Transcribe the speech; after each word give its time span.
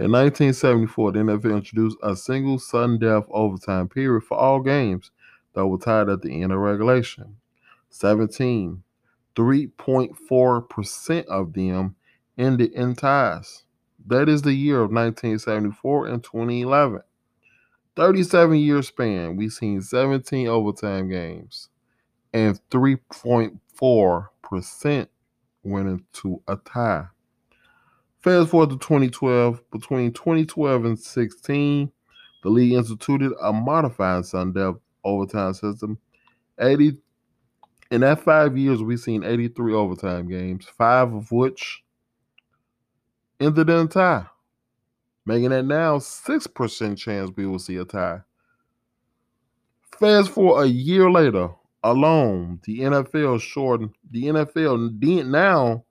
In 0.00 0.12
1974, 0.12 1.12
the 1.12 1.18
NFL 1.18 1.56
introduced 1.56 1.98
a 2.02 2.16
single 2.16 2.58
sudden 2.58 2.98
death 2.98 3.26
overtime 3.28 3.86
period 3.86 4.22
for 4.22 4.38
all 4.38 4.60
games 4.60 5.10
that 5.52 5.66
were 5.66 5.76
tied 5.76 6.08
at 6.08 6.22
the 6.22 6.40
end 6.40 6.52
of 6.52 6.58
regulation. 6.58 7.36
17, 7.90 8.82
3.4% 9.36 11.24
of 11.26 11.52
them 11.52 11.96
ended 12.38 12.72
in 12.72 12.94
ties. 12.94 13.64
That 14.06 14.30
is 14.30 14.40
the 14.40 14.54
year 14.54 14.76
of 14.76 14.90
1974 14.90 16.06
and 16.06 16.24
2011. 16.24 17.02
37 17.94 18.56
year 18.56 18.80
span, 18.80 19.36
we've 19.36 19.52
seen 19.52 19.82
17 19.82 20.48
overtime 20.48 21.10
games 21.10 21.68
and 22.32 22.58
3.4% 22.70 25.08
went 25.62 25.88
into 25.88 26.42
a 26.48 26.56
tie. 26.56 27.08
Fast 28.20 28.50
forward 28.50 28.70
to 28.70 28.78
2012. 28.78 29.62
Between 29.70 30.12
2012 30.12 30.84
and 30.84 30.98
16, 30.98 31.90
the 32.42 32.48
league 32.48 32.72
instituted 32.72 33.32
a 33.42 33.52
modified 33.52 34.24
death 34.54 34.74
overtime 35.04 35.54
system. 35.54 35.98
80 36.58 36.98
in 37.90 38.02
that 38.02 38.20
five 38.20 38.56
years, 38.56 38.82
we've 38.82 39.00
seen 39.00 39.24
83 39.24 39.74
overtime 39.74 40.28
games, 40.28 40.66
five 40.66 41.12
of 41.12 41.32
which 41.32 41.82
ended 43.40 43.68
in 43.68 43.76
a 43.78 43.86
tie, 43.88 44.26
making 45.26 45.50
it 45.50 45.64
now 45.64 45.98
6% 45.98 46.98
chance 46.98 47.30
we 47.36 47.46
will 47.46 47.58
see 47.58 47.76
a 47.76 47.84
tie. 47.84 48.20
Fast 49.98 50.30
forward 50.30 50.62
a 50.62 50.68
year 50.68 51.10
later, 51.10 51.48
alone, 51.82 52.60
the 52.64 52.80
NFL 52.80 53.40
shortened 53.40 53.90
the 54.10 54.24
NFL 54.24 55.00
now 55.26 55.84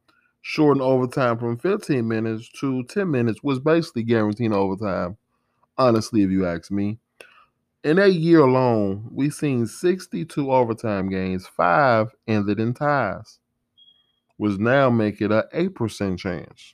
shortened 0.50 0.81
overtime 0.81 1.38
from 1.38 1.55
15 1.55 2.08
minutes 2.08 2.50
to 2.50 2.81
10 2.86 3.11
minutes, 3.11 3.44
was 3.44 3.59
basically 3.59 4.02
guaranteeing 4.02 4.52
overtime. 4.52 5.16
Honestly, 5.78 6.23
if 6.23 6.31
you 6.31 6.47
ask 6.47 6.72
me. 6.72 6.97
In 7.83 7.97
that 7.97 8.14
year 8.14 8.39
alone, 8.39 9.08
we've 9.11 9.31
seen 9.31 9.67
62 9.67 10.52
overtime 10.52 11.08
games, 11.08 11.45
five 11.45 12.16
ended 12.28 12.59
in 12.59 12.73
ties, 12.73 13.38
which 14.38 14.58
now 14.58 14.89
make 14.89 15.22
it 15.22 15.31
an 15.31 15.44
8% 15.53 16.17
chance. 16.17 16.73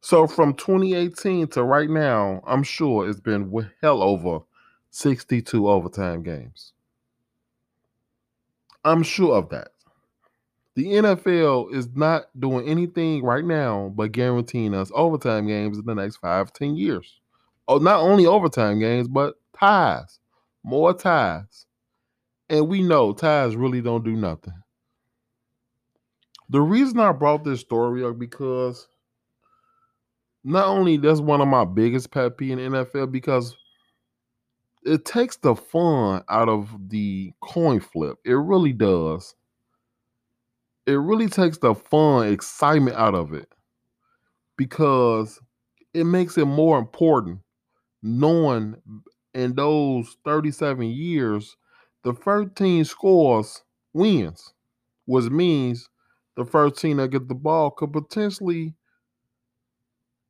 So 0.00 0.26
from 0.26 0.52
2018 0.54 1.46
to 1.50 1.62
right 1.62 1.88
now, 1.88 2.42
I'm 2.44 2.64
sure 2.64 3.08
it's 3.08 3.20
been 3.20 3.70
hell 3.80 4.02
over 4.02 4.40
62 4.90 5.68
overtime 5.68 6.24
games. 6.24 6.72
I'm 8.84 9.04
sure 9.04 9.36
of 9.36 9.50
that. 9.50 9.68
The 10.76 10.84
NFL 10.84 11.74
is 11.74 11.88
not 11.94 12.26
doing 12.38 12.68
anything 12.68 13.24
right 13.24 13.44
now 13.44 13.92
but 13.96 14.12
guaranteeing 14.12 14.74
us 14.74 14.92
overtime 14.94 15.46
games 15.46 15.78
in 15.78 15.86
the 15.86 15.94
next 15.94 16.16
five, 16.16 16.52
ten 16.52 16.76
years. 16.76 17.18
Oh, 17.66 17.78
not 17.78 18.00
only 18.00 18.26
overtime 18.26 18.78
games, 18.78 19.08
but 19.08 19.36
ties, 19.58 20.20
more 20.62 20.92
ties. 20.92 21.66
And 22.50 22.68
we 22.68 22.82
know 22.82 23.12
ties 23.12 23.56
really 23.56 23.80
don't 23.80 24.04
do 24.04 24.12
nothing. 24.12 24.52
The 26.50 26.60
reason 26.60 27.00
I 27.00 27.10
brought 27.10 27.42
this 27.42 27.60
story 27.60 28.04
up 28.04 28.18
because 28.18 28.86
not 30.44 30.66
only 30.66 30.98
that's 30.98 31.20
one 31.20 31.40
of 31.40 31.48
my 31.48 31.64
biggest 31.64 32.10
pet 32.10 32.36
peeve 32.36 32.52
in 32.52 32.58
NFL 32.58 33.10
because 33.10 33.56
it 34.84 35.04
takes 35.06 35.38
the 35.38 35.56
fun 35.56 36.22
out 36.28 36.48
of 36.48 36.70
the 36.88 37.32
coin 37.40 37.80
flip. 37.80 38.18
It 38.24 38.34
really 38.34 38.72
does. 38.72 39.34
It 40.86 40.92
really 40.94 41.28
takes 41.28 41.58
the 41.58 41.74
fun, 41.74 42.28
excitement 42.28 42.96
out 42.96 43.14
of 43.14 43.32
it 43.34 43.52
because 44.56 45.40
it 45.94 46.04
makes 46.04 46.36
it 46.38 46.44
more 46.46 46.78
important 46.78 47.40
knowing 48.02 48.76
in 49.34 49.54
those 49.54 50.16
37 50.24 50.88
years, 50.88 51.56
the 52.04 52.12
13 52.14 52.84
scores 52.84 53.64
wins, 53.92 54.54
which 55.06 55.30
means 55.30 55.88
the 56.36 56.44
first 56.44 56.76
team 56.80 56.98
that 56.98 57.10
get 57.10 57.28
the 57.28 57.34
ball 57.34 57.70
could 57.70 57.92
potentially 57.92 58.74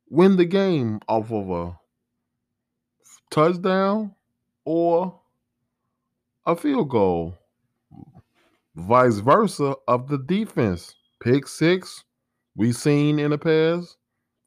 win 0.09 0.35
the 0.35 0.43
game 0.45 0.99
off 1.07 1.31
of 1.31 1.49
a 1.49 1.79
touchdown 3.29 4.13
or 4.65 5.19
a 6.47 6.55
field 6.55 6.89
goal. 6.89 7.37
Vice 8.77 9.17
versa 9.17 9.75
of 9.87 10.07
the 10.07 10.19
defense. 10.19 10.93
Pick 11.19 11.47
six, 11.47 12.03
we 12.55 12.71
seen 12.71 13.17
in 13.17 13.31
the 13.31 13.37
past. 13.37 13.97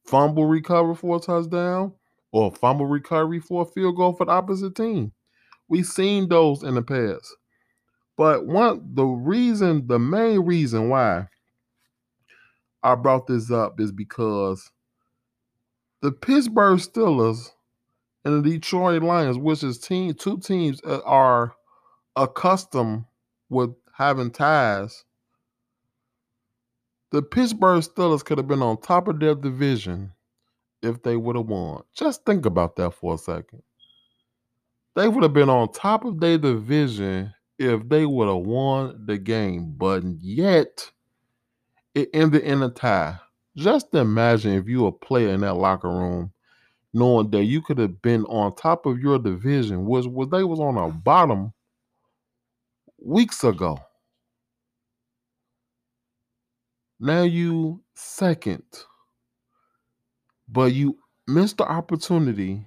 Fumble 0.07 0.47
recover 0.47 0.95
for 0.95 1.17
a 1.17 1.21
touchdown 1.21 1.93
or 2.31 2.53
fumble 2.53 2.87
recovery 2.87 3.41
for 3.41 3.63
a 3.63 3.67
field 3.67 3.97
goal 3.97 4.13
for 4.13 4.27
the 4.27 4.33
opposite 4.33 4.77
team. 4.77 5.11
We've 5.69 5.87
seen 5.87 6.29
those 6.29 6.63
in 6.63 6.77
the 6.77 6.83
past. 6.83 7.37
But 8.17 8.47
one 8.47 8.95
the 8.95 9.05
reason, 9.05 9.89
the 9.89 9.99
main 9.99 10.41
reason 10.41 10.89
why 10.89 11.27
I 12.85 12.95
brought 12.95 13.27
this 13.27 13.51
up 13.51 13.81
is 13.81 13.91
because 13.91 14.71
the 16.03 16.13
Pittsburgh 16.13 16.79
Steelers 16.79 17.51
and 18.25 18.45
the 18.45 18.51
Detroit 18.51 19.03
Lions, 19.03 19.39
which 19.39 19.65
is 19.65 19.79
team 19.79 20.15
two 20.15 20.39
teams 20.39 20.81
are 20.83 21.55
accustomed 22.15 23.07
with 23.49 23.71
having 24.01 24.31
ties. 24.31 25.05
The 27.11 27.21
Pittsburgh 27.21 27.83
Steelers 27.83 28.25
could 28.25 28.39
have 28.39 28.49
been 28.49 28.63
on 28.63 28.81
top 28.81 29.09
of 29.09 29.21
their 29.21 29.35
division 29.35 30.13
if 30.83 31.03
they 31.03 31.17
would 31.17 31.37
have 31.37 31.45
won. 31.45 31.83
Just 31.95 32.25
think 32.25 32.47
about 32.47 32.77
that 32.77 32.93
for 32.93 33.15
a 33.15 33.19
second. 33.19 33.63
They 34.97 35.07
would 35.07 35.23
have 35.23 35.35
been 35.35 35.51
on 35.51 35.71
top 35.73 36.07
of 36.07 36.19
their 36.19 36.39
division 36.39 37.35
if 37.59 37.87
they 37.91 38.07
would 38.07 38.29
have 38.29 38.39
won 38.39 39.05
the 39.05 39.19
game, 39.19 39.75
but 39.77 40.03
yet 40.19 40.91
it 41.95 42.09
ended 42.15 42.41
in 42.41 42.63
a 42.63 42.71
tie. 42.71 43.19
Just 43.55 43.95
imagine 43.95 44.55
if 44.55 44.67
you 44.67 44.83
were 44.83 44.89
a 44.89 44.93
player 44.93 45.29
in 45.29 45.43
that 45.43 45.55
locker 45.57 45.91
room 45.91 46.33
knowing 46.95 47.31
that 47.33 47.45
you 47.45 47.61
could 47.61 47.77
have 47.77 48.01
been 48.01 48.25
on 48.25 48.55
top 48.55 48.87
of 48.87 48.99
your 48.99 49.19
division, 49.19 49.85
was 49.85 50.09
was 50.09 50.29
they 50.31 50.43
was 50.43 50.59
on 50.59 50.77
the 50.77 50.89
bottom 50.89 51.53
weeks 52.99 53.45
ago. 53.45 53.79
Now 57.01 57.23
you 57.23 57.83
second, 57.95 58.63
but 60.49 60.73
you 60.73 60.99
missed 61.27 61.57
the 61.57 61.65
opportunity. 61.65 62.67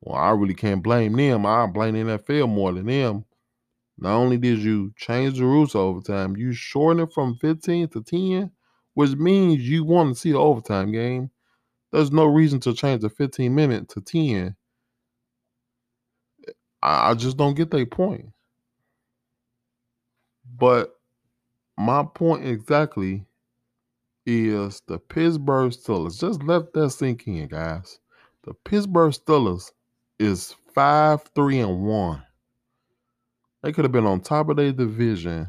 Well, 0.00 0.16
I 0.16 0.30
really 0.30 0.54
can't 0.54 0.82
blame 0.82 1.12
them. 1.12 1.44
I 1.44 1.66
blame 1.66 1.94
the 1.94 2.18
NFL 2.18 2.48
more 2.48 2.72
than 2.72 2.86
them. 2.86 3.26
Not 3.98 4.14
only 4.14 4.38
did 4.38 4.60
you 4.60 4.94
change 4.96 5.38
the 5.38 5.44
rules 5.44 5.74
overtime, 5.74 6.36
you 6.38 6.52
shorten 6.54 7.02
it 7.02 7.12
from 7.12 7.36
15 7.36 7.88
to 7.88 8.02
10, 8.02 8.50
which 8.94 9.10
means 9.16 9.68
you 9.68 9.84
want 9.84 10.14
to 10.14 10.18
see 10.20 10.32
the 10.32 10.38
overtime 10.38 10.90
game. 10.90 11.30
There's 11.92 12.10
no 12.10 12.24
reason 12.24 12.60
to 12.60 12.72
change 12.72 13.02
the 13.02 13.10
15 13.10 13.54
minute 13.54 13.90
to 13.90 14.00
10. 14.00 14.56
I, 16.82 17.12
just 17.12 17.36
don't 17.36 17.54
get 17.54 17.70
that 17.72 17.90
point. 17.90 18.30
But 20.56 20.94
my 21.80 22.04
point 22.04 22.46
exactly 22.46 23.24
is 24.26 24.82
the 24.86 24.98
Pittsburgh 24.98 25.72
Steelers. 25.72 26.20
Just 26.20 26.42
let 26.42 26.72
that 26.74 26.90
sink 26.90 27.26
in, 27.26 27.48
guys. 27.48 27.98
The 28.44 28.54
Pittsburgh 28.54 29.12
Steelers 29.12 29.72
is 30.18 30.54
five, 30.74 31.22
three, 31.34 31.58
and 31.60 31.82
one. 31.82 32.22
They 33.62 33.72
could 33.72 33.84
have 33.84 33.92
been 33.92 34.06
on 34.06 34.20
top 34.20 34.48
of 34.48 34.56
their 34.56 34.72
division 34.72 35.48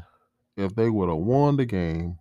if 0.56 0.74
they 0.74 0.90
would 0.90 1.08
have 1.08 1.18
won 1.18 1.56
the 1.56 1.66
game 1.66 2.18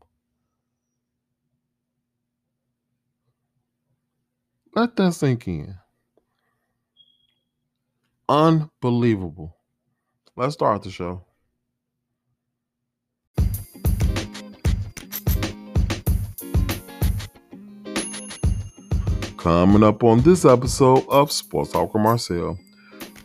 Let 4.74 4.96
that 4.96 5.14
sink 5.14 5.48
in. 5.50 5.76
Unbelievable. 8.30 9.58
Let's 10.38 10.54
start 10.54 10.84
the 10.84 10.92
show. 10.92 11.26
Coming 19.42 19.82
up 19.82 20.04
on 20.04 20.22
this 20.22 20.46
episode 20.46 21.04
of 21.10 21.32
Sports 21.32 21.72
Talk 21.72 21.96
with 21.96 22.04
Marcel, 22.04 22.60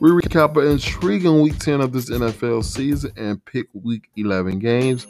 we 0.00 0.08
recap 0.08 0.56
an 0.56 0.70
intriguing 0.70 1.42
week 1.42 1.58
10 1.58 1.82
of 1.82 1.92
this 1.92 2.08
NFL 2.08 2.64
season 2.64 3.12
and 3.18 3.44
pick 3.44 3.66
week 3.74 4.08
11 4.16 4.58
games. 4.58 5.06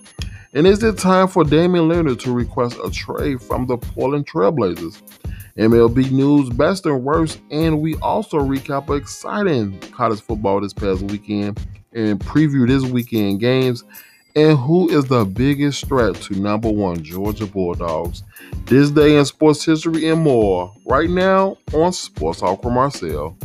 And 0.53 0.67
is 0.67 0.82
it 0.82 0.99
time 0.99 1.29
for 1.29 1.44
Damian 1.44 1.88
Lillard 1.88 2.19
to 2.23 2.32
request 2.32 2.76
a 2.85 2.91
trade 2.91 3.41
from 3.41 3.69
the 3.69 3.76
Portland 3.76 4.26
Trailblazers? 4.26 5.00
MLB 5.56 6.11
news, 6.11 6.50
best 6.50 6.87
and 6.87 7.05
worst, 7.05 7.38
and 7.53 7.81
we 7.81 7.94
also 7.99 8.41
recap 8.41 8.91
exciting 8.91 9.79
college 9.93 10.20
football 10.20 10.61
this 10.61 10.73
past 10.73 11.03
weekend 11.03 11.64
and 11.93 12.19
preview 12.19 12.67
this 12.67 12.82
weekend 12.82 13.38
games. 13.38 13.85
And 14.36 14.56
who 14.58 14.88
is 14.90 15.06
the 15.06 15.24
biggest 15.24 15.86
threat 15.86 16.14
to 16.16 16.34
number 16.34 16.70
one 16.70 17.02
Georgia 17.02 17.46
Bulldogs? 17.46 18.22
This 18.66 18.90
day 18.90 19.16
in 19.16 19.24
sports 19.24 19.64
history 19.64 20.10
and 20.10 20.20
more. 20.20 20.74
Right 20.84 21.08
now 21.08 21.56
on 21.72 21.94
Sports 21.94 22.40
Talk 22.40 22.62
with 22.62 22.74
Marcel. 22.74 23.38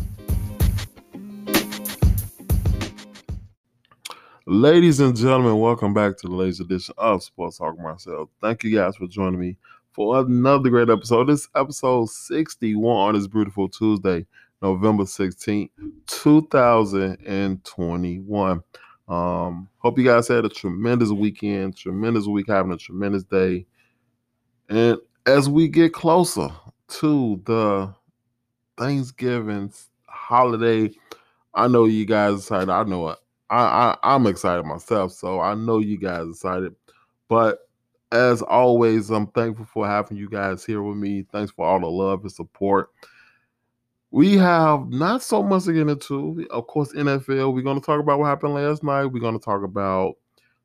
Ladies 4.45 4.99
and 4.99 5.15
gentlemen, 5.15 5.61
welcome 5.61 5.93
back 5.93 6.17
to 6.17 6.27
the 6.27 6.35
latest 6.35 6.59
edition 6.59 6.93
of 6.97 7.23
Sports 7.23 7.59
Talk 7.59 7.75
with 7.75 7.83
Marcel. 7.83 8.29
Thank 8.41 8.65
you 8.65 8.75
guys 8.75 8.97
for 8.97 9.07
joining 9.07 9.39
me 9.39 9.55
for 9.93 10.19
another 10.19 10.69
great 10.69 10.89
episode. 10.89 11.29
This 11.29 11.47
episode 11.55 12.09
61 12.09 12.85
on 12.85 13.13
this 13.13 13.27
beautiful 13.27 13.69
Tuesday, 13.69 14.25
November 14.61 15.05
16th, 15.05 15.69
2021. 16.07 18.63
Um, 19.07 19.67
hope 19.79 19.97
you 19.97 20.05
guys 20.05 20.27
had 20.27 20.45
a 20.45 20.49
tremendous 20.49 21.09
weekend, 21.09 21.75
tremendous 21.75 22.27
week, 22.27 22.47
having 22.47 22.71
a 22.71 22.77
tremendous 22.77 23.23
day. 23.23 23.65
And 24.69 24.97
as 25.25 25.49
we 25.49 25.67
get 25.67 25.93
closer 25.93 26.49
to 26.87 27.41
the 27.45 27.93
Thanksgiving 28.77 29.73
holiday, 30.07 30.91
I 31.53 31.67
know 31.67 31.85
you 31.85 32.05
guys 32.05 32.39
excited. 32.39 32.69
I 32.69 32.83
know. 32.83 33.07
I, 33.07 33.15
I 33.49 33.97
I'm 34.03 34.27
excited 34.27 34.65
myself, 34.65 35.11
so 35.11 35.41
I 35.41 35.55
know 35.55 35.79
you 35.79 35.97
guys 35.97 36.27
excited. 36.29 36.73
But 37.27 37.59
as 38.11 38.41
always, 38.41 39.09
I'm 39.09 39.27
thankful 39.27 39.65
for 39.65 39.87
having 39.87 40.17
you 40.17 40.29
guys 40.29 40.65
here 40.65 40.81
with 40.81 40.97
me. 40.97 41.25
Thanks 41.31 41.51
for 41.51 41.65
all 41.65 41.79
the 41.79 41.87
love 41.87 42.21
and 42.21 42.31
support. 42.31 42.91
We 44.11 44.37
have 44.37 44.89
not 44.89 45.23
so 45.23 45.41
much 45.41 45.63
to 45.65 45.73
get 45.73 45.87
into. 45.87 46.45
Of 46.51 46.67
course, 46.67 46.91
NFL. 46.93 47.53
We're 47.53 47.61
going 47.61 47.79
to 47.79 47.85
talk 47.85 47.99
about 47.99 48.19
what 48.19 48.27
happened 48.27 48.55
last 48.55 48.83
night. 48.83 49.05
We're 49.05 49.21
going 49.21 49.39
to 49.39 49.43
talk 49.43 49.63
about 49.63 50.15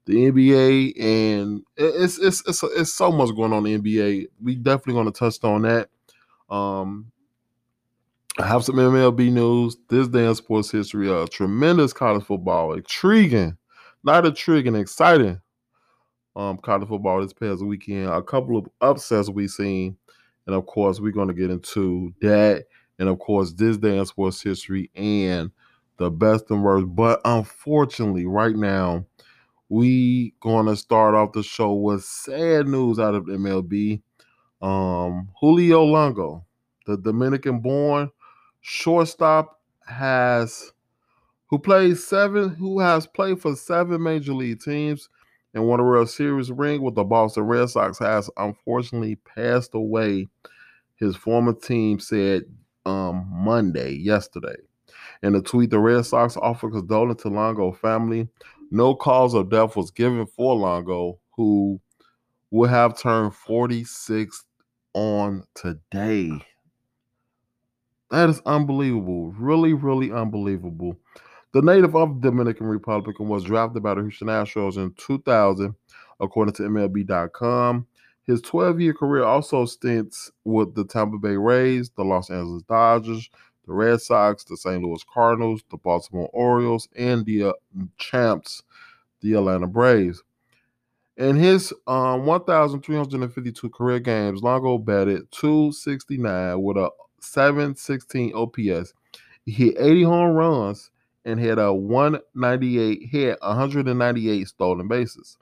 the 0.04 0.14
NBA, 0.14 1.00
and 1.00 1.62
it's 1.76 2.18
it's 2.18 2.42
it's, 2.46 2.62
it's 2.62 2.92
so 2.92 3.12
much 3.12 3.34
going 3.34 3.52
on 3.52 3.66
in 3.66 3.82
the 3.82 3.98
NBA. 3.98 4.26
We 4.42 4.56
definitely 4.56 4.94
going 4.94 5.12
to 5.12 5.18
touch 5.18 5.42
on 5.44 5.62
that. 5.62 5.88
Um, 6.48 7.10
I 8.38 8.46
have 8.46 8.64
some 8.64 8.76
MLB 8.76 9.32
news. 9.32 9.76
This 9.88 10.08
day 10.08 10.26
in 10.26 10.34
sports 10.34 10.70
history, 10.70 11.10
a 11.10 11.26
tremendous 11.26 11.92
college 11.92 12.24
football, 12.24 12.74
intriguing, 12.74 13.56
not 14.04 14.26
intriguing, 14.26 14.74
exciting 14.74 15.40
um, 16.36 16.58
college 16.58 16.88
football 16.88 17.22
this 17.22 17.32
past 17.32 17.64
weekend. 17.64 18.10
A 18.10 18.22
couple 18.22 18.58
of 18.58 18.68
upsets 18.80 19.30
we've 19.30 19.50
seen, 19.50 19.96
and 20.46 20.54
of 20.54 20.66
course, 20.66 21.00
we're 21.00 21.12
going 21.12 21.28
to 21.28 21.34
get 21.34 21.50
into 21.50 22.12
that, 22.20 22.66
and 22.98 23.08
of 23.08 23.18
course, 23.18 23.52
this 23.52 23.76
day 23.76 23.98
in 23.98 24.06
sports 24.06 24.42
history 24.42 24.90
and 24.94 25.50
the 25.98 26.10
best 26.10 26.50
and 26.50 26.62
worst. 26.62 26.86
But 26.88 27.20
unfortunately, 27.24 28.26
right 28.26 28.56
now, 28.56 29.04
we 29.68 30.34
to 30.68 30.76
start 30.76 31.14
off 31.14 31.32
the 31.32 31.42
show 31.42 31.74
with 31.74 32.04
sad 32.04 32.68
news 32.68 32.98
out 32.98 33.14
of 33.14 33.24
MLB. 33.24 34.02
Um, 34.62 35.28
Julio 35.40 35.82
Longo, 35.82 36.44
the 36.86 36.96
Dominican-born 36.96 38.10
shortstop, 38.60 39.60
has 39.86 40.72
who 41.48 41.58
plays 41.58 42.04
seven, 42.06 42.50
who 42.50 42.80
has 42.80 43.06
played 43.06 43.40
for 43.40 43.54
seven 43.54 44.02
major 44.02 44.34
league 44.34 44.60
teams 44.60 45.08
and 45.54 45.66
won 45.66 45.80
a 45.80 45.84
World 45.84 46.10
Series 46.10 46.50
ring 46.50 46.82
with 46.82 46.94
the 46.94 47.04
Boston 47.04 47.44
Red 47.44 47.70
Sox, 47.70 47.98
has 47.98 48.28
unfortunately 48.36 49.16
passed 49.16 49.74
away. 49.74 50.28
His 50.96 51.14
former 51.14 51.52
team 51.52 52.00
said 52.00 52.44
um, 52.86 53.26
Monday, 53.30 53.92
yesterday. 53.92 54.56
In 55.22 55.34
a 55.34 55.42
tweet, 55.42 55.70
the 55.70 55.78
Red 55.78 56.06
Sox 56.06 56.36
offered 56.36 56.72
condolence 56.72 57.22
to 57.22 57.28
Longo 57.28 57.72
family. 57.72 58.28
No 58.70 58.94
cause 58.94 59.34
of 59.34 59.50
death 59.50 59.76
was 59.76 59.90
given 59.90 60.26
for 60.26 60.54
Longo, 60.54 61.18
who 61.36 61.80
will 62.50 62.68
have 62.68 62.98
turned 62.98 63.34
46 63.34 64.44
on 64.94 65.44
today. 65.54 66.30
That 68.10 68.30
is 68.30 68.40
unbelievable. 68.46 69.32
Really, 69.32 69.72
really 69.72 70.12
unbelievable. 70.12 70.96
The 71.52 71.62
native 71.62 71.96
of 71.96 72.20
Dominican 72.20 72.66
Republic 72.66 73.18
was 73.18 73.44
drafted 73.44 73.82
by 73.82 73.94
the 73.94 74.02
Houston 74.02 74.28
Astros 74.28 74.76
in 74.76 74.92
2000, 74.98 75.74
according 76.20 76.54
to 76.54 76.62
MLB.com. 76.62 77.86
His 78.26 78.40
12 78.42 78.80
year 78.80 78.94
career 78.94 79.24
also 79.24 79.66
stints 79.66 80.32
with 80.44 80.74
the 80.74 80.84
Tampa 80.84 81.18
Bay 81.18 81.36
Rays, 81.36 81.90
the 81.90 82.04
Los 82.04 82.28
Angeles 82.30 82.62
Dodgers, 82.64 83.30
the 83.66 83.72
Red 83.72 84.00
Sox, 84.00 84.44
the 84.44 84.56
St. 84.56 84.82
Louis 84.82 85.04
Cardinals, 85.12 85.62
the 85.70 85.76
Baltimore 85.76 86.28
Orioles, 86.32 86.88
and 86.96 87.24
the 87.24 87.44
uh, 87.44 87.52
champs, 87.98 88.62
the 89.20 89.34
Atlanta 89.34 89.68
Braves. 89.68 90.22
In 91.16 91.36
his 91.36 91.72
um, 91.86 92.26
1,352 92.26 93.70
career 93.70 94.00
games, 94.00 94.42
Longo 94.42 94.76
batted 94.76 95.30
269 95.30 96.60
with 96.60 96.76
a 96.76 96.90
716 97.20 98.34
OPS. 98.34 98.92
He 99.44 99.52
hit 99.52 99.76
80 99.78 100.02
home 100.02 100.34
runs 100.34 100.90
and 101.24 101.40
had 101.40 101.58
a 101.58 101.72
198 101.72 103.08
hit 103.08 103.38
198 103.40 104.48
stolen 104.48 104.88
bases. 104.88 105.38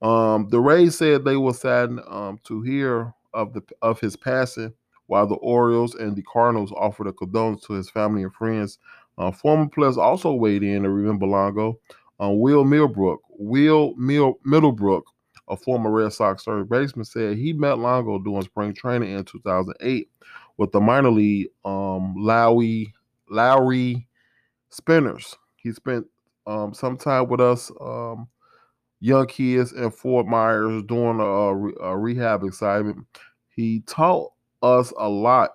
Um, 0.00 0.48
the 0.50 0.60
Rays 0.60 0.96
said 0.96 1.24
they 1.24 1.36
were 1.36 1.52
saddened 1.52 2.00
um, 2.08 2.38
to 2.44 2.62
hear 2.62 3.12
of 3.34 3.52
the 3.52 3.62
of 3.82 4.00
his 4.00 4.16
passing, 4.16 4.72
while 5.06 5.26
the 5.26 5.36
Orioles 5.36 5.94
and 5.94 6.16
the 6.16 6.22
Cardinals 6.22 6.72
offered 6.72 7.06
a 7.06 7.12
condolence 7.12 7.64
to 7.66 7.74
his 7.74 7.90
family 7.90 8.22
and 8.22 8.34
friends. 8.34 8.78
Uh, 9.16 9.32
former 9.32 9.68
players 9.68 9.98
also 9.98 10.32
weighed 10.32 10.62
in 10.62 10.84
to 10.84 10.90
remember 10.90 11.26
Longo. 11.26 11.80
Uh, 12.20 12.30
Will 12.30 12.64
Millbrook, 12.64 13.20
Will 13.28 13.94
Mill, 13.96 14.34
Middlebrook, 14.44 15.04
a 15.48 15.56
former 15.56 15.90
Red 15.90 16.12
Sox 16.12 16.44
third 16.44 16.68
baseman, 16.68 17.04
said 17.04 17.36
he 17.36 17.52
met 17.52 17.78
Longo 17.78 18.18
during 18.18 18.42
spring 18.42 18.74
training 18.74 19.12
in 19.12 19.24
2008 19.24 20.08
with 20.56 20.72
the 20.72 20.80
minor 20.80 21.10
league 21.10 21.48
um, 21.64 22.14
Lowell 22.16 22.86
Lowell 23.30 23.94
Spinners. 24.70 25.36
He 25.56 25.72
spent 25.72 26.06
um, 26.46 26.74
some 26.74 26.96
time 26.96 27.28
with 27.28 27.40
us, 27.40 27.70
um, 27.80 28.28
young 29.00 29.26
kids 29.26 29.72
in 29.72 29.90
Fort 29.90 30.26
Myers, 30.26 30.82
doing 30.84 31.20
a, 31.20 31.84
a, 31.84 31.96
rehab 31.96 32.42
assignment. 32.44 33.06
He 33.48 33.80
taught 33.80 34.32
us 34.62 34.92
a 34.98 35.08
lot 35.08 35.50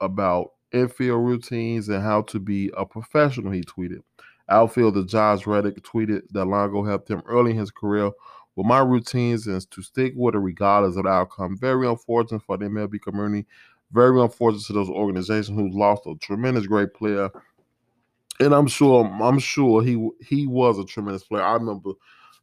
about 0.00 0.52
infield 0.72 1.24
routines 1.24 1.88
and 1.88 2.02
how 2.02 2.22
to 2.22 2.38
be 2.38 2.70
a 2.76 2.84
professional. 2.84 3.52
He 3.52 3.62
tweeted. 3.62 4.00
Outfielder 4.48 5.04
Josh 5.04 5.46
Reddick 5.46 5.82
tweeted 5.82 6.22
that 6.30 6.44
Longo 6.44 6.84
helped 6.84 7.10
him 7.10 7.22
early 7.26 7.50
in 7.52 7.56
his 7.56 7.72
career 7.72 8.10
with 8.54 8.66
my 8.66 8.78
routines 8.78 9.46
and 9.48 9.68
to 9.72 9.82
stick 9.82 10.12
with 10.16 10.36
it 10.36 10.38
regardless 10.38 10.96
of 10.96 11.04
the 11.04 11.08
outcome. 11.08 11.58
Very 11.58 11.88
unfortunate 11.88 12.42
for 12.42 12.56
the 12.56 12.66
MLB 12.66 13.00
community. 13.00 13.46
Very 13.90 14.20
unfortunate 14.20 14.64
to 14.66 14.72
those 14.72 14.88
organizations 14.88 15.58
who 15.58 15.68
lost 15.76 16.06
a 16.06 16.14
tremendous 16.20 16.66
great 16.66 16.94
player 16.94 17.30
and 18.40 18.54
I'm 18.54 18.66
sure 18.66 19.04
I'm 19.04 19.38
sure 19.38 19.82
he 19.82 20.10
he 20.20 20.46
was 20.46 20.78
a 20.78 20.84
tremendous 20.84 21.24
player. 21.24 21.42
I 21.42 21.54
remember 21.54 21.92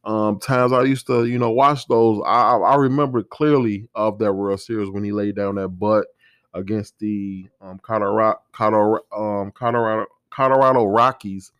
um, 0.04 0.38
times 0.38 0.72
I 0.72 0.82
used 0.84 1.06
to 1.08 1.24
you 1.26 1.38
know 1.38 1.50
watch 1.50 1.86
those. 1.88 2.22
I 2.26 2.56
I 2.56 2.76
remember 2.76 3.22
clearly 3.22 3.88
of 3.94 4.18
that 4.18 4.32
World 4.34 4.60
Series 4.60 4.90
when 4.90 5.04
he 5.04 5.12
laid 5.12 5.36
down 5.36 5.56
that 5.56 5.68
butt 5.68 6.06
against 6.52 6.98
the 6.98 7.48
um, 7.60 7.78
Colorado 7.82 8.38
Colorado 8.52 9.04
um, 9.16 9.52
Colorado 9.52 10.06
Colorado 10.30 10.84
Rockies 10.84 11.52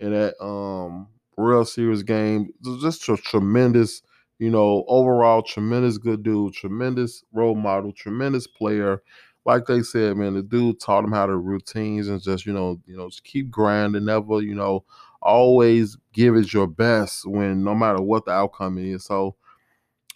in 0.00 0.12
that 0.12 0.42
um, 0.42 1.08
World 1.36 1.68
Series 1.68 2.02
game. 2.02 2.48
Just 2.80 3.08
a 3.08 3.16
tremendous, 3.16 4.02
you 4.38 4.50
know, 4.50 4.84
overall 4.88 5.42
tremendous 5.42 5.98
good 5.98 6.22
dude, 6.22 6.54
tremendous 6.54 7.24
role 7.32 7.54
model, 7.54 7.92
tremendous 7.92 8.46
player 8.46 9.02
like 9.46 9.66
they 9.66 9.82
said, 9.82 10.16
man, 10.16 10.34
the 10.34 10.42
dude 10.42 10.80
taught 10.80 11.04
him 11.04 11.12
how 11.12 11.26
to 11.26 11.36
routines 11.36 12.08
and 12.08 12.22
just, 12.22 12.46
you 12.46 12.52
know, 12.52 12.80
you 12.86 12.96
know, 12.96 13.08
just 13.10 13.24
keep 13.24 13.50
grinding, 13.50 14.04
never, 14.06 14.40
you 14.40 14.54
know, 14.54 14.84
always 15.24 15.96
give 16.12 16.36
it 16.36 16.52
your 16.52 16.66
best 16.68 17.26
when 17.26 17.64
no 17.64 17.74
matter 17.74 18.02
what 18.02 18.24
the 18.26 18.32
outcome 18.32 18.78
is. 18.78 19.04
So 19.04 19.36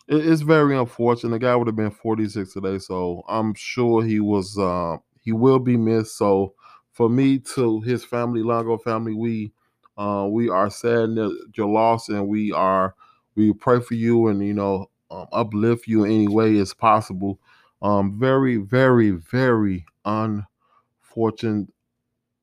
it, 0.08 0.26
it's 0.26 0.42
very 0.42 0.76
unfortunate. 0.76 1.30
The 1.30 1.38
guy 1.38 1.56
would 1.56 1.66
have 1.66 1.76
been 1.76 1.90
46 1.90 2.52
today, 2.52 2.78
so 2.78 3.22
I'm 3.28 3.54
sure 3.54 4.02
he 4.04 4.20
was 4.20 4.58
uh, 4.58 4.96
he 5.20 5.32
will 5.32 5.58
be 5.58 5.76
missed. 5.76 6.16
So 6.16 6.54
for 6.92 7.08
me 7.08 7.38
to 7.54 7.80
his 7.80 8.04
family, 8.04 8.42
Longo 8.42 8.78
family, 8.78 9.14
we 9.14 9.52
uh, 9.96 10.26
we 10.30 10.48
are 10.48 10.70
sad 10.70 11.14
that 11.16 11.36
your 11.56 11.68
loss 11.68 12.08
and 12.08 12.28
we 12.28 12.52
are 12.52 12.94
we 13.34 13.52
pray 13.52 13.80
for 13.80 13.94
you 13.94 14.28
and 14.28 14.44
you 14.46 14.54
know 14.54 14.90
um, 15.10 15.26
uplift 15.32 15.86
you 15.86 16.04
in 16.04 16.12
any 16.12 16.28
way 16.28 16.58
as 16.58 16.74
possible 16.74 17.38
um, 17.80 18.18
very, 18.18 18.56
very, 18.56 19.10
very 19.10 19.86
unfortunate 20.04 21.68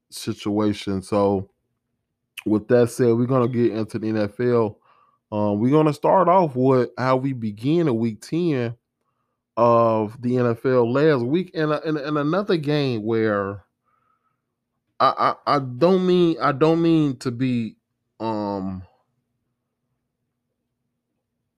situation. 0.09 1.01
So, 1.01 1.49
with 2.45 2.67
that 2.67 2.89
said, 2.89 3.15
we're 3.15 3.25
gonna 3.25 3.47
get 3.47 3.71
into 3.71 3.99
the 3.99 4.07
NFL. 4.07 4.77
Um, 5.31 5.59
we're 5.59 5.71
gonna 5.71 5.93
start 5.93 6.27
off 6.27 6.55
with 6.55 6.89
how 6.97 7.17
we 7.17 7.33
begin 7.33 7.87
a 7.87 7.93
week 7.93 8.21
10 8.21 8.75
of 9.57 10.21
the 10.21 10.31
NFL 10.31 10.93
last 10.93 11.25
week, 11.25 11.51
and 11.53 11.71
in, 11.71 11.97
in, 11.97 12.07
in, 12.07 12.17
another 12.17 12.57
game 12.57 13.03
where 13.03 13.63
I, 14.99 15.33
I 15.47 15.55
I 15.55 15.59
don't 15.59 16.05
mean 16.05 16.37
I 16.41 16.51
don't 16.51 16.81
mean 16.81 17.17
to 17.17 17.31
be 17.31 17.77
um 18.19 18.83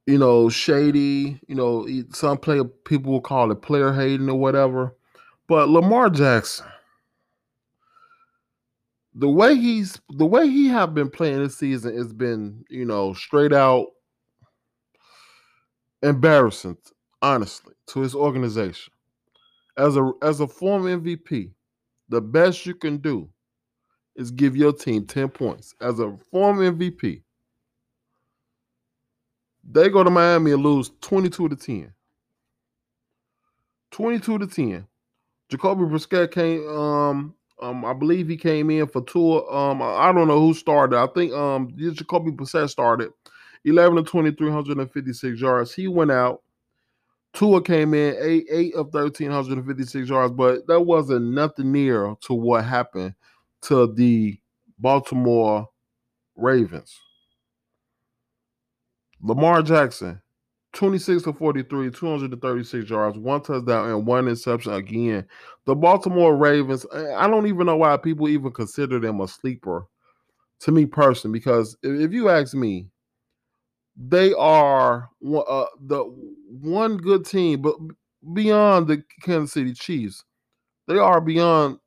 you 0.07 0.17
know, 0.17 0.49
shady. 0.49 1.39
You 1.47 1.55
know, 1.55 1.87
some 2.13 2.37
player 2.37 2.63
people 2.63 3.11
will 3.11 3.21
call 3.21 3.51
it 3.51 3.61
player 3.61 3.93
hating 3.93 4.29
or 4.29 4.39
whatever. 4.39 4.95
But 5.47 5.69
Lamar 5.69 6.09
Jackson, 6.09 6.65
the 9.17 9.27
way 9.27 9.55
he's 9.55 9.99
the 10.09 10.25
way 10.25 10.47
he 10.47 10.67
have 10.67 10.93
been 10.93 11.09
playing 11.09 11.39
this 11.39 11.57
season 11.57 11.97
has 11.97 12.13
been, 12.13 12.63
you 12.69 12.85
know, 12.85 13.13
straight 13.13 13.51
out 13.51 13.87
embarrassing, 16.03 16.77
honestly, 17.23 17.73
to 17.87 18.01
his 18.01 18.13
organization. 18.13 18.93
As 19.75 19.97
a 19.97 20.11
as 20.21 20.39
a 20.39 20.47
former 20.47 20.95
MVP, 20.99 21.51
the 22.09 22.21
best 22.21 22.65
you 22.67 22.75
can 22.75 22.97
do 22.97 23.27
is 24.15 24.29
give 24.29 24.55
your 24.55 24.73
team 24.73 25.05
10 25.05 25.29
points. 25.29 25.73
As 25.81 25.99
a 25.99 26.15
former 26.31 26.71
MVP, 26.71 27.23
they 29.69 29.89
go 29.89 30.03
to 30.03 30.09
Miami 30.11 30.51
and 30.51 30.63
lose 30.63 30.91
22 31.01 31.49
to 31.49 31.55
10. 31.55 31.93
22 33.91 34.37
to 34.39 34.47
10. 34.47 34.87
Jacoby 35.49 35.83
Brissett 35.83 36.31
came, 36.31 36.67
um, 36.67 37.33
um, 37.61 37.83
I 37.85 37.93
believe 37.93 38.27
he 38.27 38.37
came 38.37 38.69
in 38.69 38.87
for 38.87 39.01
Tua. 39.03 39.49
Um, 39.51 39.81
I 39.81 40.11
don't 40.11 40.27
know 40.27 40.39
who 40.39 40.53
started. 40.53 40.97
I 40.97 41.07
think 41.07 41.33
um 41.33 41.73
Jacoby 41.75 42.31
Brissett 42.31 42.69
started 42.69 43.11
11 43.65 43.97
to 43.97 44.03
23, 44.03 44.47
156 44.47 45.41
yards. 45.41 45.73
He 45.73 45.87
went 45.87 46.11
out. 46.11 46.41
Tua 47.33 47.61
came 47.61 47.93
in 47.93 48.15
eight, 48.21 48.47
eight 48.49 48.75
of 48.75 48.91
13, 48.91 49.27
156 49.27 50.09
yards, 50.09 50.33
but 50.33 50.65
that 50.67 50.81
wasn't 50.81 51.25
nothing 51.33 51.71
near 51.71 52.15
to 52.21 52.33
what 52.33 52.63
happened 52.63 53.13
to 53.63 53.93
the 53.93 54.39
Baltimore 54.79 55.67
Ravens. 56.35 56.99
Lamar 59.21 59.61
Jackson, 59.61 60.21
26 60.73 61.23
to 61.23 61.33
43, 61.33 61.91
236 61.91 62.89
yards, 62.89 63.17
one 63.17 63.41
touchdown, 63.41 63.89
and 63.89 64.05
one 64.05 64.27
interception 64.27 64.73
again. 64.73 65.25
The 65.65 65.75
Baltimore 65.75 66.35
Ravens, 66.35 66.85
I 66.93 67.27
don't 67.27 67.47
even 67.47 67.65
know 67.65 67.77
why 67.77 67.97
people 67.97 68.29
even 68.29 68.51
consider 68.51 68.99
them 68.99 69.21
a 69.21 69.27
sleeper 69.27 69.85
to 70.61 70.71
me 70.71 70.85
personally, 70.85 71.39
because 71.39 71.77
if 71.83 72.11
you 72.11 72.29
ask 72.29 72.53
me, 72.53 72.87
they 73.95 74.33
are 74.33 75.09
uh, 75.25 75.65
the 75.81 76.03
one 76.61 76.97
good 76.97 77.25
team, 77.25 77.61
but 77.61 77.75
beyond 78.33 78.87
the 78.87 79.03
Kansas 79.21 79.53
City 79.53 79.73
Chiefs, 79.73 80.23
they 80.87 80.97
are 80.97 81.19
beyond 81.19 81.79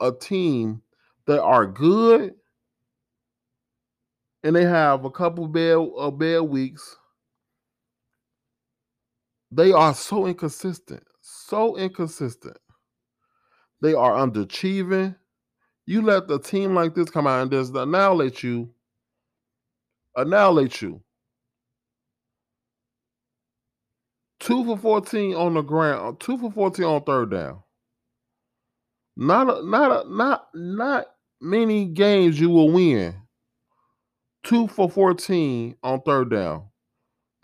a 0.00 0.12
team 0.12 0.82
that 1.26 1.42
are 1.42 1.66
good 1.66 2.34
and 4.44 4.54
they 4.54 4.64
have 4.64 5.04
a 5.04 5.10
couple 5.10 5.48
bad 5.48 5.76
uh, 5.98 6.10
bad 6.10 6.40
weeks. 6.40 6.96
They 9.50 9.72
are 9.72 9.94
so 9.94 10.26
inconsistent, 10.26 11.02
so 11.20 11.76
inconsistent. 11.76 12.58
They 13.80 13.94
are 13.94 14.12
underachieving. 14.12 15.16
You 15.86 16.02
let 16.02 16.28
the 16.28 16.38
team 16.40 16.74
like 16.74 16.94
this 16.94 17.10
come 17.10 17.26
out 17.26 17.42
and 17.42 17.50
just 17.50 17.74
annihilate 17.74 18.42
you, 18.42 18.70
annihilate 20.16 20.82
you. 20.82 21.02
Two 24.40 24.64
for 24.64 24.76
14 24.76 25.34
on 25.34 25.54
the 25.54 25.62
ground, 25.62 26.20
two 26.20 26.38
for 26.38 26.50
14 26.50 26.84
on 26.84 27.04
third 27.04 27.30
down. 27.30 27.62
Not 29.16 29.48
a, 29.48 29.66
not 29.66 30.06
a, 30.06 30.10
not 30.14 30.48
not 30.54 31.06
many 31.40 31.86
games 31.86 32.38
you 32.38 32.50
will 32.50 32.70
win. 32.70 33.14
Two 34.44 34.68
for 34.68 34.90
14 34.90 35.76
on 35.82 36.02
third 36.02 36.30
down. 36.30 36.66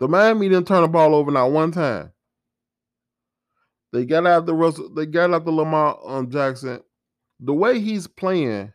The 0.03 0.09
Miami 0.09 0.49
didn't 0.49 0.67
turn 0.67 0.81
the 0.81 0.89
ball 0.89 1.15
over 1.15 1.31
not 1.31 1.53
one 1.53 1.71
time. 1.71 2.11
They 3.93 4.03
got 4.03 4.27
out 4.27 4.45
the 4.45 4.53
Russell, 4.53 4.93
they 4.93 5.05
got 5.05 5.33
out 5.33 5.45
the 5.45 5.51
Lamar 5.51 5.97
um, 6.05 6.29
Jackson. 6.29 6.81
The 7.39 7.53
way 7.53 7.79
he's 7.79 8.05
playing, 8.05 8.73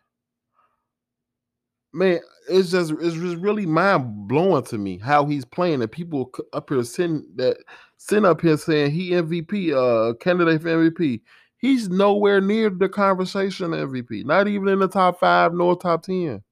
man, 1.93 2.21
it's 2.49 2.71
just 2.71 2.93
it's 2.93 3.15
just 3.15 3.37
really 3.37 3.67
mind 3.67 4.27
blowing 4.27 4.65
to 4.65 4.79
me 4.79 4.97
how 4.97 5.27
he's 5.27 5.45
playing. 5.45 5.83
And 5.83 5.93
people 5.93 6.33
up 6.55 6.71
here 6.71 6.83
sitting 6.83 7.27
that 7.37 7.59
sitting 7.99 8.25
up 8.25 8.41
here 8.41 8.57
saying 8.57 8.93
he 8.93 9.11
MVP, 9.11 9.75
uh, 9.75 10.15
candidate 10.15 10.63
for 10.63 10.69
MVP. 10.69 11.21
He's 11.59 11.91
nowhere 11.91 12.41
near 12.41 12.71
the 12.71 12.89
conversation 12.89 13.73
MVP. 13.73 14.25
Not 14.25 14.49
even 14.49 14.69
in 14.69 14.79
the 14.79 14.89
top 14.89 15.21
five 15.21 15.53
nor 15.53 15.77
top 15.77 16.05
ten. 16.05 16.43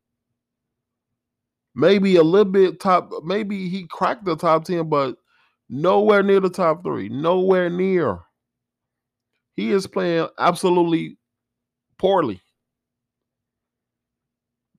Maybe 1.78 2.16
a 2.16 2.23
little 2.23 2.50
bit 2.50 2.80
top. 2.80 3.11
Maybe 3.23 3.68
he 3.68 3.87
cracked 3.87 4.25
the 4.25 4.35
top 4.35 4.64
ten, 4.64 4.88
but 4.88 5.16
nowhere 5.68 6.23
near 6.23 6.40
the 6.40 6.49
top 6.49 6.83
three. 6.83 7.11
Nowhere 7.11 7.68
near. 7.68 8.21
He 9.52 9.73
is 9.73 9.87
playing 9.87 10.28
absolutely 10.38 11.18
poorly. 11.99 12.40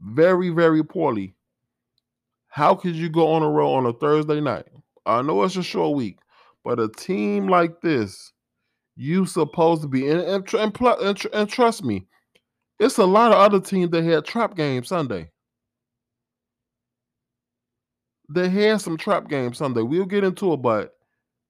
Very, 0.01 0.49
very 0.49 0.83
poorly. 0.83 1.35
How 2.47 2.73
could 2.73 2.95
you 2.95 3.09
go 3.09 3.27
on 3.31 3.43
a 3.43 3.49
road 3.49 3.75
on 3.75 3.85
a 3.85 3.93
Thursday 3.93 4.41
night? 4.41 4.65
I 5.05 5.21
know 5.21 5.43
it's 5.43 5.55
a 5.55 5.63
short 5.63 5.95
week, 5.95 6.17
but 6.63 6.79
a 6.79 6.89
team 6.89 7.47
like 7.47 7.79
this, 7.81 8.33
you 8.95 9.27
supposed 9.27 9.83
to 9.83 9.87
be 9.87 10.09
and 10.09 10.21
and, 10.21 10.53
and, 10.55 10.81
and, 10.81 11.25
and 11.31 11.49
trust 11.49 11.83
me, 11.83 12.07
it's 12.79 12.97
a 12.97 13.05
lot 13.05 13.31
of 13.31 13.37
other 13.37 13.59
teams 13.59 13.91
that 13.91 14.03
had 14.03 14.25
trap 14.25 14.55
games 14.55 14.87
Sunday. 14.87 15.29
They 18.29 18.49
had 18.49 18.81
some 18.81 18.97
trap 18.97 19.29
games 19.29 19.57
Sunday. 19.57 19.81
We'll 19.81 20.05
get 20.05 20.23
into 20.23 20.53
it, 20.53 20.57
but 20.57 20.93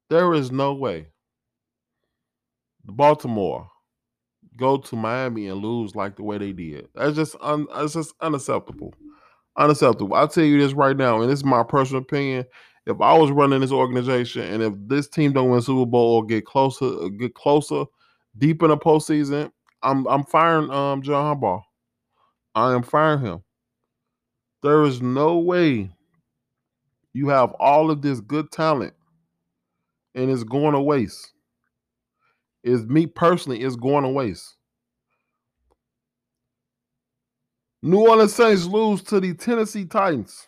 there 0.10 0.34
is 0.34 0.51
no 0.51 0.74
way 0.74 1.07
Baltimore 2.86 3.69
go 4.57 4.77
to 4.77 4.96
Miami 4.96 5.48
and 5.48 5.62
lose 5.62 5.96
like 5.96 6.15
the 6.15 6.24
way 6.24 6.38
they 6.38 6.51
did. 6.51 6.88
That's 6.96 7.15
just 7.15 7.36
un, 7.41 7.67
that's 7.74 7.93
just 7.93 8.13
unacceptable. 8.22 8.93
Unacceptable. 9.57 10.15
I'll 10.15 10.27
tell 10.27 10.43
you 10.43 10.60
this 10.60 10.74
right 10.74 10.98
now, 10.98 11.22
and 11.22 11.29
this 11.31 11.39
is 11.39 11.46
my 11.46 11.63
personal 11.63 12.01
opinion. 12.01 12.46
If 12.86 13.01
I 13.01 13.17
was 13.17 13.31
running 13.31 13.62
this 13.62 13.72
organization 13.72 14.43
and 14.43 14.63
if 14.63 14.74
this 14.88 15.10
team 15.10 15.34
don't 15.34 15.50
win 15.50 15.62
Super 15.62 15.86
Bowl 15.86 16.15
or 16.15 16.25
get 16.25 16.46
closer, 16.46 17.10
get 17.19 17.34
closer, 17.34 17.86
deep 18.38 18.63
in 18.63 18.69
the 18.69 18.77
postseason, 18.77 19.51
I'm 19.84 20.07
I'm 20.07 20.24
firing 20.24 20.69
um 20.72 21.01
John 21.01 21.38
Harbaugh. 21.38 21.62
I 22.55 22.74
am 22.74 22.84
firing 22.84 23.22
him. 23.22 23.43
There 24.63 24.84
is 24.84 25.01
no 25.01 25.38
way 25.38 25.91
you 27.17 27.29
have 27.29 27.51
all 27.53 27.89
of 27.89 28.01
this 28.01 28.19
good 28.21 28.51
talent 28.51 28.93
and 30.13 30.29
it's 30.29 30.43
going 30.43 30.74
to 30.74 30.79
waste 30.79 31.33
is 32.63 32.86
me 32.86 33.07
personally 33.07 33.62
it's 33.62 33.75
going 33.75 34.03
to 34.03 34.09
waste. 34.09 34.55
New 37.81 38.07
Orleans 38.07 38.33
Saints 38.36 38.65
lose 38.65 39.01
to 39.03 39.19
the 39.19 39.33
Tennessee 39.33 39.86
Titans. 39.86 40.47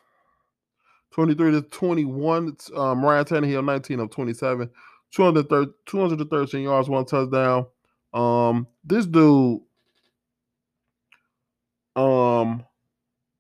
23 1.12 1.52
to 1.52 1.62
21. 1.62 2.58
Um, 2.76 3.04
Ryan 3.04 3.26
Tannehill, 3.26 3.66
19 3.66 4.00
of 4.00 4.10
27. 4.10 4.70
213 5.12 6.62
yards, 6.62 6.90
one 6.90 7.06
touchdown. 7.06 7.66
Um, 8.14 8.68
this 8.84 9.06
dude, 9.06 9.62
um, 11.96 12.64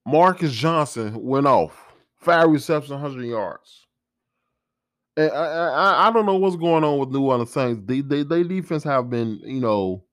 Marcus 0.05 0.53
Johnson 0.53 1.21
went 1.21 1.48
off. 1.48 1.88
Five 2.19 2.49
receptions, 2.49 2.91
100 2.91 3.25
yards. 3.25 3.88
I, 5.17 5.27
I, 5.27 6.07
I 6.07 6.11
don't 6.11 6.25
know 6.25 6.35
what's 6.35 6.55
going 6.55 6.83
on 6.83 6.97
with 6.99 7.09
New 7.09 7.23
Orleans 7.23 7.51
Saints. 7.51 7.81
They, 7.85 8.01
they, 8.01 8.23
they 8.23 8.43
defense 8.43 8.83
have 8.83 9.09
been, 9.09 9.39
you 9.43 9.59
know, 9.59 10.03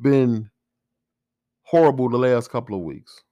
been 0.00 0.50
horrible 1.62 2.08
the 2.08 2.18
last 2.18 2.50
couple 2.50 2.76
of 2.76 2.82
weeks. 2.82 3.22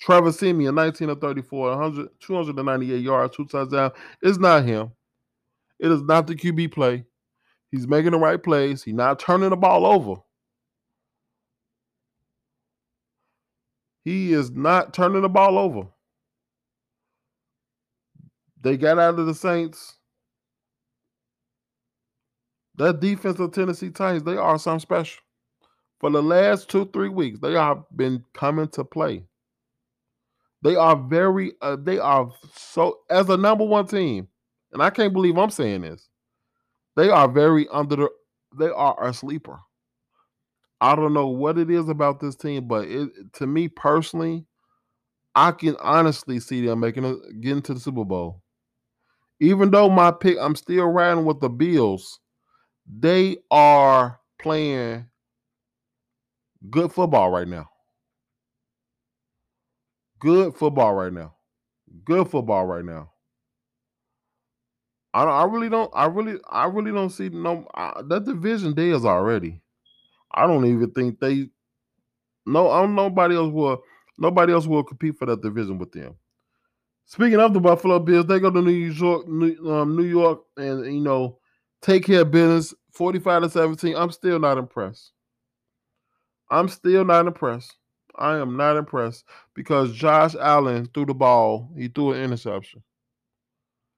Trevor 0.00 0.32
Siemian, 0.32 0.74
19 0.74 1.10
of 1.10 1.20
34, 1.20 1.70
100, 1.76 2.08
298 2.20 3.00
yards, 3.00 3.36
two 3.36 3.44
touchdowns. 3.44 3.92
It's 4.22 4.38
not 4.38 4.64
him. 4.64 4.90
It 5.78 5.92
is 5.92 6.02
not 6.02 6.26
the 6.26 6.34
QB 6.34 6.72
play. 6.72 7.04
He's 7.70 7.86
making 7.86 8.12
the 8.12 8.18
right 8.18 8.42
plays. 8.42 8.82
He's 8.82 8.94
not 8.94 9.18
turning 9.18 9.50
the 9.50 9.56
ball 9.56 9.86
over. 9.86 10.20
He 14.04 14.32
is 14.32 14.50
not 14.50 14.92
turning 14.92 15.22
the 15.22 15.28
ball 15.28 15.58
over. 15.58 15.88
They 18.62 18.76
got 18.76 18.98
out 18.98 19.18
of 19.18 19.26
the 19.26 19.34
Saints 19.34 19.96
that 22.76 23.00
defense 23.00 23.38
of 23.38 23.52
Tennessee 23.52 23.90
Titans, 23.90 24.24
they 24.24 24.36
are 24.36 24.58
something 24.58 24.80
special. 24.80 25.20
For 26.00 26.10
the 26.10 26.22
last 26.22 26.68
two, 26.68 26.86
three 26.92 27.08
weeks, 27.08 27.38
they 27.38 27.52
have 27.52 27.84
been 27.94 28.24
coming 28.34 28.68
to 28.68 28.84
play. 28.84 29.24
They 30.62 30.76
are 30.76 30.96
very, 30.96 31.52
uh, 31.60 31.76
they 31.80 31.98
are 31.98 32.30
so, 32.54 33.00
as 33.10 33.28
a 33.28 33.36
number 33.36 33.64
one 33.64 33.86
team, 33.86 34.28
and 34.72 34.82
I 34.82 34.90
can't 34.90 35.12
believe 35.12 35.36
I'm 35.36 35.50
saying 35.50 35.82
this, 35.82 36.08
they 36.96 37.10
are 37.10 37.28
very 37.28 37.68
under 37.68 37.96
the, 37.96 38.10
they 38.58 38.68
are 38.68 39.04
a 39.04 39.12
sleeper. 39.12 39.60
I 40.80 40.96
don't 40.96 41.14
know 41.14 41.28
what 41.28 41.58
it 41.58 41.70
is 41.70 41.88
about 41.88 42.20
this 42.20 42.34
team, 42.34 42.66
but 42.66 42.88
it, 42.88 43.10
to 43.34 43.46
me 43.46 43.68
personally, 43.68 44.44
I 45.34 45.52
can 45.52 45.76
honestly 45.80 46.40
see 46.40 46.66
them 46.66 46.80
making 46.80 47.04
a, 47.04 47.14
getting 47.40 47.62
to 47.62 47.74
the 47.74 47.80
Super 47.80 48.04
Bowl. 48.04 48.41
Even 49.42 49.72
though 49.72 49.90
my 49.90 50.12
pick, 50.12 50.38
I'm 50.40 50.54
still 50.54 50.86
riding 50.86 51.24
with 51.24 51.40
the 51.40 51.48
Bills. 51.48 52.20
They 52.86 53.38
are 53.50 54.20
playing 54.38 55.06
good 56.70 56.92
football 56.92 57.28
right 57.32 57.48
now. 57.48 57.68
Good 60.20 60.54
football 60.54 60.94
right 60.94 61.12
now. 61.12 61.34
Good 62.04 62.30
football 62.30 62.66
right 62.66 62.84
now. 62.84 63.10
I 65.12 65.24
I 65.24 65.44
really 65.46 65.68
don't. 65.68 65.90
I 65.92 66.04
really, 66.06 66.38
I 66.48 66.66
really 66.66 66.92
don't 66.92 67.10
see 67.10 67.28
no 67.28 67.66
uh, 67.74 68.00
that 68.02 68.24
division 68.24 68.78
is 68.78 69.04
already. 69.04 69.60
I 70.32 70.46
don't 70.46 70.64
even 70.66 70.92
think 70.92 71.18
they. 71.18 71.48
No, 72.46 72.70
I 72.70 72.82
don't. 72.82 72.94
Nobody 72.94 73.34
else 73.34 73.52
will. 73.52 73.82
Nobody 74.18 74.52
else 74.52 74.68
will 74.68 74.84
compete 74.84 75.16
for 75.18 75.26
that 75.26 75.42
division 75.42 75.78
with 75.78 75.90
them. 75.90 76.14
Speaking 77.06 77.40
of 77.40 77.52
the 77.52 77.60
Buffalo 77.60 77.98
Bills, 77.98 78.26
they 78.26 78.40
go 78.40 78.50
to 78.50 78.62
New 78.62 78.70
York, 78.70 79.28
New, 79.28 79.70
um, 79.70 79.96
New 79.96 80.04
York, 80.04 80.40
and 80.56 80.84
you 80.86 81.00
know, 81.00 81.38
take 81.82 82.04
care 82.04 82.22
of 82.22 82.30
business. 82.30 82.74
Forty-five 82.92 83.42
to 83.42 83.50
seventeen. 83.50 83.96
I'm 83.96 84.10
still 84.10 84.38
not 84.38 84.58
impressed. 84.58 85.12
I'm 86.50 86.68
still 86.68 87.04
not 87.04 87.26
impressed. 87.26 87.74
I 88.16 88.36
am 88.36 88.56
not 88.56 88.76
impressed 88.76 89.24
because 89.54 89.92
Josh 89.94 90.34
Allen 90.38 90.86
threw 90.92 91.06
the 91.06 91.14
ball. 91.14 91.70
He 91.76 91.88
threw 91.88 92.12
an 92.12 92.22
interception. 92.22 92.82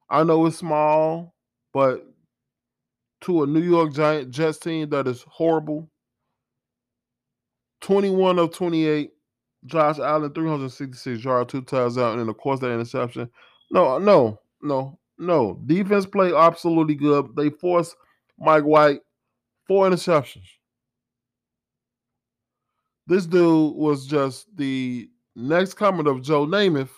I 0.08 0.23
know 0.23 0.46
it's 0.46 0.58
small, 0.58 1.34
but 1.73 2.06
to 3.23 3.42
a 3.42 3.46
New 3.46 3.62
York 3.62 3.92
Giant 3.92 4.30
Jets 4.30 4.58
team 4.58 4.90
that 4.90 5.08
is 5.08 5.25
horrible. 5.28 5.90
21 7.80 8.38
of 8.38 8.52
28. 8.54 9.11
Josh 9.66 9.99
Allen, 9.99 10.33
366 10.33 11.25
yards, 11.25 11.50
two 11.50 11.62
touchdowns, 11.62 12.21
and 12.21 12.28
of 12.28 12.37
course 12.37 12.61
that 12.61 12.71
interception. 12.71 13.30
No, 13.71 13.99
no, 13.99 14.38
no, 14.62 14.99
no. 15.18 15.61
Defense 15.66 16.06
play 16.06 16.35
absolutely 16.35 16.94
good. 16.94 17.35
They 17.35 17.50
forced 17.50 17.97
Mike 18.38 18.64
White 18.64 19.00
four 19.66 19.88
interceptions. 19.88 20.49
This 23.06 23.26
dude 23.26 23.75
was 23.75 24.06
just 24.06 24.54
the 24.56 25.09
next 25.37 25.75
coming 25.75 26.06
of 26.06 26.23
Joe 26.23 26.47
Namath 26.47 26.90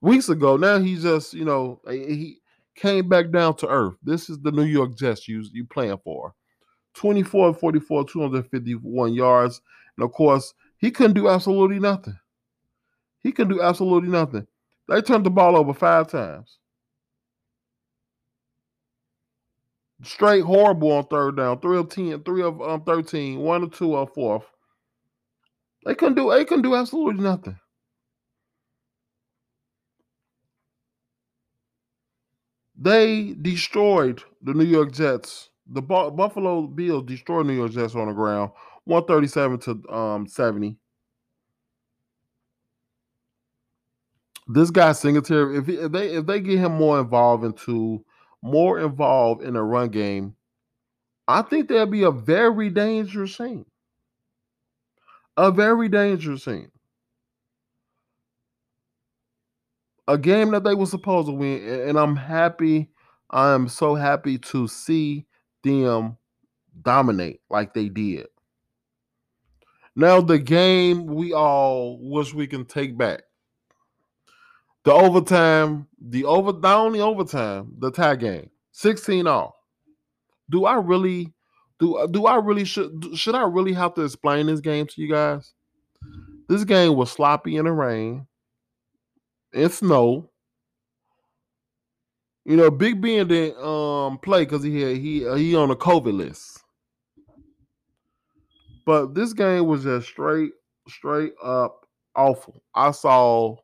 weeks 0.00 0.28
ago. 0.28 0.56
Now 0.56 0.78
he 0.78 0.96
just, 0.96 1.34
you 1.34 1.44
know, 1.44 1.80
he 1.88 2.38
came 2.76 3.08
back 3.08 3.30
down 3.30 3.56
to 3.56 3.68
earth. 3.68 3.94
This 4.02 4.28
is 4.28 4.38
the 4.40 4.52
New 4.52 4.64
York 4.64 4.96
Jets 4.96 5.28
you 5.28 5.44
you 5.52 5.64
playing 5.66 5.98
for. 6.04 6.34
24 6.94 7.54
44, 7.54 8.04
251 8.06 9.14
yards. 9.14 9.60
And 9.96 10.04
of 10.04 10.12
course, 10.12 10.54
he 10.80 10.90
couldn't 10.90 11.14
do 11.14 11.28
absolutely 11.28 11.78
nothing. 11.78 12.18
He 13.22 13.32
couldn't 13.32 13.54
do 13.54 13.62
absolutely 13.62 14.08
nothing. 14.08 14.46
They 14.88 15.02
turned 15.02 15.26
the 15.26 15.30
ball 15.30 15.56
over 15.56 15.74
five 15.74 16.08
times. 16.10 16.58
Straight 20.02 20.42
horrible 20.44 20.92
on 20.92 21.06
third 21.06 21.36
down. 21.36 21.60
Three 21.60 21.78
of 21.78 21.90
10, 21.90 22.22
three 22.24 22.42
of 22.42 22.60
um, 22.62 22.82
13, 22.84 23.38
one 23.38 23.64
or 23.64 23.68
two 23.68 23.94
on 23.94 24.06
fourth. 24.08 24.44
They 25.84 25.94
couldn't 25.94 26.14
do 26.16 26.30
they 26.30 26.44
couldn't 26.44 26.62
do 26.62 26.74
absolutely 26.74 27.22
nothing. 27.22 27.58
They 32.76 33.34
destroyed 33.40 34.22
the 34.42 34.54
New 34.54 34.64
York 34.64 34.92
Jets. 34.92 35.50
The 35.66 35.82
Buffalo 35.82 36.66
Bills 36.66 37.04
destroyed 37.06 37.46
New 37.46 37.52
York 37.54 37.72
Jets 37.72 37.94
on 37.94 38.08
the 38.08 38.14
ground, 38.14 38.50
137 38.90 39.58
to 39.60 39.94
um, 39.94 40.26
70. 40.26 40.76
This 44.48 44.70
guy 44.70 44.90
Singletary, 44.92 45.58
if, 45.58 45.66
he, 45.66 45.74
if 45.74 45.92
they 45.92 46.08
if 46.08 46.26
they 46.26 46.40
get 46.40 46.58
him 46.58 46.72
more 46.72 46.98
involved 46.98 47.44
into 47.44 48.04
more 48.42 48.80
involved 48.80 49.44
in 49.44 49.54
a 49.54 49.62
run 49.62 49.90
game, 49.90 50.34
I 51.28 51.42
think 51.42 51.68
there'll 51.68 51.86
be 51.86 52.02
a 52.02 52.10
very 52.10 52.68
dangerous 52.68 53.36
team. 53.36 53.64
A 55.36 55.52
very 55.52 55.88
dangerous 55.88 56.44
team. 56.44 56.72
A 60.08 60.18
game 60.18 60.50
that 60.50 60.64
they 60.64 60.74
were 60.74 60.86
supposed 60.86 61.28
to 61.28 61.32
win, 61.32 61.62
and 61.88 61.96
I'm 61.96 62.16
happy. 62.16 62.90
I 63.30 63.54
am 63.54 63.68
so 63.68 63.94
happy 63.94 64.36
to 64.38 64.66
see 64.66 65.26
them 65.62 66.16
dominate 66.82 67.40
like 67.48 67.72
they 67.72 67.88
did. 67.88 68.26
Now 69.96 70.20
the 70.20 70.38
game 70.38 71.06
we 71.06 71.32
all 71.32 71.98
wish 72.00 72.32
we 72.32 72.46
can 72.46 72.64
take 72.64 72.96
back. 72.96 73.22
The 74.84 74.92
overtime, 74.92 75.88
the 76.00 76.24
over 76.24 76.52
the 76.52 76.68
only 76.68 77.00
overtime, 77.00 77.74
the 77.78 77.90
tie 77.90 78.16
game, 78.16 78.50
16 78.72 79.26
all. 79.26 79.56
Do 80.48 80.64
I 80.64 80.76
really 80.76 81.32
do 81.78 82.08
do 82.10 82.26
I 82.26 82.36
really 82.36 82.64
should 82.64 83.16
should 83.16 83.34
I 83.34 83.42
really 83.42 83.72
have 83.72 83.94
to 83.94 84.02
explain 84.02 84.46
this 84.46 84.60
game 84.60 84.86
to 84.86 85.00
you 85.00 85.08
guys? 85.08 85.52
This 86.48 86.64
game 86.64 86.96
was 86.96 87.12
sloppy 87.12 87.56
in 87.56 87.66
the 87.66 87.72
rain 87.72 88.26
and 89.52 89.70
snow. 89.70 90.30
You 92.44 92.56
know, 92.56 92.70
Big 92.70 93.00
Ben 93.00 93.28
didn't 93.28 93.62
um, 93.62 94.18
play 94.18 94.44
because 94.44 94.62
he 94.62 94.80
had, 94.80 94.96
he 94.96 95.26
uh, 95.26 95.34
he 95.34 95.54
on 95.54 95.70
a 95.70 95.76
COVID 95.76 96.16
list. 96.16 96.59
But 98.90 99.14
this 99.14 99.32
game 99.32 99.66
was 99.66 99.84
just 99.84 100.08
straight 100.08 100.50
straight 100.88 101.34
up 101.40 101.86
awful. 102.16 102.64
I 102.74 102.90
saw 102.90 103.58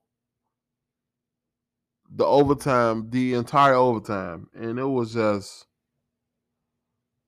the 2.14 2.24
overtime, 2.24 3.10
the 3.10 3.34
entire 3.34 3.74
overtime, 3.74 4.48
and 4.54 4.78
it 4.78 4.84
was 4.84 5.14
just 5.14 5.66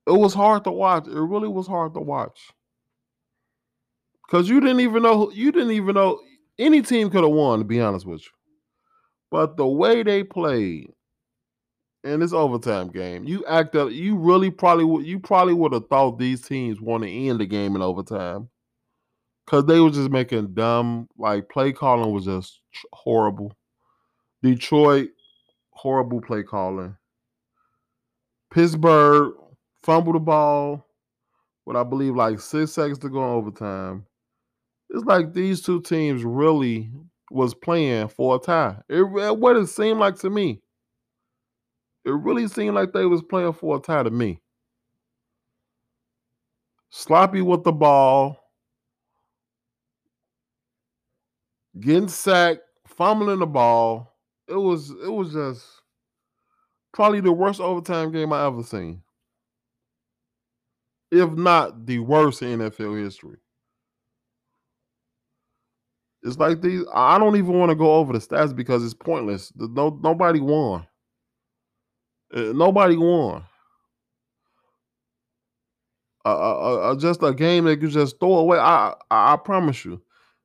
it 0.07 0.13
was 0.13 0.33
hard 0.33 0.63
to 0.63 0.71
watch. 0.71 1.09
It 1.09 1.21
really 1.21 1.49
was 1.49 1.67
hard 1.67 1.95
to 1.95 2.01
watch. 2.01 2.53
Cause 4.31 4.49
you 4.49 4.61
didn't 4.61 4.79
even 4.79 5.03
know 5.03 5.33
you 5.33 5.51
didn't 5.51 5.73
even 5.73 5.97
know 5.97 6.21
any 6.57 6.83
team 6.83 7.11
could 7.11 7.25
have 7.25 7.33
won, 7.33 7.59
to 7.59 7.65
be 7.65 7.81
honest 7.81 8.07
with 8.07 8.21
you. 8.21 8.31
But 9.33 9.57
the 9.57 9.67
way 9.67 10.05
they 10.05 10.23
played 10.23 10.93
in 12.05 12.21
this 12.21 12.33
overtime 12.33 12.89
game, 12.89 13.25
you 13.25 13.45
act 13.47 13.75
up. 13.75 13.91
You 13.91 14.17
really 14.17 14.51
probably 14.51 14.85
would. 14.85 15.07
You 15.07 15.19
probably 15.19 15.55
would 15.55 15.73
have 15.73 15.89
thought 15.89 16.19
these 16.19 16.43
teams 16.43 16.81
want 16.81 17.03
to 17.05 17.11
end 17.11 17.41
the 17.41 17.47
game 17.47 17.75
in 17.77 17.83
overtime 17.83 18.49
because 19.45 19.65
they 19.65 19.81
were 19.81 19.91
just 19.91 20.11
making 20.11 20.55
dumb. 20.55 21.09
Like 21.17 21.49
play 21.49 21.73
calling 21.73 22.13
was 22.13 22.25
just 22.25 22.61
horrible. 22.93 23.53
Detroit, 24.43 25.09
horrible 25.71 26.21
play 26.21 26.43
calling. 26.43 26.97
Pittsburgh 28.53 29.35
fumbled 29.83 30.17
the 30.17 30.21
ball 30.21 30.87
with 31.67 31.77
I 31.77 31.83
believe 31.83 32.15
like 32.15 32.41
six 32.41 32.73
seconds 32.73 32.99
to 33.01 33.09
go 33.09 33.19
in 33.19 33.31
overtime. 33.31 34.07
It's 34.91 35.05
like 35.05 35.35
these 35.35 35.61
two 35.61 35.83
teams 35.83 36.25
really 36.25 36.91
was 37.31 37.55
playing 37.55 38.09
for 38.09 38.37
a 38.37 38.39
tie. 38.39 38.77
It 38.89 39.03
what 39.03 39.57
it 39.57 39.67
seemed 39.67 39.99
like 39.99 40.17
to 40.21 40.31
me. 40.31 40.63
It 42.05 42.13
really 42.13 42.49
seemed 42.49 42.75
like 42.75 42.93
they 42.93 43.07
was 43.07 43.23
playing 43.23 43.53
for 43.55 43.77
a 43.77 43.81
tie 43.81 44.03
to 44.03 44.11
me. 44.11 44.41
Sloppy 46.91 47.43
with 47.43 47.65
the 47.65 47.73
ball, 47.73 48.39
getting 51.81 52.09
sacked, 52.09 52.63
fumbling 52.87 53.41
the 53.41 53.47
ball. 53.47 54.17
It 54.49 54.57
was 54.57 54.91
it 54.91 55.13
was 55.13 55.33
just 55.35 55.67
probably 56.93 57.21
the 57.21 57.33
worst 57.33 57.61
overtime 57.61 58.13
game 58.13 58.33
I 58.33 58.47
ever 58.47 58.63
seen. 58.63 59.03
If 61.13 61.33
not 61.33 61.87
the 61.87 61.99
worst 62.01 62.43
in 62.43 62.61
NFL 62.61 62.97
history. 63.03 63.39
It's 66.25 66.39
like 66.39 66.63
these. 66.63 66.85
I 66.95 67.19
don't 67.19 67.37
even 67.37 67.59
want 67.59 67.71
to 67.71 67.77
go 67.77 67.97
over 67.97 68.13
the 68.15 68.21
stats 68.21 68.55
because 68.57 68.85
it's 68.85 68.95
pointless. 68.95 69.53
No, 69.57 69.99
nobody 70.03 70.41
won. 70.41 70.88
Uh, 72.35 72.53
nobody 72.55 72.97
won. 72.97 73.45
Uh, 76.25 76.91
uh, 76.91 76.97
just 76.97 77.23
a 77.23 77.33
game 77.33 77.65
that 77.65 77.81
you 77.81 77.89
just 77.89 78.21
throw 78.21 78.35
away. 78.35 78.59
I, 78.59 78.95
I, 79.11 79.35
I 79.35 79.37
promise 79.37 79.85
you, 79.85 80.03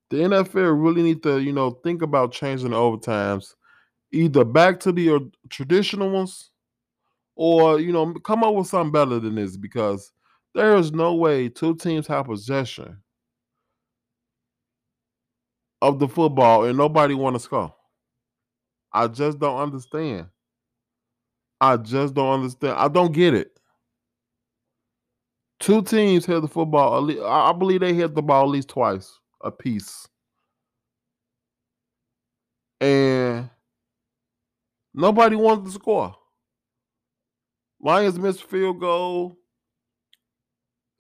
the 0.10 0.17
NFL 0.24 0.82
really 0.82 1.04
need 1.04 1.24
to, 1.24 1.39
you 1.39 1.52
know, 1.52 1.72
think 1.84 2.02
about 2.02 2.32
changing 2.32 2.69
the 2.69 2.78
overtimes, 2.78 3.56
either 4.12 4.46
back 4.46 4.80
to 4.82 4.91
the 4.91 5.32
traditional 5.50 6.10
ones, 6.12 6.52
or 7.36 7.80
you 7.80 7.91
know, 7.91 8.13
come 8.24 8.43
up 8.43 8.54
with 8.56 8.67
something 8.67 8.91
better 8.91 9.19
than 9.19 9.36
this 9.36 9.58
because 9.58 10.12
there 10.56 10.76
is 10.78 10.91
no 10.93 11.15
way 11.15 11.50
two 11.50 11.76
teams 11.76 12.08
have 12.08 12.26
possession 12.28 12.98
of 15.82 16.00
the 16.00 16.08
football 16.08 16.65
and 16.65 16.78
nobody 16.78 17.13
want 17.13 17.36
to 17.36 17.39
score. 17.39 17.74
I 18.93 19.08
just 19.08 19.39
don't 19.39 19.60
understand. 19.60 20.28
I 21.63 21.78
just 21.78 22.13
don't 22.13 22.34
understand. 22.41 22.78
I 22.78 22.89
don't 22.89 23.13
get 23.13 23.34
it. 23.34 23.58
Two 25.60 25.82
teams 25.82 26.26
hit 26.26 26.41
the 26.41 26.47
football. 26.47 27.26
I 27.26 27.54
believe 27.54 27.80
they 27.80 27.93
hit 27.93 28.15
the 28.15 28.21
ball 28.21 28.43
at 28.43 28.49
least 28.49 28.67
twice 28.67 29.17
a 29.41 29.49
piece. 29.52 30.08
And 32.82 33.49
nobody 34.93 35.38
wanted 35.38 35.65
to 35.65 35.71
score. 35.71 36.15
Lions 37.80 38.19
missed 38.19 38.43
field 38.43 38.82
goal. 38.82 39.38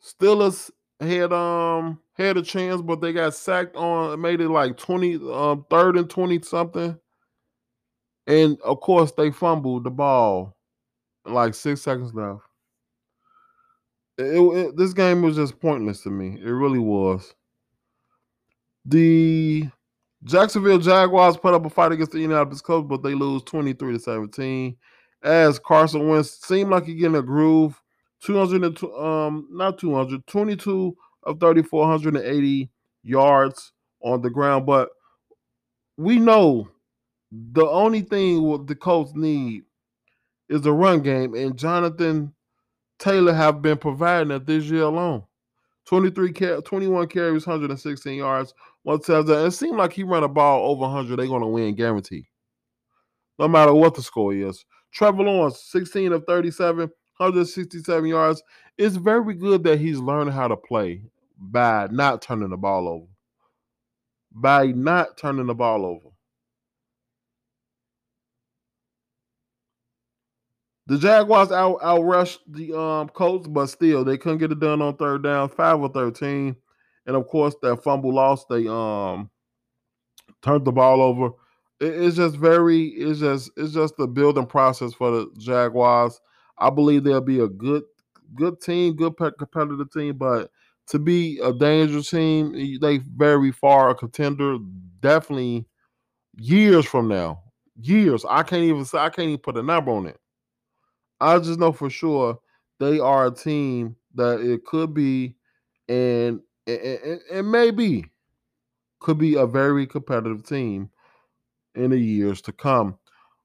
Steelers 0.01 0.71
had 1.01 1.33
um 1.33 1.99
had 2.13 2.37
a 2.37 2.41
chance, 2.41 2.81
but 2.81 3.01
they 3.01 3.11
got 3.11 3.33
sacked 3.33 3.75
on 3.75 4.21
made 4.21 4.39
it 4.39 4.49
like 4.49 4.77
20 4.77 5.15
um 5.33 5.65
third 5.69 5.97
and 5.97 6.09
20 6.09 6.41
something. 6.41 6.97
And 8.27 8.57
of 8.61 8.79
course 8.79 9.11
they 9.11 9.31
fumbled 9.31 9.83
the 9.83 9.91
ball 9.91 10.55
like 11.25 11.53
six 11.53 11.81
seconds 11.81 12.13
left. 12.13 12.41
It, 14.17 14.23
it, 14.25 14.77
this 14.77 14.93
game 14.93 15.21
was 15.21 15.35
just 15.35 15.59
pointless 15.59 16.01
to 16.03 16.09
me. 16.09 16.39
It 16.39 16.49
really 16.49 16.79
was. 16.79 17.33
The 18.85 19.69
Jacksonville 20.23 20.79
Jaguars 20.79 21.37
put 21.37 21.53
up 21.53 21.65
a 21.65 21.69
fight 21.69 21.91
against 21.91 22.11
the 22.11 22.19
Indianapolis 22.19 22.61
Colts, 22.61 22.87
but 22.87 23.01
they 23.01 23.13
lose 23.13 23.43
23 23.43 23.93
to 23.93 23.99
17. 23.99 24.75
As 25.23 25.57
Carson 25.57 26.07
Wentz 26.07 26.45
seemed 26.45 26.69
like 26.69 26.85
he 26.85 26.95
getting 26.95 27.15
a 27.15 27.21
groove. 27.21 27.79
200 28.21 28.81
um 28.97 29.47
not 29.51 29.77
200, 29.77 30.25
22 30.27 30.95
of 31.23 31.39
3480 31.41 32.69
yards 33.03 33.73
on 34.01 34.21
the 34.21 34.29
ground, 34.29 34.65
but 34.65 34.89
we 35.97 36.17
know 36.17 36.69
the 37.53 37.65
only 37.67 38.01
thing 38.01 38.65
the 38.65 38.75
Colts 38.75 39.13
need 39.15 39.63
is 40.49 40.65
a 40.65 40.71
run 40.71 41.01
game, 41.01 41.33
and 41.33 41.57
Jonathan 41.57 42.33
Taylor 42.99 43.33
have 43.33 43.61
been 43.61 43.77
providing 43.77 44.29
that 44.29 44.45
this 44.45 44.65
year 44.65 44.83
alone. 44.83 45.23
23 45.85 46.31
car- 46.33 46.61
21 46.61 47.07
carries, 47.07 47.45
116 47.47 48.17
yards, 48.17 48.53
one 48.83 48.99
touchdown. 48.99 49.47
It 49.47 49.51
seemed 49.51 49.77
like 49.77 49.93
he 49.93 50.03
run 50.03 50.23
a 50.23 50.27
ball 50.27 50.69
over 50.71 50.81
100. 50.81 51.17
They're 51.17 51.27
going 51.27 51.41
to 51.41 51.47
win 51.47 51.75
guaranteed. 51.75 52.25
No 53.39 53.47
matter 53.47 53.73
what 53.73 53.95
the 53.95 54.01
score 54.01 54.33
is. 54.33 54.63
Trevor 54.91 55.23
Lawrence, 55.23 55.63
16 55.71 56.13
of 56.13 56.23
37, 56.25 56.79
167 57.17 58.05
yards. 58.05 58.43
It's 58.77 58.95
very 58.95 59.33
good 59.33 59.63
that 59.63 59.79
he's 59.79 59.99
learning 59.99 60.33
how 60.33 60.47
to 60.47 60.55
play 60.55 61.01
by 61.37 61.87
not 61.91 62.21
turning 62.21 62.49
the 62.51 62.57
ball 62.57 62.87
over. 62.87 63.07
By 64.31 64.67
not 64.67 65.17
turning 65.17 65.47
the 65.47 65.55
ball 65.55 65.85
over. 65.85 66.12
The 70.93 70.99
Jaguars 70.99 71.51
out 71.51 71.79
out 71.81 72.03
rushed 72.03 72.41
the 72.47 72.79
um 72.79 73.09
Colts, 73.09 73.47
but 73.47 73.65
still 73.65 74.03
they 74.03 74.15
couldn't 74.15 74.37
get 74.37 74.51
it 74.51 74.59
done 74.59 74.79
on 74.79 74.95
third 74.95 75.23
down, 75.23 75.49
five 75.49 75.79
or 75.79 75.89
thirteen, 75.89 76.55
and 77.07 77.15
of 77.15 77.27
course 77.27 77.55
that 77.63 77.83
fumble 77.83 78.13
loss. 78.13 78.45
They 78.45 78.67
um 78.67 79.31
turned 80.43 80.65
the 80.65 80.71
ball 80.71 81.01
over. 81.01 81.33
It, 81.79 81.99
it's 81.99 82.17
just 82.17 82.35
very, 82.35 82.89
it's 82.89 83.19
just 83.19 83.49
it's 83.57 83.73
just 83.73 83.97
the 83.97 84.05
building 84.05 84.45
process 84.45 84.93
for 84.93 85.09
the 85.09 85.31
Jaguars. 85.39 86.21
I 86.59 86.69
believe 86.69 87.03
they'll 87.03 87.21
be 87.21 87.39
a 87.39 87.47
good 87.47 87.81
good 88.35 88.61
team, 88.61 88.95
good 88.95 89.15
competitive 89.17 89.91
team, 89.91 90.15
but 90.15 90.51
to 90.89 90.99
be 90.99 91.39
a 91.39 91.51
dangerous 91.51 92.11
team, 92.11 92.77
they 92.81 92.99
very 92.99 93.51
far 93.51 93.89
a 93.89 93.95
contender. 93.95 94.59
Definitely 94.99 95.65
years 96.37 96.85
from 96.85 97.07
now, 97.07 97.41
years. 97.81 98.23
I 98.29 98.43
can't 98.43 98.61
even 98.61 98.85
say 98.85 98.99
I 98.99 99.09
can't 99.09 99.29
even 99.29 99.39
put 99.39 99.57
a 99.57 99.63
number 99.63 99.91
on 99.91 100.05
it. 100.05 100.19
I 101.23 101.39
just 101.39 101.59
know 101.59 101.71
for 101.71 101.89
sure 101.89 102.39
they 102.79 102.99
are 102.99 103.27
a 103.27 103.31
team 103.31 103.95
that 104.15 104.41
it 104.41 104.65
could 104.65 104.93
be, 104.93 105.35
and 105.87 106.41
it, 106.67 107.45
may 107.45 107.71
be, 107.71 108.05
could 108.99 109.17
be 109.17 109.35
a 109.35 109.45
very 109.45 109.87
competitive 109.87 110.45
team 110.45 110.89
in 111.75 111.91
the 111.91 111.97
years 111.97 112.41
to 112.41 112.51
come. 112.51 112.97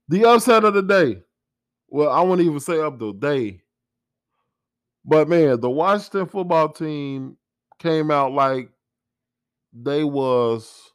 The 0.09 0.25
upset 0.25 0.65
of 0.65 0.75
the 0.75 0.83
day. 0.83 1.23
Well, 1.89 2.11
I 2.11 2.21
wouldn't 2.23 2.47
even 2.47 2.61
say 2.61 2.81
up 2.81 2.99
the 2.99 3.13
day. 3.13 3.63
But 5.05 5.29
man, 5.29 5.61
the 5.61 5.71
Washington 5.71 6.27
football 6.27 6.71
team 6.71 7.37
came 7.79 8.11
out 8.11 8.33
like 8.33 8.71
they 9.73 10.05
was 10.05 10.93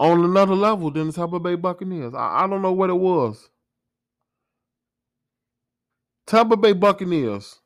on 0.00 0.24
another 0.24 0.54
level 0.56 0.90
than 0.90 1.08
the 1.08 1.12
Tampa 1.12 1.40
Bay 1.40 1.56
Buccaneers. 1.56 2.14
I, 2.14 2.44
I 2.44 2.46
don't 2.48 2.62
know 2.62 2.72
what 2.72 2.90
it 2.90 2.94
was. 2.94 3.50
Tampa 6.26 6.56
Bay 6.56 6.72
Buccaneers 6.74 7.60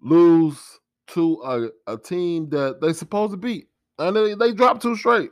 lose 0.00 0.60
to 1.08 1.42
a, 1.44 1.92
a 1.94 1.98
team 1.98 2.50
that 2.50 2.80
they 2.80 2.92
supposed 2.92 3.32
to 3.32 3.36
beat. 3.38 3.68
And 3.98 4.16
they, 4.16 4.34
they 4.34 4.52
dropped 4.52 4.82
two 4.82 4.96
straight. 4.96 5.30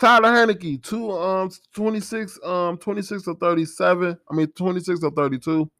Taylor 0.00 0.30
Heinicke, 0.30 0.82
two 0.82 1.12
um 1.12 1.50
26 1.74 2.38
um 2.44 2.78
26 2.78 3.28
or 3.28 3.34
37. 3.36 4.18
I 4.30 4.34
mean 4.34 4.48
26 4.48 5.04
or 5.04 5.10
32. 5.12 5.70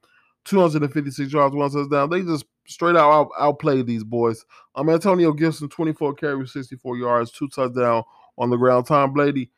256 0.46 1.32
yards, 1.32 1.56
one 1.56 1.70
touchdown. 1.70 2.10
They 2.10 2.22
just 2.22 2.46
straight 2.68 2.96
out, 2.96 3.10
out 3.10 3.28
outplayed 3.38 3.86
these 3.86 4.04
boys. 4.04 4.44
Um, 4.74 4.88
Antonio 4.90 5.32
Gibson, 5.32 5.68
24 5.68 6.14
carries, 6.14 6.52
64 6.52 6.96
yards, 6.96 7.32
two 7.32 7.48
touchdowns 7.48 8.04
on 8.36 8.50
the 8.50 8.56
ground. 8.56 8.86
Tom 8.86 9.12
Brady, 9.12 9.50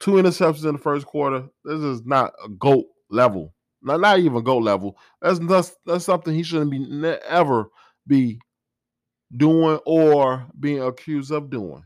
two 0.00 0.12
interceptions 0.12 0.64
in 0.64 0.72
the 0.72 0.78
first 0.78 1.06
quarter. 1.06 1.44
This 1.64 1.80
is 1.80 2.04
not 2.04 2.32
a 2.44 2.48
GOAT 2.48 2.86
level. 3.10 3.54
Not, 3.82 4.00
not 4.00 4.18
even 4.18 4.42
GOAT 4.42 4.62
level. 4.62 4.98
That's, 5.22 5.38
that's 5.40 5.76
that's 5.86 6.04
something 6.04 6.34
he 6.34 6.42
shouldn't 6.42 6.70
be 6.70 7.16
ever 7.26 7.70
be 8.06 8.40
doing 9.36 9.78
or 9.86 10.46
being 10.58 10.82
accused 10.82 11.30
of 11.30 11.50
doing. 11.50 11.84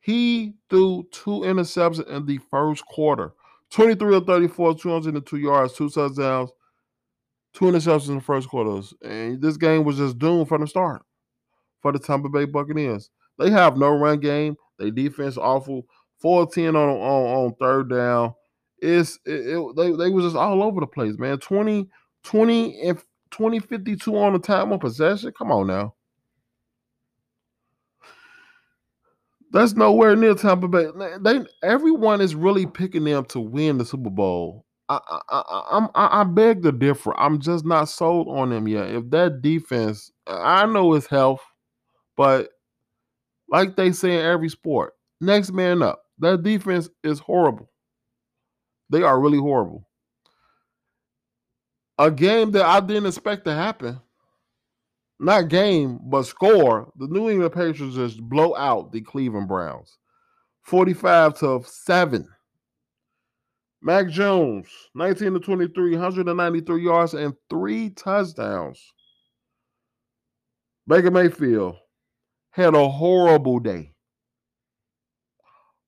He 0.00 0.54
threw 0.68 1.06
two 1.10 1.40
interceptions 1.40 2.06
in 2.08 2.26
the 2.26 2.38
first 2.50 2.84
quarter. 2.86 3.32
23 3.70 4.16
of 4.16 4.26
34, 4.26 4.74
202 4.74 5.36
yards, 5.38 5.72
two 5.72 5.88
touchdowns, 5.88 6.50
two 7.54 7.66
interceptions 7.66 8.08
in 8.08 8.16
the 8.16 8.20
first 8.20 8.48
quarters. 8.48 8.92
And 9.02 9.40
this 9.40 9.56
game 9.56 9.84
was 9.84 9.96
just 9.96 10.18
doomed 10.18 10.48
from 10.48 10.60
the 10.60 10.66
start 10.66 11.02
for 11.80 11.92
the 11.92 11.98
Tampa 11.98 12.28
Bay 12.28 12.44
Buccaneers. 12.44 13.10
They 13.38 13.50
have 13.50 13.76
no 13.76 13.88
run 13.90 14.20
game. 14.20 14.56
They 14.78 14.90
defense 14.90 15.38
awful. 15.38 15.86
410 16.18 16.76
on, 16.76 16.88
on, 16.88 17.46
on 17.46 17.54
third 17.60 17.90
down. 17.90 18.34
It's 18.78 19.18
it, 19.24 19.56
it, 19.56 19.76
they, 19.76 19.90
they 19.92 20.10
was 20.10 20.24
just 20.24 20.36
all 20.36 20.62
over 20.62 20.80
the 20.80 20.86
place, 20.86 21.18
man. 21.18 21.38
20, 21.38 21.88
20 22.22 22.80
and 22.80 23.02
20, 23.30 23.60
52 23.60 24.16
on 24.16 24.32
the 24.32 24.38
time 24.38 24.72
of 24.72 24.80
possession. 24.80 25.32
Come 25.36 25.50
on 25.50 25.66
now. 25.66 25.94
That's 29.52 29.74
nowhere 29.74 30.16
near 30.16 30.34
Tampa 30.34 30.66
Bay. 30.66 30.88
They 31.20 31.40
everyone 31.62 32.20
is 32.20 32.34
really 32.34 32.66
picking 32.66 33.04
them 33.04 33.24
to 33.26 33.40
win 33.40 33.78
the 33.78 33.84
Super 33.84 34.10
Bowl. 34.10 34.64
I 34.88 35.00
I, 35.30 35.88
I, 35.94 36.20
I 36.20 36.24
beg 36.24 36.62
to 36.62 36.72
differ. 36.72 37.18
I'm 37.18 37.40
just 37.40 37.64
not 37.64 37.88
sold 37.88 38.28
on 38.28 38.50
them 38.50 38.68
yet. 38.68 38.90
If 38.90 39.10
that 39.10 39.42
defense, 39.42 40.12
I 40.26 40.66
know 40.66 40.94
it's 40.94 41.06
health, 41.06 41.42
but 42.16 42.50
like 43.48 43.76
they 43.76 43.92
say 43.92 44.18
in 44.18 44.24
every 44.24 44.48
sport, 44.48 44.94
next 45.20 45.52
man 45.52 45.82
up. 45.82 46.02
That 46.18 46.42
defense 46.42 46.88
is 47.02 47.18
horrible. 47.18 47.70
They 48.90 49.02
are 49.02 49.20
really 49.20 49.38
horrible. 49.38 49.88
A 51.98 52.10
game 52.10 52.52
that 52.52 52.64
I 52.64 52.80
didn't 52.80 53.06
expect 53.06 53.44
to 53.46 53.54
happen. 53.54 54.00
Not 55.18 55.48
game, 55.48 56.00
but 56.02 56.24
score. 56.24 56.92
The 56.96 57.06
New 57.06 57.30
England 57.30 57.54
Patriots 57.54 57.96
just 57.96 58.20
blow 58.20 58.54
out 58.56 58.92
the 58.92 59.00
Cleveland 59.00 59.48
Browns. 59.48 59.98
45 60.62 61.38
to 61.38 61.62
7. 61.64 62.28
Mac 63.84 64.08
Jones, 64.08 64.66
19 64.94 65.34
to 65.34 65.40
23, 65.40 65.92
193 65.92 66.82
yards 66.82 67.12
and 67.12 67.34
three 67.50 67.90
touchdowns. 67.90 68.80
Baker 70.88 71.10
Mayfield 71.10 71.76
had 72.50 72.74
a 72.74 72.88
horrible 72.88 73.60
day. 73.60 73.92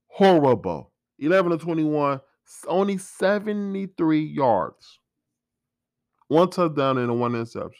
Horrible. 0.09 0.93
11 1.21 1.53
to 1.53 1.59
21, 1.59 2.21
only 2.69 2.99
73 2.99 4.21
yards. 4.21 4.99
One 6.29 6.51
touchdown 6.51 6.99
and 6.99 7.19
one 7.19 7.35
interception. 7.35 7.73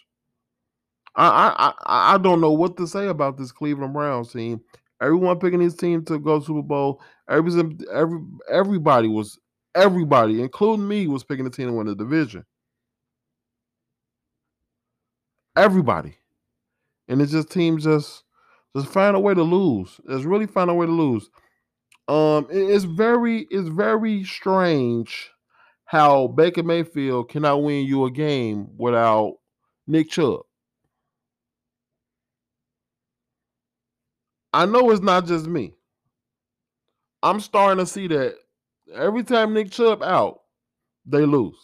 I, 1.15 1.73
I 1.87 2.15
I 2.15 2.19
don't 2.19 2.41
know 2.41 2.53
what 2.53 2.79
to 2.79 2.87
say 2.87 3.09
about 3.09 3.37
this 3.37 3.53
Cleveland 3.53 3.93
Browns 3.93 4.33
team. 4.33 4.61
Everyone 5.03 5.39
picking 5.39 5.61
his 5.61 5.77
team 5.77 6.05
to 6.07 6.19
go 6.19 6.41
Super 6.41 6.63
Bowl. 6.63 7.03
Every, 7.29 7.53
every 7.93 8.21
everybody 8.51 9.09
was 9.09 9.39
Everybody, 9.77 10.41
including 10.41 10.89
me, 10.89 11.07
was 11.07 11.23
picking 11.23 11.45
the 11.45 11.51
team 11.51 11.69
to 11.69 11.73
win 11.75 11.87
the 11.87 11.95
division. 11.95 12.45
Everybody. 15.55 16.17
And 17.09 17.21
it's 17.21 17.33
just 17.33 17.51
teams 17.51 17.85
just 17.85 18.25
just 18.75 18.89
find 18.89 19.15
a 19.15 19.21
way 19.21 19.35
to 19.35 19.43
lose. 19.43 20.01
It's 20.09 20.25
really 20.25 20.47
find 20.47 20.71
a 20.71 20.75
way 20.75 20.87
to 20.87 20.93
lose. 20.93 21.31
Um, 22.09 22.47
it's 22.51 22.85
very 22.85 23.47
it's 23.51 23.69
very 23.69 24.25
strange 24.25 25.31
how 25.85 26.29
Baker 26.29 26.63
Mayfield 26.63 27.29
cannot 27.29 27.63
win 27.63 27.87
you 27.87 28.07
a 28.07 28.11
game 28.11 28.69
without 28.79 29.35
Nick 29.87 30.11
Chubb. 30.11 30.41
I 34.55 34.67
know 34.67 34.91
it's 34.91 35.03
not 35.03 35.27
just 35.27 35.47
me. 35.47 35.75
I'm 37.23 37.41
starting 37.41 37.85
to 37.85 37.91
see 37.91 38.07
that 38.09 38.37
Every 38.95 39.25
time 39.25 39.53
Nick 39.53 39.71
Chubb 39.71 40.03
out, 40.03 40.43
they 41.05 41.25
lose. 41.25 41.57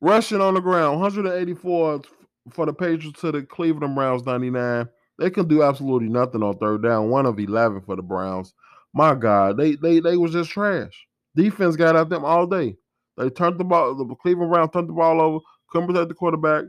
Rushing 0.00 0.40
on 0.40 0.54
the 0.54 0.60
ground, 0.60 1.00
184 1.00 2.02
for 2.50 2.66
the 2.66 2.72
Patriots 2.72 3.20
to 3.20 3.32
the 3.32 3.42
Cleveland 3.42 3.94
Browns, 3.94 4.26
99. 4.26 4.88
They 5.18 5.30
can 5.30 5.46
do 5.46 5.62
absolutely 5.62 6.08
nothing 6.08 6.42
on 6.42 6.58
third 6.58 6.82
down. 6.82 7.08
One 7.08 7.26
of 7.26 7.38
11 7.38 7.82
for 7.82 7.96
the 7.96 8.02
Browns. 8.02 8.52
My 8.92 9.14
God, 9.14 9.56
they 9.56 9.76
they 9.76 10.00
they 10.00 10.16
was 10.16 10.32
just 10.32 10.50
trash. 10.50 11.06
Defense 11.34 11.76
got 11.76 11.96
at 11.96 12.08
them 12.08 12.24
all 12.24 12.46
day. 12.46 12.76
They 13.16 13.30
turned 13.30 13.58
the 13.58 13.64
ball. 13.64 13.94
The 13.94 14.14
Cleveland 14.16 14.50
Browns 14.50 14.70
turned 14.72 14.88
the 14.88 14.92
ball 14.92 15.20
over. 15.20 15.38
Couldn't 15.70 15.88
protect 15.88 16.08
the 16.08 16.14
quarterback. 16.14 16.64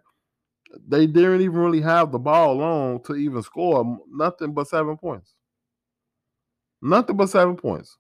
They 0.88 1.08
didn't 1.08 1.42
even 1.42 1.58
really 1.58 1.82
have 1.82 2.12
the 2.12 2.20
ball 2.20 2.56
long 2.56 3.04
to 3.04 3.16
even 3.16 3.44
score 3.44 4.00
nothing 4.10 4.54
but 4.54 4.68
seven 4.68 4.98
points. 4.98 5.34
Nothing 6.84 7.16
but 7.16 7.30
seven 7.30 7.56
points. 7.56 7.98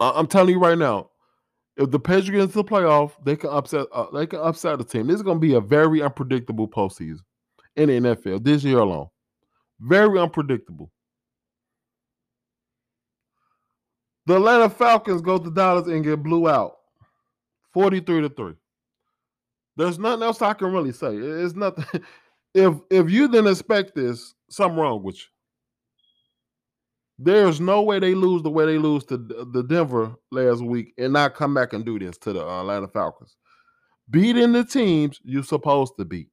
I'm 0.00 0.26
telling 0.26 0.54
you 0.54 0.60
right 0.60 0.76
now, 0.76 1.10
if 1.76 1.92
the 1.92 2.00
Patriots 2.00 2.30
get 2.30 2.40
into 2.40 2.54
the 2.54 2.64
playoff, 2.64 3.12
they 3.24 3.36
can 3.36 3.50
upset. 3.50 3.86
Uh, 3.92 4.06
they 4.12 4.26
can 4.26 4.40
upset 4.40 4.78
the 4.78 4.84
team. 4.84 5.06
This 5.06 5.16
is 5.16 5.22
going 5.22 5.36
to 5.36 5.46
be 5.46 5.54
a 5.54 5.60
very 5.60 6.02
unpredictable 6.02 6.66
postseason 6.66 7.20
in 7.76 7.88
the 7.88 8.14
NFL 8.16 8.42
this 8.42 8.64
year 8.64 8.78
alone. 8.78 9.06
Very 9.80 10.18
unpredictable. 10.18 10.90
The 14.26 14.36
Atlanta 14.36 14.68
Falcons 14.68 15.22
go 15.22 15.38
to 15.38 15.50
Dallas 15.50 15.86
and 15.86 16.02
get 16.02 16.24
blew 16.24 16.48
out, 16.48 16.76
forty-three 17.72 18.22
to 18.22 18.28
three. 18.30 18.54
There's 19.76 19.98
nothing 19.98 20.24
else 20.24 20.42
I 20.42 20.54
can 20.54 20.72
really 20.72 20.92
say. 20.92 21.16
It's 21.16 21.54
nothing. 21.54 22.02
If 22.56 22.74
if 22.88 23.10
you 23.10 23.26
didn't 23.26 23.50
expect 23.50 23.96
this, 23.96 24.32
something 24.48 24.78
wrong 24.78 25.02
with 25.02 25.16
you. 25.16 25.33
There's 27.18 27.60
no 27.60 27.82
way 27.82 28.00
they 28.00 28.14
lose 28.14 28.42
the 28.42 28.50
way 28.50 28.66
they 28.66 28.78
lose 28.78 29.04
to 29.04 29.16
the 29.16 29.62
Denver 29.62 30.14
last 30.32 30.62
week 30.62 30.94
and 30.98 31.12
not 31.12 31.34
come 31.34 31.54
back 31.54 31.72
and 31.72 31.84
do 31.84 31.98
this 31.98 32.18
to 32.18 32.32
the 32.32 32.44
uh, 32.44 32.60
Atlanta 32.60 32.88
Falcons. 32.88 33.36
Beating 34.10 34.52
the 34.52 34.64
teams 34.64 35.20
you're 35.22 35.44
supposed 35.44 35.94
to 35.98 36.04
beat. 36.04 36.28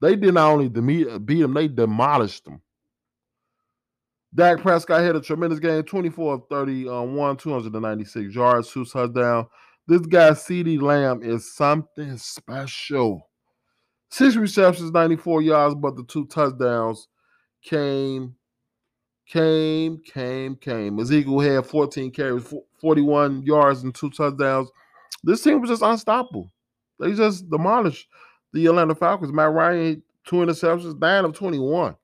They 0.00 0.16
did 0.16 0.34
not 0.34 0.52
only 0.52 0.68
beat 0.68 1.40
them, 1.40 1.54
they 1.54 1.68
demolished 1.68 2.44
them. 2.44 2.60
Dak 4.34 4.60
Prescott 4.60 5.02
had 5.02 5.16
a 5.16 5.20
tremendous 5.20 5.58
game 5.58 5.82
24 5.82 6.34
of 6.34 6.42
31, 6.48 7.36
296 7.36 8.34
yards, 8.34 8.70
two 8.70 8.84
touchdowns. 8.84 9.46
This 9.88 10.02
guy, 10.02 10.30
CeeDee 10.30 10.80
Lamb, 10.80 11.22
is 11.22 11.52
something 11.54 12.16
special. 12.16 13.28
Six 14.10 14.36
receptions, 14.36 14.92
94 14.92 15.42
yards, 15.42 15.74
but 15.74 15.96
the 15.96 16.04
two 16.04 16.26
touchdowns 16.26 17.08
came 17.62 18.36
came, 19.30 19.98
came, 19.98 20.56
came. 20.56 20.98
Ezekiel 20.98 21.40
had 21.40 21.66
14 21.66 22.10
carries, 22.10 22.52
41 22.80 23.42
yards, 23.42 23.82
and 23.82 23.94
two 23.94 24.10
touchdowns. 24.10 24.68
This 25.22 25.42
team 25.42 25.60
was 25.60 25.70
just 25.70 25.82
unstoppable. 25.82 26.50
They 26.98 27.12
just 27.12 27.48
demolished 27.48 28.08
the 28.52 28.66
Atlanta 28.66 28.94
Falcons. 28.94 29.32
Matt 29.32 29.52
Ryan, 29.52 30.02
two 30.26 30.36
interceptions, 30.36 30.98
nine 30.98 31.24
of 31.24 31.34
21. 31.34 31.94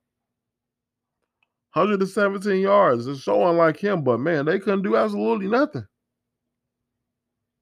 117 1.73 2.61
yards. 2.61 3.07
It's 3.07 3.25
so 3.25 3.47
unlike 3.49 3.79
him, 3.79 4.03
but 4.03 4.19
man, 4.19 4.47
they 4.47 4.59
couldn't 4.59 4.83
do 4.83 4.97
absolutely 4.97 5.49
nothing. 5.49 5.87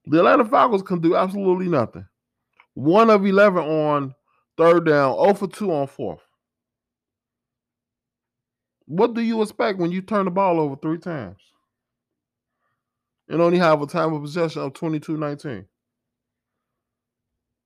The 0.05 0.19
Atlanta 0.19 0.45
Falcons 0.45 0.83
can 0.83 1.01
do 1.01 1.15
absolutely 1.15 1.67
nothing. 1.67 2.05
One 2.75 3.09
of 3.09 3.25
11 3.25 3.63
on 3.63 4.15
third 4.57 4.85
down, 4.85 5.15
0 5.15 5.33
for 5.33 5.47
2 5.47 5.73
on 5.73 5.87
fourth. 5.87 6.21
What 8.87 9.13
do 9.13 9.21
you 9.21 9.41
expect 9.41 9.79
when 9.79 9.91
you 9.91 10.01
turn 10.01 10.25
the 10.25 10.31
ball 10.31 10.59
over 10.59 10.75
three 10.75 10.99
times 10.99 11.41
and 13.27 13.41
only 13.41 13.57
have 13.57 13.81
a 13.81 13.87
time 13.87 14.13
of 14.13 14.21
possession 14.21 14.61
of 14.61 14.73
22 14.73 15.17
19? 15.17 15.65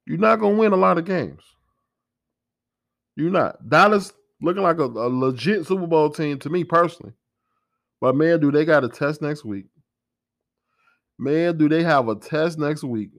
You're 0.06 0.18
not 0.18 0.38
going 0.38 0.56
to 0.56 0.60
win 0.60 0.72
a 0.72 0.78
lot 0.78 0.98
of 0.98 1.06
games. 1.06 1.44
You're 3.16 3.30
not. 3.30 3.70
Dallas 3.70 4.14
looking 4.42 4.64
like 4.64 4.80
a, 4.80 4.86
a, 4.86 5.10
legit 5.10 5.68
Super 5.68 5.86
Bowl 5.86 6.10
team 6.10 6.40
to 6.40 6.50
me 6.50 6.64
personally. 6.64 7.14
But 8.00 8.16
man, 8.16 8.40
do 8.40 8.50
they 8.50 8.64
got 8.64 8.86
a 8.86 8.90
test 8.90 9.22
next 9.22 9.44
week? 9.44 9.66
Man, 11.18 11.58
do 11.58 11.68
they 11.68 11.84
have 11.84 12.08
a 12.08 12.16
test 12.16 12.58
next 12.58 12.84
week? 12.84 13.12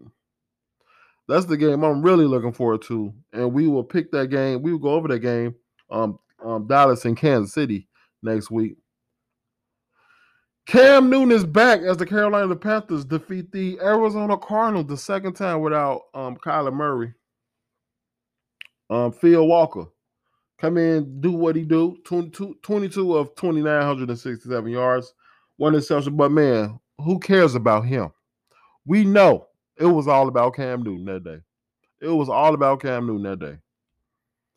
That's 1.29 1.45
the 1.45 1.59
game 1.59 1.85
I'm 1.85 2.03
really 2.03 2.25
looking 2.25 2.53
forward 2.53 2.83
to. 2.83 3.13
And 3.33 3.53
we 3.53 3.69
will 3.69 3.85
pick 3.85 4.11
that 4.13 4.31
game. 4.31 4.63
We 4.63 4.73
will 4.73 4.79
go 4.79 4.95
over 4.95 5.07
that 5.09 5.19
game. 5.19 5.55
Um, 5.91 6.19
um 6.43 6.67
Dallas 6.67 7.05
and 7.05 7.17
Kansas 7.17 7.53
City 7.53 7.87
next 8.23 8.51
week. 8.51 8.77
Cam 10.67 11.11
Newton 11.11 11.33
is 11.33 11.45
back 11.45 11.81
as 11.81 11.97
the 11.97 12.07
Carolina 12.07 12.55
Panthers 12.55 13.05
defeat 13.05 13.51
the 13.51 13.79
Arizona 13.81 14.37
Cardinals 14.39 14.87
the 14.87 14.97
second 14.97 15.35
time 15.35 15.61
without 15.61 16.03
um, 16.15 16.37
Kyler 16.37 16.73
Murray. 16.73 17.13
Um, 18.89 19.13
Phil 19.13 19.47
Walker 19.47 19.87
come 20.61 20.77
in, 20.77 21.21
do 21.21 21.33
what 21.33 21.57
he 21.57 21.63
do. 21.63 21.97
22, 22.05 22.59
22 22.63 23.17
of 23.17 23.35
2,967 23.37 24.71
yards, 24.71 25.15
one 25.57 25.75
interception. 25.75 26.17
But 26.17 26.31
man, 26.31 26.79
who 26.99 27.19
cares 27.19 27.55
about 27.55 27.87
him? 27.87 28.13
We 28.85 29.05
know 29.05 29.47
it 29.77 29.87
was 29.87 30.07
all 30.07 30.29
about 30.29 30.55
Cam 30.55 30.83
Newton 30.83 31.07
that 31.07 31.25
day. 31.25 31.39
It 32.01 32.09
was 32.09 32.29
all 32.29 32.55
about 32.55 32.83
Cam 32.83 33.07
Newton 33.07 33.23
that 33.25 33.39
day. 33.41 33.59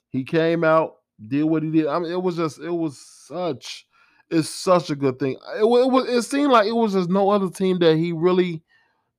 He 0.10 0.24
came 0.24 0.64
out, 0.64 0.98
did 1.26 1.44
what 1.44 1.64
he 1.64 1.72
did. 1.72 1.88
I 1.88 2.00
mean, 2.00 2.12
it 2.12 2.22
was 2.22 2.36
just, 2.36 2.60
it 2.60 2.72
was 2.72 2.98
such, 3.00 3.86
it's 4.30 4.50
such 4.50 4.90
a 4.90 4.96
good 4.96 5.20
thing. 5.20 5.38
It, 5.56 5.64
it 5.64 5.66
was, 5.66 6.10
it 6.10 6.22
seemed 6.24 6.52
like 6.52 6.68
it 6.68 6.76
was 6.76 6.94
just 6.94 7.10
no 7.10 7.30
other 7.30 7.50
team 7.50 7.80
that 7.80 7.98
he 7.98 8.12
really 8.12 8.62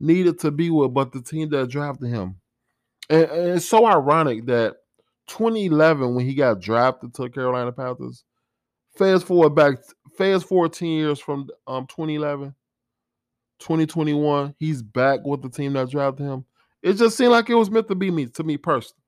needed 0.01 0.39
to 0.41 0.51
be 0.51 0.71
with, 0.71 0.93
but 0.93 1.13
the 1.13 1.23
team 1.23 1.49
that 1.51 1.71
drafted 1.71 2.11
him. 2.11 2.37
And, 3.09 3.25
and 3.25 3.49
it's 3.57 3.69
so 3.69 3.87
ironic 3.87 4.47
that 4.47 4.77
2011, 5.29 6.15
when 6.15 6.27
he 6.27 6.35
got 6.35 6.61
drafted 6.61 7.15
to 7.15 7.23
the 7.23 7.31
Carolina 7.31 7.73
Panthers, 7.73 8.25
fast 8.97 9.27
forward 9.27 9.55
back, 9.55 9.79
fast 10.17 10.47
14 10.47 10.91
years 10.91 11.19
from 11.19 11.49
um 11.67 11.87
2011, 11.87 12.55
2021, 13.59 14.55
he's 14.59 14.83
back 14.83 15.21
with 15.25 15.43
the 15.43 15.49
team 15.49 15.73
that 15.75 15.91
drafted 15.91 16.27
him. 16.27 16.45
It 16.83 16.95
just 16.95 17.17
seemed 17.17 17.33
like 17.33 17.49
it 17.49 17.55
was 17.55 17.71
meant 17.71 17.89
to 17.89 17.95
be 17.95 18.11
me, 18.11 18.27
to 18.27 18.45
me 18.45 18.57
personally. 18.59 19.04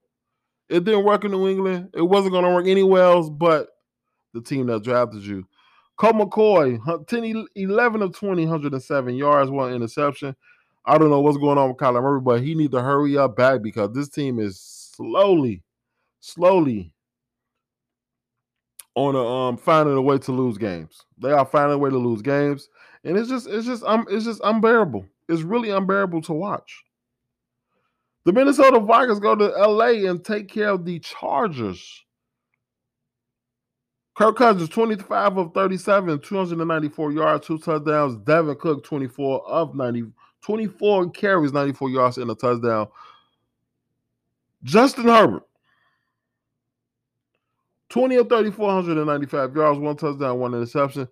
It 0.69 0.85
didn't 0.85 1.05
work 1.05 1.25
in 1.25 1.31
New 1.31 1.49
England. 1.49 1.91
It 1.95 2.03
wasn't 2.03 2.33
going 2.33 2.45
to 2.45 2.51
work 2.51 2.67
anywhere 2.67 3.05
else 3.05 3.29
but 3.29 3.69
the 4.35 4.41
team 4.41 4.67
that 4.67 4.83
drafted 4.83 5.25
you. 5.25 5.47
Colt 5.97 6.17
McCoy, 6.17 7.07
10, 7.07 7.47
11 7.55 8.03
of 8.03 8.15
20, 8.15 8.43
107 8.43 9.15
yards, 9.15 9.51
one 9.51 9.73
interception. 9.73 10.37
I 10.85 10.99
don't 10.99 11.11
know 11.11 11.21
what's 11.21 11.39
going 11.39 11.59
on 11.59 11.69
with 11.69 11.79
Kyler 11.79 12.03
Murray, 12.03 12.21
but 12.21 12.43
he 12.43 12.55
needs 12.55 12.73
to 12.73 12.83
hurry 12.83 13.17
up 13.17 13.37
back 13.37 13.63
because 13.63 13.93
this 13.93 14.09
team 14.09 14.39
is 14.39 14.61
slowly, 14.61 15.63
slowly 16.21 16.93
on 18.95 19.15
a 19.15 19.27
um 19.27 19.57
finding 19.57 19.95
a 19.97 20.03
way 20.03 20.19
to 20.19 20.33
lose 20.33 20.59
games. 20.59 21.03
They 21.19 21.31
are 21.31 21.45
finding 21.45 21.75
a 21.75 21.79
way 21.79 21.91
to 21.91 21.99
lose 21.99 22.23
games, 22.23 22.69
and 23.05 23.17
it's 23.17 23.29
just 23.29 23.47
it's 23.47 23.67
just 23.67 23.83
um 23.85 24.07
it's 24.11 24.25
just 24.25 24.41
unbearable. 24.45 25.07
It's 25.29 25.43
really 25.43 25.71
unbearable 25.71 26.23
to 26.23 26.33
watch. 26.33 26.85
The 28.27 28.33
Minnesota 28.33 28.81
Vikings 28.81 29.21
go 29.21 29.37
to 29.37 29.45
LA 29.45 30.11
and 30.11 30.23
take 30.23 30.49
care 30.49 30.71
of 30.71 30.85
the 30.85 30.99
Chargers. 30.99 32.05
Kirk 34.17 34.37
Cousins, 34.37 34.69
25 34.69 35.37
of 35.37 35.55
37, 35.55 36.19
294 36.19 37.13
yards, 37.13 37.47
two 37.47 37.59
touchdowns. 37.59 38.17
Dalvin 38.25 38.59
Cook, 38.59 38.83
24 38.83 39.49
of 39.49 39.77
90, 39.77 40.07
24 40.43 41.11
carries, 41.11 41.53
94 41.53 41.91
yards, 41.91 42.19
and 42.19 42.29
a 42.29 42.35
touchdown. 42.35 42.89
Justin 44.65 45.05
Herbert, 45.05 45.45
20 47.91 48.17
of 48.17 48.29
34, 48.29 48.67
195 48.67 49.55
yards, 49.55 49.79
one 49.79 49.97
touchdown, 49.97 50.41
one 50.41 50.53
interception. 50.53 51.07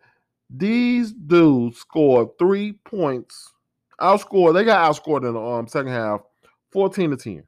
These 0.50 1.12
dudes 1.12 1.78
scored 1.78 2.30
three 2.40 2.72
points. 2.72 3.52
Outscored, 4.00 4.54
they 4.54 4.64
got 4.64 4.90
outscored 4.90 5.24
in 5.24 5.34
the 5.34 5.40
um, 5.40 5.68
second 5.68 5.92
half 5.92 6.22
14 6.74 7.12
to 7.12 7.16
10. 7.16 7.44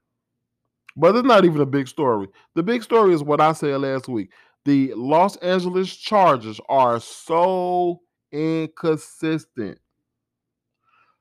But 0.96 1.14
it's 1.14 1.26
not 1.26 1.44
even 1.44 1.60
a 1.60 1.66
big 1.66 1.88
story. 1.88 2.28
The 2.54 2.62
big 2.62 2.82
story 2.82 3.12
is 3.12 3.22
what 3.22 3.40
I 3.40 3.52
said 3.52 3.78
last 3.82 4.08
week. 4.08 4.30
The 4.64 4.94
Los 4.94 5.36
Angeles 5.36 5.94
Chargers 5.94 6.58
are 6.70 6.98
so 6.98 8.00
inconsistent. 8.32 9.78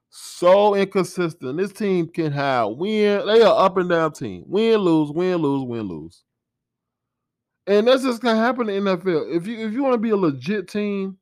So 0.09 0.75
inconsistent. 0.75 1.57
This 1.57 1.73
team 1.73 2.07
can 2.07 2.31
have 2.31 2.69
win. 2.77 3.27
They 3.27 3.41
are 3.41 3.65
up 3.65 3.75
and 3.75 3.89
down 3.89 4.13
team. 4.13 4.45
Win, 4.47 4.77
lose, 4.77 5.11
win, 5.11 5.37
lose, 5.37 5.65
win, 5.65 5.81
lose. 5.81 6.23
And 7.67 7.87
that's 7.87 8.03
just 8.03 8.21
gonna 8.21 8.39
happen 8.39 8.69
in 8.69 8.85
the 8.85 8.97
NFL. 8.97 9.35
If 9.35 9.45
you 9.45 9.67
if 9.67 9.73
you 9.73 9.83
want 9.83 9.95
to 9.95 9.99
be 9.99 10.11
a 10.11 10.15
legit 10.15 10.69
team, 10.69 11.17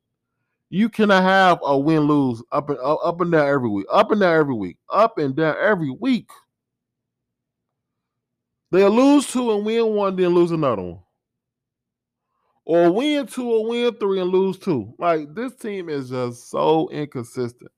you 0.70 0.88
cannot 0.88 1.22
have 1.22 1.58
a 1.64 1.76
win 1.76 2.00
lose 2.02 2.42
up 2.52 2.70
and 2.70 2.78
up 2.80 3.20
and 3.20 3.32
down 3.32 3.48
every 3.48 3.68
week. 3.68 3.86
Up 3.90 4.10
and 4.10 4.20
down 4.20 4.36
every 4.36 4.54
week. 4.54 4.76
Up 4.90 5.18
and 5.18 5.34
down 5.34 5.56
every 5.60 5.90
week. 5.90 6.28
They'll 8.74 8.90
lose 8.90 9.28
two 9.32 9.52
and 9.52 9.66
win 9.66 9.94
one, 9.94 10.16
then 10.16 10.30
lose 10.34 10.52
another 10.52 10.82
one. 10.82 11.00
or 12.64 12.90
win 12.92 13.26
two 13.26 13.50
or 13.50 13.68
win 13.68 13.94
three 13.96 14.20
and 14.20 14.30
lose 14.30 14.58
two. 14.58 14.94
Like 14.98 15.34
this 15.34 15.54
team 15.56 15.88
is 15.88 16.10
just 16.10 16.50
so 16.50 16.88
inconsistent. 16.90 17.70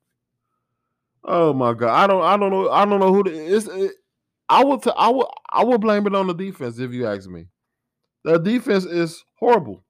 Oh 1.24 1.52
my 1.54 1.74
god, 1.74 1.90
I 1.90 2.06
don't, 2.06 2.24
I 2.24 2.36
don't 2.36 2.50
know, 2.50 2.70
I 2.70 2.84
don't 2.84 3.00
know 3.00 3.12
who 3.14 3.24
the, 3.24 3.56
it's. 3.56 3.68
It, 3.68 3.92
I 4.48 4.64
would, 4.64 4.82
t- 4.82 4.92
I 4.96 5.10
would, 5.10 5.26
I 5.52 5.64
would 5.64 5.80
blame 5.80 6.06
it 6.06 6.14
on 6.14 6.26
the 6.28 6.34
defense 6.34 6.78
if 6.78 6.92
you 6.92 7.06
ask 7.06 7.28
me. 7.30 7.46
The 8.24 8.38
defense 8.38 8.84
is 8.84 9.24
horrible. 9.38 9.84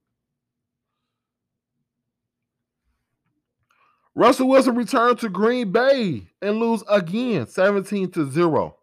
Russell 4.14 4.48
Wilson 4.48 4.76
returned 4.76 5.20
to 5.20 5.30
Green 5.30 5.72
Bay 5.72 6.28
and 6.42 6.58
lose 6.58 6.84
again, 6.88 7.46
17 7.48 8.12
to 8.12 8.30
0. 8.30 8.75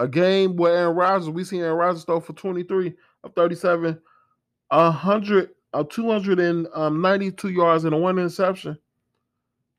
A 0.00 0.08
game 0.08 0.56
where 0.56 0.74
Aaron 0.74 0.96
Rodgers, 0.96 1.28
we 1.28 1.44
see 1.44 1.60
Aaron 1.60 1.76
Rodgers 1.76 2.04
throw 2.04 2.20
for 2.20 2.32
23 2.32 2.94
of 3.22 3.34
37, 3.34 4.00
100 4.70 5.50
of 5.74 5.88
292 5.90 7.48
yards 7.50 7.84
and 7.84 7.94
a 7.94 7.98
one 7.98 8.18
interception. 8.18 8.78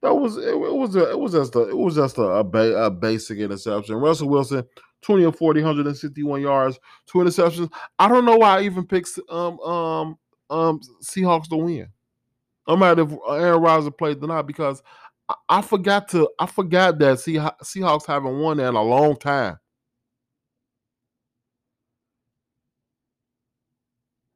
That 0.03 0.13
was 0.13 0.37
it, 0.37 0.49
it 0.49 0.57
was 0.57 0.95
a, 0.95 1.09
it 1.09 1.19
was 1.19 1.33
just 1.33 1.55
a 1.55 1.69
it 1.69 1.77
was 1.77 1.95
just 1.95 2.19
a, 2.19 2.21
a, 2.21 2.43
ba- 2.43 2.85
a 2.85 2.91
basic 2.91 3.39
interception. 3.39 3.95
Russell 3.95 4.29
Wilson, 4.29 4.63
20 5.01 5.23
of 5.23 5.35
40, 5.35 5.61
161 5.61 6.41
yards, 6.41 6.79
two 7.07 7.17
interceptions. 7.19 7.71
I 7.97 8.07
don't 8.07 8.25
know 8.25 8.37
why 8.37 8.59
I 8.59 8.61
even 8.61 8.85
picked 8.85 9.09
um 9.29 9.59
um 9.59 10.17
um 10.51 10.79
Seahawks 11.03 11.49
to 11.49 11.57
win. 11.57 11.87
No 12.67 12.77
matter 12.77 13.01
if 13.01 13.11
Aaron 13.27 13.61
Rodgers 13.61 13.91
played 13.97 14.21
not, 14.21 14.45
because 14.45 14.83
I, 15.27 15.35
I 15.49 15.61
forgot 15.63 16.07
to 16.09 16.29
I 16.37 16.45
forgot 16.45 16.99
that 16.99 17.17
Seahawks 17.17 18.05
haven't 18.05 18.39
won 18.39 18.59
in 18.59 18.75
a 18.75 18.83
long 18.83 19.17
time. 19.17 19.57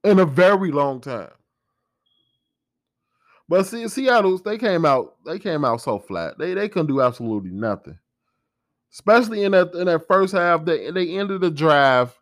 In 0.05 0.19
a 0.19 0.25
very 0.25 0.71
long 0.71 1.01
time. 1.01 1.31
But 3.47 3.65
see, 3.65 3.87
Seattle's 3.87 4.41
they 4.41 4.57
came 4.57 4.85
out, 4.85 5.15
they 5.25 5.39
came 5.39 5.65
out 5.65 5.81
so 5.81 5.99
flat. 5.99 6.37
They 6.37 6.53
they 6.53 6.69
couldn't 6.69 6.87
do 6.87 7.01
absolutely 7.01 7.51
nothing. 7.51 7.97
Especially 8.91 9.43
in 9.43 9.51
that 9.51 9.73
in 9.73 9.85
that 9.85 10.07
first 10.07 10.33
half, 10.33 10.65
they 10.65 10.89
they 10.91 11.17
ended 11.17 11.41
the 11.41 11.51
drive. 11.51 12.17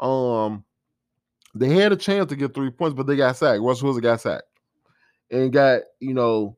Um, 0.00 0.64
they 1.54 1.70
had 1.70 1.92
a 1.92 1.96
chance 1.96 2.28
to 2.28 2.36
get 2.36 2.54
three 2.54 2.70
points, 2.70 2.94
but 2.94 3.06
they 3.06 3.16
got 3.16 3.36
sacked. 3.36 3.62
Russell 3.62 3.86
Wilson 3.86 4.02
got 4.02 4.20
sacked 4.20 4.42
and 5.30 5.52
got 5.52 5.82
you 6.00 6.14
know 6.14 6.56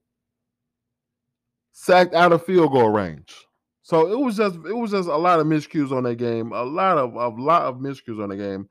sacked 1.72 2.14
out 2.14 2.32
of 2.32 2.44
field 2.44 2.72
goal 2.72 2.88
range. 2.88 3.46
So 3.82 4.10
it 4.10 4.18
was 4.18 4.36
just 4.36 4.56
it 4.56 4.76
was 4.76 4.90
just 4.90 5.08
a 5.08 5.16
lot 5.16 5.38
of 5.38 5.46
miscues 5.46 5.92
on 5.92 6.02
that 6.04 6.16
game, 6.16 6.52
a 6.52 6.64
lot 6.64 6.98
of 6.98 7.14
a 7.14 7.28
lot 7.28 7.62
of 7.62 7.76
miscues 7.76 8.22
on 8.22 8.30
the 8.30 8.36
game. 8.36 8.68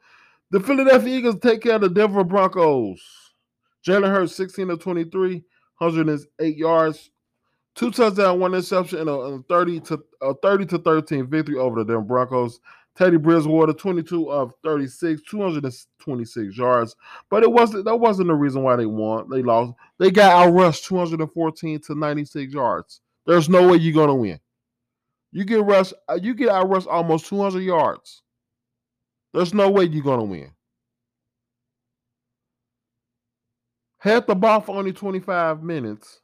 The 0.51 0.59
Philadelphia 0.59 1.17
Eagles 1.17 1.39
take 1.41 1.61
care 1.61 1.75
of 1.75 1.81
the 1.81 1.89
Denver 1.89 2.23
Broncos. 2.23 3.01
Jalen 3.85 4.11
Hurts, 4.11 4.35
16 4.35 4.69
of 4.69 4.79
23, 4.79 5.43
108 5.77 6.57
yards, 6.57 7.11
two 7.75 7.91
touchdowns, 7.91 8.39
one 8.39 8.53
interception, 8.53 8.99
and 8.99 9.09
a, 9.09 9.43
30 9.47 9.79
to 9.81 10.03
a 10.21 10.33
30 10.35 10.65
to 10.67 10.77
13 10.79 11.27
victory 11.27 11.57
over 11.57 11.83
the 11.83 11.85
Denver 11.85 12.01
Broncos. 12.01 12.59
Teddy 12.95 13.17
Bridgewater, 13.17 13.73
22 13.73 14.31
of 14.31 14.53
36, 14.63 15.21
226 15.29 16.57
yards. 16.57 16.95
But 17.29 17.43
it 17.43 17.51
wasn't 17.51 17.83
that 17.85 17.97
wasn't 17.97 18.29
the 18.29 18.33
reason 18.33 18.63
why 18.63 18.77
they 18.77 18.85
won. 18.85 19.29
They 19.29 19.41
lost. 19.41 19.73
They 19.99 20.11
got 20.11 20.47
outrushed 20.47 20.85
214 20.85 21.81
to 21.81 21.95
96 21.95 22.53
yards. 22.53 23.01
There's 23.27 23.49
no 23.49 23.67
way 23.67 23.77
you're 23.77 23.93
gonna 23.93 24.15
win. 24.15 24.39
You 25.33 25.43
get 25.43 25.63
rushed, 25.63 25.93
uh, 26.07 26.17
you 26.21 26.33
get 26.33 26.47
outrushed 26.47 26.87
almost 26.87 27.25
200 27.25 27.59
yards. 27.59 28.21
There's 29.35 29.53
no 29.53 29.69
way 29.69 29.83
you're 29.83 30.01
gonna 30.01 30.23
win. 30.23 30.49
Had 33.97 34.27
the 34.27 34.35
ball 34.35 34.61
for 34.61 34.77
only 34.77 34.93
25 34.93 35.61
minutes 35.61 36.21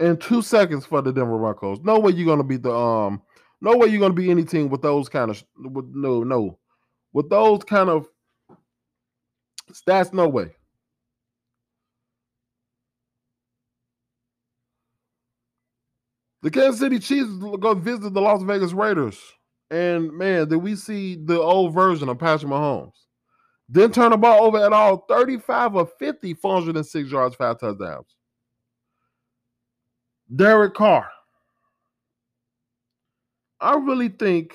and 0.00 0.18
two 0.18 0.40
seconds 0.40 0.86
for 0.86 1.02
the 1.02 1.12
Denver 1.12 1.36
Broncos. 1.36 1.80
No 1.82 1.98
way 1.98 2.12
you're 2.12 2.24
gonna 2.26 2.44
beat 2.44 2.62
the 2.62 2.72
um. 2.72 3.20
No 3.60 3.76
way 3.76 3.88
you're 3.88 4.00
gonna 4.00 4.14
be 4.14 4.30
any 4.30 4.44
team 4.44 4.70
with 4.70 4.80
those 4.80 5.10
kind 5.10 5.30
of 5.30 5.44
with 5.58 5.84
no 5.92 6.22
no 6.22 6.58
with 7.12 7.28
those 7.28 7.62
kind 7.64 7.90
of 7.90 8.08
stats. 9.70 10.14
No 10.14 10.28
way. 10.28 10.50
The 16.40 16.50
Kansas 16.50 16.80
City 16.80 17.00
Chiefs 17.00 17.30
go 17.60 17.74
visit 17.74 18.14
the 18.14 18.20
Las 18.20 18.42
Vegas 18.42 18.72
Raiders, 18.72 19.20
and 19.70 20.12
man, 20.12 20.48
did 20.48 20.58
we 20.58 20.76
see 20.76 21.16
the 21.16 21.40
old 21.40 21.74
version 21.74 22.08
of 22.08 22.18
Patrick 22.18 22.50
Mahomes? 22.50 22.92
Didn't 23.70 23.94
turn 23.94 24.10
the 24.10 24.16
ball 24.16 24.44
over 24.44 24.64
at 24.64 24.72
all. 24.72 25.04
35 25.08 25.74
of 25.74 25.92
50, 25.98 26.34
406 26.34 27.10
yards, 27.10 27.34
five 27.34 27.58
touchdowns. 27.58 28.14
Derek 30.34 30.74
Carr. 30.74 31.08
I 33.60 33.74
really 33.76 34.08
think 34.08 34.54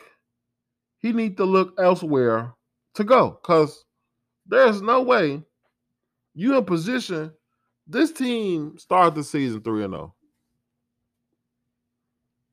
he 0.99 1.11
needs 1.11 1.35
to 1.37 1.45
look 1.45 1.73
elsewhere 1.79 2.53
to 2.93 3.03
go 3.03 3.39
because 3.41 3.83
there's 4.45 4.81
no 4.81 5.01
way 5.01 5.41
you 6.33 6.57
in 6.57 6.63
position. 6.65 7.31
This 7.87 8.11
team 8.11 8.77
started 8.77 9.15
the 9.15 9.23
season 9.23 9.61
3 9.61 9.83
and 9.85 9.93
0. 9.93 10.15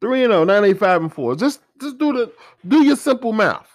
3 0.01 0.25
and 0.25 0.33
0, 0.33 0.45
985 0.45 1.03
and 1.03 1.13
4. 1.13 1.37
Just 1.37 1.61
just 1.81 1.99
do 1.99 2.13
the 2.13 2.33
do 2.67 2.85
your 2.85 2.97
simple 2.97 3.33
math. 3.33 3.69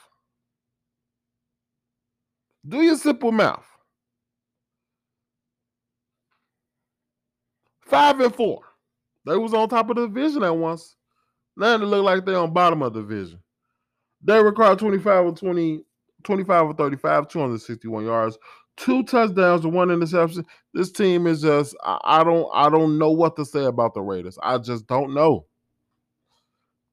Do 2.68 2.82
your 2.82 2.98
simple 2.98 3.32
math. 3.32 3.66
Five 7.86 8.20
and 8.22 8.34
four. 8.34 8.62
They 9.26 9.38
was 9.38 9.54
on 9.54 9.70
top 9.70 9.90
of 9.90 9.96
the 9.98 10.08
division 10.08 10.44
at 10.44 10.56
once. 10.56 10.96
Now 11.58 11.78
they 11.78 11.86
look 11.86 12.04
like 12.04 12.26
they're 12.26 12.38
on 12.38 12.54
bottom 12.54 12.82
of 12.82 12.94
the 12.94 13.02
division. 13.02 13.40
They 14.24 14.42
required 14.42 14.80
25 14.80 15.26
or 15.26 15.34
20, 15.34 15.84
25 16.24 16.66
or 16.68 16.74
35, 16.74 17.28
261 17.30 18.06
yards, 18.06 18.38
two 18.78 19.04
touchdowns 19.04 19.66
one 19.66 19.92
interception. 19.92 20.46
This 20.74 20.92
team 20.92 21.28
is 21.28 21.42
just 21.42 21.76
I, 21.84 22.00
I 22.04 22.24
don't 22.24 22.50
I 22.54 22.70
don't 22.70 22.98
know 22.98 23.12
what 23.12 23.36
to 23.38 23.46
say 23.46 23.66
about 23.66 23.94
the 23.94 24.02
Raiders. 24.02 24.38
I 24.42 24.58
just 24.58 24.88
don't 24.88 25.14
know. 25.14 25.46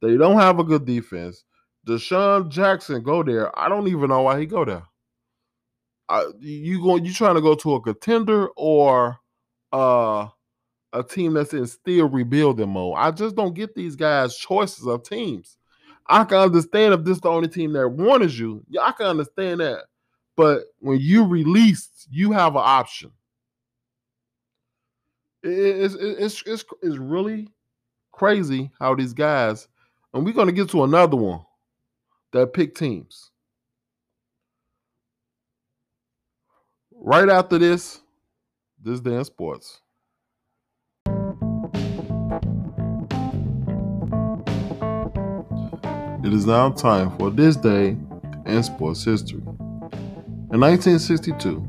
They 0.01 0.17
don't 0.17 0.39
have 0.39 0.59
a 0.59 0.65
good 0.65 0.85
defense. 0.85 1.45
DeSean 1.87 2.49
Jackson 2.49 3.03
go 3.03 3.23
there. 3.23 3.57
I 3.59 3.69
don't 3.69 3.89
even 3.89 4.09
know 4.09 4.23
why 4.23 4.39
he 4.41 4.47
go 4.47 4.65
there 4.65 4.85
you 6.41 6.83
going 6.83 7.05
you 7.05 7.13
trying 7.13 7.35
to 7.35 7.41
go 7.41 7.55
to 7.55 7.75
a 7.75 7.81
contender 7.81 8.49
or 8.57 9.19
uh 9.73 10.27
a 10.93 11.03
team 11.05 11.35
that's 11.35 11.55
in 11.55 11.67
still 11.67 12.09
rebuilding 12.09 12.71
mode. 12.71 12.97
I 12.97 13.13
just 13.13 13.37
don't 13.37 13.55
get 13.55 13.77
these 13.77 13.95
guys 13.95 14.37
choices 14.37 14.87
of 14.87 15.05
teams. 15.05 15.57
I 16.09 16.25
can 16.25 16.39
understand 16.39 16.95
if 16.95 17.05
this 17.05 17.17
is 17.17 17.21
the 17.21 17.29
only 17.29 17.47
team 17.47 17.73
that 17.75 17.89
wanted 17.89 18.37
you. 18.37 18.65
Yeah, 18.69 18.81
I 18.83 18.93
can 18.93 19.07
understand 19.07 19.61
that. 19.61 19.85
But 20.37 20.65
when 20.81 20.99
you 20.99 21.25
release, 21.25 22.09
you 22.11 22.33
have 22.33 22.57
an 22.57 22.63
option. 22.65 23.13
It's, 25.45 25.95
it's, 25.95 26.43
it's, 26.45 26.65
it's 26.83 26.99
really 26.99 27.49
crazy 28.11 28.73
how 28.81 28.97
these 28.97 29.13
guys, 29.13 29.69
and 30.13 30.25
we're 30.25 30.33
going 30.33 30.49
to 30.49 30.53
get 30.53 30.69
to 30.71 30.85
another 30.85 31.17
one 31.17 31.41
that 32.33 32.53
pick 32.53 32.75
teams. 32.75 33.31
Right 36.93 37.29
after 37.29 37.59
this, 37.59 38.01
this 38.83 39.01
day 39.01 39.15
in 39.15 39.25
sports. 39.25 39.81
It 46.23 46.35
is 46.35 46.47
now 46.47 46.71
time 46.71 47.17
for 47.17 47.31
this 47.31 47.57
day 47.57 47.97
in 48.47 48.63
sports 48.63 49.03
history. 49.05 49.43
In 50.53 50.61
1962, 50.61 51.67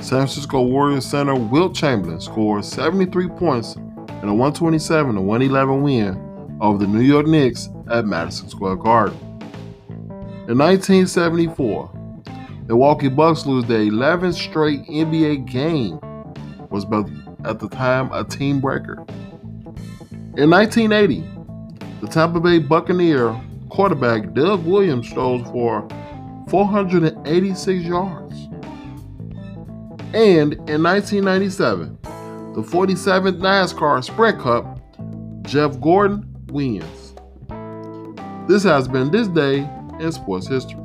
San 0.00 0.18
Francisco 0.18 0.62
Warriors 0.62 1.06
center 1.06 1.34
Wilt 1.34 1.74
Chamberlain 1.74 2.20
scored 2.20 2.64
73 2.64 3.28
points 3.28 3.76
in 3.76 4.28
a 4.28 4.34
127 4.34 5.24
111 5.24 5.82
win 5.82 6.33
over 6.64 6.78
the 6.78 6.86
New 6.86 7.00
York 7.00 7.26
Knicks 7.26 7.68
at 7.90 8.06
Madison 8.06 8.48
Square 8.48 8.76
Garden. 8.76 9.18
In 10.48 10.58
1974, 10.58 11.90
Milwaukee 12.66 13.08
Bucks 13.08 13.44
lose 13.44 13.66
their 13.66 13.80
11th 13.80 14.34
straight 14.34 14.82
NBA 14.86 15.50
game, 15.50 16.00
was 16.70 16.86
both 16.86 17.10
at 17.44 17.58
the 17.58 17.68
time 17.68 18.10
a 18.12 18.24
team 18.24 18.62
record. 18.62 18.98
In 20.38 20.48
1980, 20.48 21.22
the 22.00 22.06
Tampa 22.08 22.40
Bay 22.40 22.58
Buccaneer 22.58 23.38
quarterback 23.68 24.32
Doug 24.32 24.64
Williams 24.64 25.10
throws 25.10 25.42
for 25.50 25.86
486 26.48 27.84
yards. 27.84 28.34
And 30.14 30.54
in 30.70 30.82
1997, 30.82 31.98
the 32.54 32.62
47th 32.62 33.38
NASCAR 33.38 34.02
Sprint 34.02 34.40
Cup, 34.40 34.80
Jeff 35.42 35.78
Gordon 35.80 36.33
wins. 36.54 37.14
This 38.46 38.62
has 38.62 38.86
been 38.86 39.10
This 39.10 39.26
Day 39.26 39.68
in 39.98 40.12
Sports 40.12 40.46
History. 40.46 40.80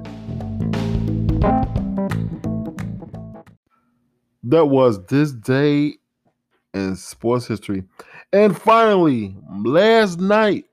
That 4.43 4.65
was 4.65 5.05
This 5.05 5.31
Day 5.31 5.97
in 6.73 6.95
Sports 6.95 7.45
History. 7.45 7.83
And 8.33 8.59
finally, 8.59 9.37
last 9.63 10.19
night, 10.19 10.65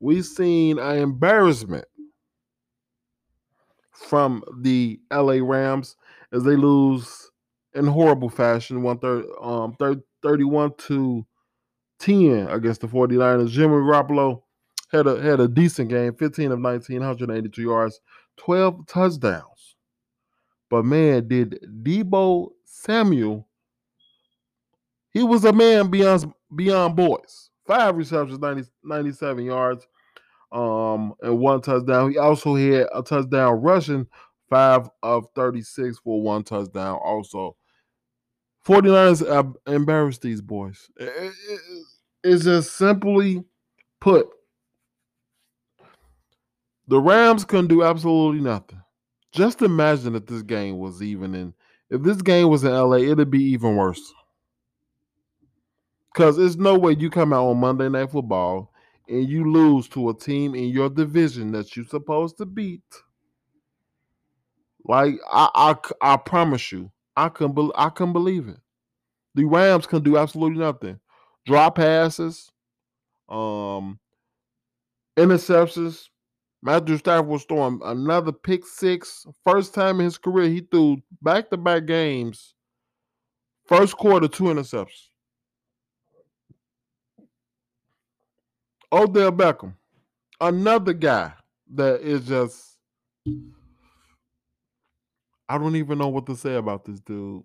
we 0.00 0.22
seen 0.22 0.78
an 0.78 0.96
embarrassment 0.96 1.84
from 3.90 4.42
the 4.60 4.98
LA 5.12 5.40
Rams 5.42 5.96
as 6.32 6.42
they 6.42 6.56
lose 6.56 7.30
in 7.74 7.86
horrible 7.86 8.30
fashion, 8.30 8.82
one 8.82 8.98
third, 8.98 9.26
um, 9.42 9.74
third, 9.78 10.02
31 10.22 10.72
to 10.78 11.26
10 11.98 12.48
against 12.48 12.80
the 12.80 12.86
49ers. 12.86 13.50
Jimmy 13.50 13.74
Garoppolo 13.74 14.42
had 14.90 15.06
a 15.06 15.20
had 15.20 15.40
a 15.40 15.48
decent 15.48 15.88
game, 15.90 16.14
15 16.14 16.52
of 16.52 16.60
19, 16.60 17.00
182 17.00 17.62
yards, 17.62 18.00
12 18.36 18.86
touchdowns. 18.86 19.76
But 20.70 20.84
man, 20.84 21.28
did 21.28 21.58
Deebo 21.82 22.50
Samuel, 22.64 23.48
he 25.10 25.22
was 25.22 25.44
a 25.44 25.52
man 25.52 25.90
beyond 25.90 26.32
beyond 26.54 26.96
boys. 26.96 27.50
Five 27.66 27.96
receptions, 27.96 28.38
90, 28.38 28.62
97 28.84 29.44
yards, 29.44 29.88
um, 30.52 31.14
and 31.20 31.38
one 31.38 31.60
touchdown. 31.60 32.12
He 32.12 32.18
also 32.18 32.54
had 32.54 32.86
a 32.94 33.02
touchdown 33.02 33.60
rushing, 33.60 34.06
five 34.48 34.88
of 35.02 35.26
36 35.34 35.98
for 35.98 36.22
one 36.22 36.44
touchdown. 36.44 36.98
Also, 37.02 37.56
49ers 38.66 39.54
embarrassed 39.66 40.22
these 40.22 40.40
boys. 40.40 40.88
It, 40.96 41.32
it, 41.48 41.60
it's 42.24 42.44
just 42.44 42.76
simply 42.76 43.44
put, 44.00 44.28
the 46.88 47.00
Rams 47.00 47.44
couldn't 47.44 47.68
do 47.68 47.84
absolutely 47.84 48.40
nothing. 48.40 48.80
Just 49.32 49.62
imagine 49.62 50.16
if 50.16 50.26
this 50.26 50.42
game 50.42 50.78
was 50.78 51.02
even 51.02 51.34
in, 51.34 51.54
if 51.90 52.02
this 52.02 52.22
game 52.22 52.48
was 52.48 52.64
in 52.64 52.72
LA, 52.72 52.96
it'd 52.96 53.30
be 53.30 53.42
even 53.44 53.76
worse. 53.76 54.12
Because 56.12 56.36
there's 56.36 56.56
no 56.56 56.76
way 56.76 56.92
you 56.92 57.10
come 57.10 57.32
out 57.32 57.46
on 57.46 57.58
Monday 57.58 57.88
Night 57.88 58.10
Football 58.10 58.72
and 59.08 59.28
you 59.28 59.52
lose 59.52 59.88
to 59.90 60.08
a 60.08 60.14
team 60.14 60.54
in 60.54 60.70
your 60.70 60.88
division 60.88 61.52
that 61.52 61.76
you're 61.76 61.84
supposed 61.84 62.38
to 62.38 62.46
beat. 62.46 62.82
Like 64.84 65.14
I, 65.30 65.50
I, 65.54 66.12
I 66.14 66.16
promise 66.16 66.72
you, 66.72 66.90
I 67.16 67.28
can, 67.30 67.52
be, 67.52 67.70
I 67.74 67.88
can 67.90 68.12
believe 68.12 68.48
it. 68.48 68.58
The 69.34 69.44
Rams 69.44 69.86
can 69.86 70.02
do 70.02 70.16
absolutely 70.16 70.58
nothing. 70.58 70.98
Drop 71.46 71.76
passes, 71.76 72.50
um, 73.28 73.98
interceptions. 75.16 76.08
Matthew 76.62 76.96
Stafford 76.96 77.28
was 77.28 77.44
throwing 77.44 77.80
another 77.84 78.32
pick 78.32 78.66
six. 78.66 79.26
First 79.44 79.74
time 79.74 80.00
in 80.00 80.06
his 80.06 80.18
career, 80.18 80.48
he 80.48 80.60
threw 80.60 80.98
back 81.22 81.50
to 81.50 81.56
back 81.56 81.86
games. 81.86 82.54
First 83.66 83.96
quarter, 83.96 84.28
two 84.28 84.44
interceptions. 84.44 85.08
Odell 88.92 89.32
Beckham, 89.32 89.74
another 90.40 90.92
guy 90.92 91.32
that 91.74 92.00
is 92.00 92.26
just. 92.26 92.78
I 95.48 95.58
don't 95.58 95.76
even 95.76 95.98
know 95.98 96.08
what 96.08 96.26
to 96.26 96.36
say 96.36 96.56
about 96.56 96.84
this 96.84 97.00
dude. 97.00 97.44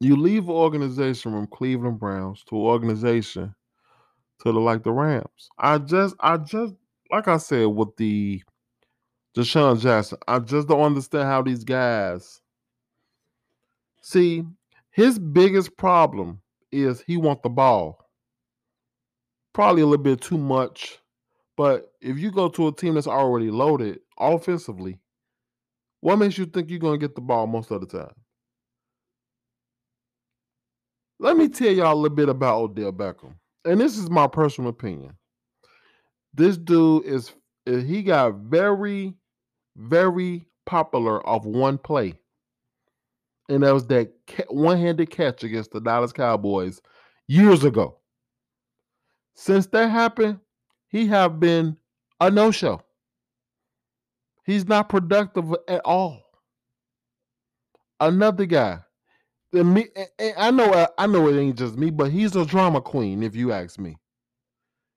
You 0.00 0.16
leave 0.16 0.44
an 0.44 0.54
organization 0.54 1.32
from 1.32 1.46
Cleveland 1.46 1.98
Browns 1.98 2.44
to 2.44 2.56
an 2.56 2.62
organization 2.62 3.54
to 4.40 4.52
the 4.52 4.60
like 4.60 4.82
the 4.82 4.92
Rams. 4.92 5.48
I 5.58 5.78
just, 5.78 6.14
I 6.20 6.36
just, 6.36 6.74
like 7.10 7.28
I 7.28 7.38
said 7.38 7.66
with 7.66 7.96
the 7.96 8.42
DeSean 9.36 9.80
Jackson, 9.80 10.18
I 10.28 10.38
just 10.38 10.68
don't 10.68 10.82
understand 10.82 11.24
how 11.24 11.42
these 11.42 11.64
guys. 11.64 12.40
See, 14.02 14.44
his 14.90 15.18
biggest 15.18 15.76
problem 15.76 16.42
is 16.72 17.00
he 17.00 17.16
want 17.16 17.42
the 17.42 17.48
ball. 17.48 17.98
Probably 19.54 19.80
a 19.80 19.86
little 19.86 20.04
bit 20.04 20.20
too 20.20 20.36
much, 20.36 20.98
but 21.56 21.92
if 22.02 22.18
you 22.18 22.30
go 22.30 22.48
to 22.50 22.68
a 22.68 22.72
team 22.72 22.94
that's 22.94 23.06
already 23.06 23.50
loaded 23.50 24.00
offensively, 24.18 24.98
what 26.06 26.20
makes 26.20 26.38
you 26.38 26.46
think 26.46 26.70
you're 26.70 26.78
going 26.78 27.00
to 27.00 27.04
get 27.04 27.16
the 27.16 27.20
ball 27.20 27.48
most 27.48 27.72
of 27.72 27.80
the 27.80 27.86
time? 27.88 28.14
Let 31.18 31.36
me 31.36 31.48
tell 31.48 31.72
y'all 31.72 31.94
a 31.94 31.96
little 31.96 32.14
bit 32.14 32.28
about 32.28 32.60
Odell 32.60 32.92
Beckham. 32.92 33.34
And 33.64 33.80
this 33.80 33.98
is 33.98 34.08
my 34.08 34.28
personal 34.28 34.70
opinion. 34.70 35.16
This 36.32 36.58
dude 36.58 37.06
is 37.06 37.32
eh, 37.66 37.80
he 37.80 38.04
got 38.04 38.36
very, 38.36 39.14
very 39.74 40.46
popular 40.64 41.28
off 41.28 41.44
one 41.44 41.76
play. 41.76 42.14
And 43.48 43.64
that 43.64 43.74
was 43.74 43.88
that 43.88 44.12
one-handed 44.48 45.10
catch 45.10 45.42
against 45.42 45.72
the 45.72 45.80
Dallas 45.80 46.12
Cowboys 46.12 46.80
years 47.26 47.64
ago. 47.64 47.98
Since 49.34 49.66
that 49.68 49.88
happened, 49.88 50.38
he 50.86 51.08
have 51.08 51.40
been 51.40 51.76
a 52.20 52.30
no-show. 52.30 52.80
He's 54.46 54.66
not 54.66 54.88
productive 54.88 55.52
at 55.66 55.80
all. 55.84 56.22
Another 57.98 58.46
guy, 58.46 58.78
me, 59.52 59.88
I 60.36 60.50
know, 60.52 60.70
uh, 60.72 60.86
I 60.96 61.06
know 61.06 61.28
it 61.28 61.36
ain't 61.38 61.58
just 61.58 61.76
me, 61.76 61.90
but 61.90 62.12
he's 62.12 62.36
a 62.36 62.46
drama 62.46 62.80
queen. 62.80 63.24
If 63.24 63.34
you 63.34 63.52
ask 63.52 63.78
me, 63.78 63.96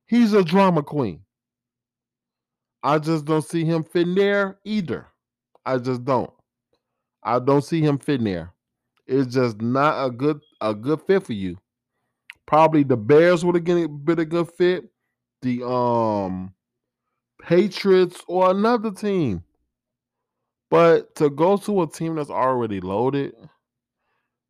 he's 0.05 0.33
a 0.33 0.43
drama 0.43 0.83
queen. 0.83 1.21
I 2.83 2.99
just 2.99 3.25
don't 3.25 3.43
see 3.43 3.65
him 3.65 3.83
fitting 3.83 4.15
there 4.15 4.59
either. 4.65 5.07
I 5.65 5.77
just 5.79 6.05
don't. 6.05 6.31
I 7.23 7.39
don't 7.39 7.63
see 7.63 7.81
him 7.81 7.97
fitting 7.97 8.25
there. 8.25 8.53
It's 9.07 9.33
just 9.33 9.61
not 9.61 10.05
a 10.05 10.11
good 10.11 10.39
a 10.61 10.75
good 10.75 11.01
fit 11.01 11.23
for 11.23 11.33
you. 11.33 11.57
Probably 12.45 12.83
the 12.83 12.97
Bears 12.97 13.43
would 13.43 13.55
have 13.55 13.65
been 14.05 14.19
a 14.19 14.25
good 14.25 14.49
fit. 14.51 14.85
The 15.41 15.67
um 15.67 16.53
Patriots 17.41 18.23
or 18.27 18.51
another 18.51 18.91
team. 18.91 19.43
But 20.69 21.15
to 21.15 21.29
go 21.29 21.57
to 21.57 21.81
a 21.81 21.87
team 21.87 22.15
that's 22.15 22.29
already 22.29 22.79
loaded, 22.79 23.33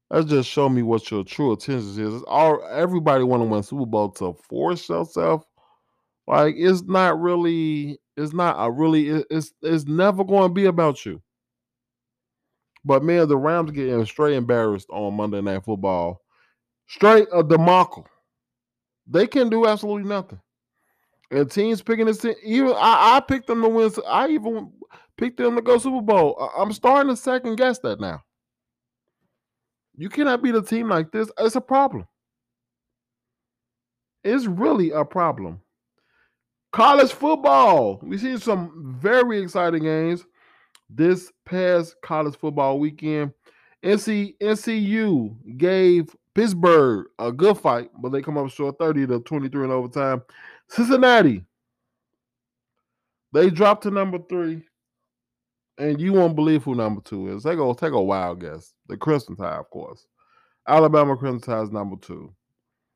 Let's 0.10 0.28
just 0.28 0.50
show 0.50 0.68
me 0.70 0.82
what 0.82 1.12
your 1.12 1.24
true 1.24 1.52
intentions 1.52 1.98
is. 2.00 2.24
All 2.24 2.68
everybody 2.72 3.24
want 3.24 3.42
to 3.42 3.46
win 3.46 3.62
Super 3.62 3.86
Bowl 3.86 4.10
to 4.14 4.34
force 4.34 4.90
yourself. 4.90 5.46
Like 6.26 6.56
it's 6.58 6.82
not 6.84 7.20
really, 7.20 8.00
it's 8.18 8.34
not 8.34 8.56
a 8.58 8.72
really, 8.72 9.24
it's 9.30 9.54
it's 9.62 9.86
never 9.86 10.24
going 10.24 10.50
to 10.50 10.54
be 10.54 10.66
about 10.66 11.06
you. 11.06 11.22
But 12.84 13.04
man, 13.04 13.28
the 13.28 13.38
Rams 13.38 13.72
getting 13.72 14.04
straight 14.06 14.36
embarrassed 14.36 14.90
on 14.90 15.14
Monday 15.16 15.42
Night 15.42 15.64
Football, 15.64 16.22
straight 16.88 17.28
a 17.32 17.44
debacle. 17.44 18.08
They 19.06 19.28
can 19.28 19.50
do 19.50 19.68
absolutely 19.68 20.10
nothing. 20.10 20.40
And 21.32 21.50
teams 21.50 21.82
picking 21.82 22.06
this 22.06 22.20
team, 22.20 22.36
even 22.44 22.74
I, 22.74 23.18
I 23.18 23.20
picked 23.20 23.48
them 23.48 23.62
to 23.62 23.70
win. 23.70 23.92
I 24.08 24.30
even 24.30 24.72
picked 25.18 25.38
them 25.38 25.56
to 25.56 25.62
go 25.62 25.78
Super 25.78 26.02
Bowl. 26.02 26.52
I'm 26.58 26.74
starting 26.74 27.10
to 27.10 27.16
second 27.16 27.56
guess 27.58 27.80
that 27.80 28.00
now. 28.00 28.24
You 29.96 30.10
cannot 30.10 30.42
beat 30.42 30.56
a 30.56 30.62
team 30.62 30.90
like 30.90 31.12
this. 31.12 31.30
It's 31.38 31.56
a 31.56 31.62
problem. 31.62 32.08
It's 34.24 34.46
really 34.46 34.92
a 34.92 35.06
problem. 35.06 35.62
College 36.72 37.12
football. 37.12 38.00
We 38.02 38.18
see 38.18 38.38
some 38.38 38.98
very 39.00 39.42
exciting 39.42 39.84
games 39.84 40.26
this 40.90 41.32
past 41.46 41.96
college 42.02 42.36
football 42.36 42.80
weekend. 42.80 43.34
NC, 43.84 44.36
NCU 44.42 45.58
gave 45.58 46.16
Pittsburgh 46.34 47.08
a 47.18 47.32
good 47.32 47.58
fight, 47.58 47.90
but 48.02 48.10
they 48.10 48.22
come 48.22 48.38
up 48.38 48.50
short 48.50 48.78
30 48.78 49.08
to 49.08 49.20
23 49.20 49.66
in 49.66 49.72
overtime. 49.72 50.22
Cincinnati, 50.70 51.46
they 53.34 53.50
dropped 53.50 53.84
to 53.84 53.92
number 53.92 54.20
three. 54.30 54.64
And 55.78 56.02
you 56.02 56.12
won't 56.12 56.36
believe 56.36 56.64
who 56.64 56.76
number 56.76 57.00
two 57.00 57.34
is. 57.34 57.44
They 57.44 57.56
go 57.56 57.74
take 57.74 57.94
a 57.94 58.02
wild 58.02 58.42
guess. 58.42 58.74
The 58.88 58.98
Crimson 58.98 59.38
Tide, 59.38 59.60
of 59.60 59.70
course. 59.70 60.06
Alabama 60.68 61.16
Crimson 61.16 61.42
Tide 61.42 61.64
is 61.64 61.72
number 61.72 61.96
two. 61.96 62.34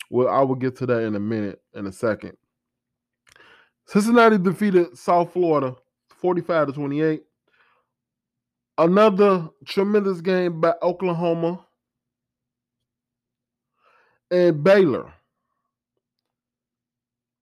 Well, 0.09 0.27
I 0.27 0.41
will 0.41 0.55
get 0.55 0.75
to 0.77 0.85
that 0.87 1.03
in 1.03 1.15
a 1.15 1.19
minute, 1.19 1.61
in 1.73 1.87
a 1.87 1.93
second. 1.93 2.35
Cincinnati 3.87 4.37
defeated 4.37 4.97
South 4.97 5.31
Florida 5.31 5.75
45 6.09 6.67
to 6.67 6.73
28. 6.73 7.23
Another 8.77 9.49
tremendous 9.65 10.19
game 10.19 10.59
by 10.59 10.73
Oklahoma 10.81 11.65
and 14.29 14.63
Baylor. 14.63 15.13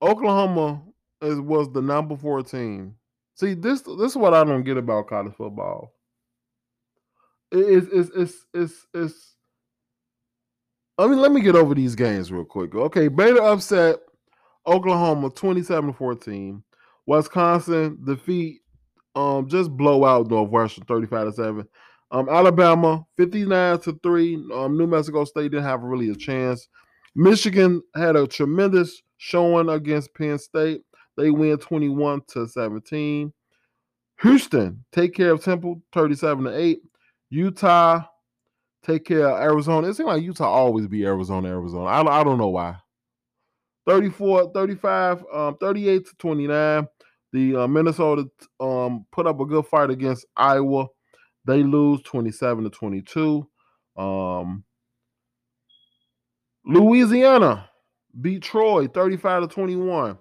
Oklahoma 0.02 0.82
is, 1.20 1.40
was 1.40 1.72
the 1.72 1.80
number 1.80 2.16
four 2.16 2.42
team 2.42 2.96
See, 3.34 3.54
this 3.54 3.80
this 3.82 4.12
is 4.12 4.16
what 4.16 4.34
I 4.34 4.44
don't 4.44 4.64
get 4.64 4.76
about 4.76 5.08
college 5.08 5.34
football. 5.34 5.94
It's 7.50 7.86
it's 7.92 8.10
it's 8.14 8.46
it's, 8.54 8.86
it's 8.94 9.36
I 10.98 11.06
mean, 11.06 11.18
let 11.18 11.32
me 11.32 11.40
get 11.40 11.56
over 11.56 11.74
these 11.74 11.94
games 11.94 12.30
real 12.30 12.44
quick. 12.44 12.74
Okay, 12.74 13.08
Baylor 13.08 13.42
upset 13.42 13.96
Oklahoma 14.66 15.30
27 15.30 15.92
14. 15.94 16.62
Wisconsin 17.06 17.98
defeat 18.04 18.60
um 19.14 19.48
just 19.48 19.70
blow 19.70 20.04
out 20.04 20.30
Northwestern 20.30 20.84
35 20.84 21.26
to 21.26 21.32
7. 21.32 21.68
Um, 22.10 22.28
Alabama 22.28 23.04
59 23.16 23.80
to 23.80 23.98
3. 24.02 24.34
Um, 24.54 24.76
New 24.76 24.86
Mexico 24.86 25.24
State 25.24 25.50
didn't 25.50 25.64
have 25.64 25.82
really 25.82 26.10
a 26.10 26.14
chance. 26.14 26.68
Michigan 27.14 27.82
had 27.96 28.16
a 28.16 28.26
tremendous 28.26 29.02
showing 29.22 29.68
against 29.68 30.12
Penn 30.14 30.36
State. 30.36 30.82
They 31.16 31.30
win 31.30 31.56
21 31.56 32.22
to 32.32 32.48
17. 32.48 33.32
Houston 34.22 34.84
take 34.90 35.14
care 35.14 35.30
of 35.30 35.44
Temple 35.44 35.80
37 35.92 36.44
to 36.44 36.58
8. 36.58 36.80
Utah 37.30 38.02
take 38.84 39.04
care 39.04 39.28
of 39.28 39.40
Arizona. 39.40 39.88
It 39.88 39.94
seems 39.94 40.08
like 40.08 40.24
Utah 40.24 40.50
always 40.50 40.88
be 40.88 41.06
Arizona, 41.06 41.50
Arizona. 41.50 41.84
I, 41.84 42.20
I 42.20 42.24
don't 42.24 42.38
know 42.38 42.48
why. 42.48 42.76
34, 43.86 44.50
35, 44.52 45.24
um, 45.32 45.56
38 45.58 46.06
to 46.06 46.14
29. 46.18 46.88
The 47.32 47.56
uh, 47.56 47.68
Minnesota 47.68 48.28
um, 48.58 49.06
put 49.12 49.28
up 49.28 49.38
a 49.38 49.46
good 49.46 49.66
fight 49.66 49.90
against 49.90 50.26
Iowa. 50.36 50.86
They 51.44 51.62
lose 51.62 52.02
27 52.02 52.64
to 52.64 52.70
22. 52.70 53.48
Um, 53.96 54.64
Louisiana 56.64 57.68
beat 58.20 58.42
Troy 58.42 58.86
35 58.86 59.42
to 59.42 59.48
21. 59.48 60.18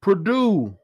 Purdue, 0.00 0.76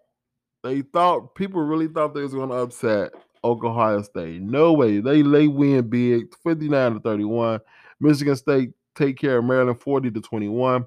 they 0.62 0.82
thought 0.82 1.34
people 1.34 1.62
really 1.62 1.88
thought 1.88 2.14
they 2.14 2.22
was 2.22 2.34
going 2.34 2.48
to 2.50 2.56
upset 2.56 3.12
Ohio 3.44 4.02
State. 4.02 4.42
No 4.42 4.72
way. 4.72 5.00
They 5.00 5.22
they 5.22 5.48
win 5.48 5.88
big 5.88 6.34
59 6.42 6.94
to 6.94 7.00
31. 7.00 7.60
Michigan 8.00 8.36
State 8.36 8.72
take 8.94 9.18
care 9.18 9.38
of 9.38 9.44
Maryland 9.44 9.80
40 9.80 10.10
to 10.10 10.20
21. 10.20 10.84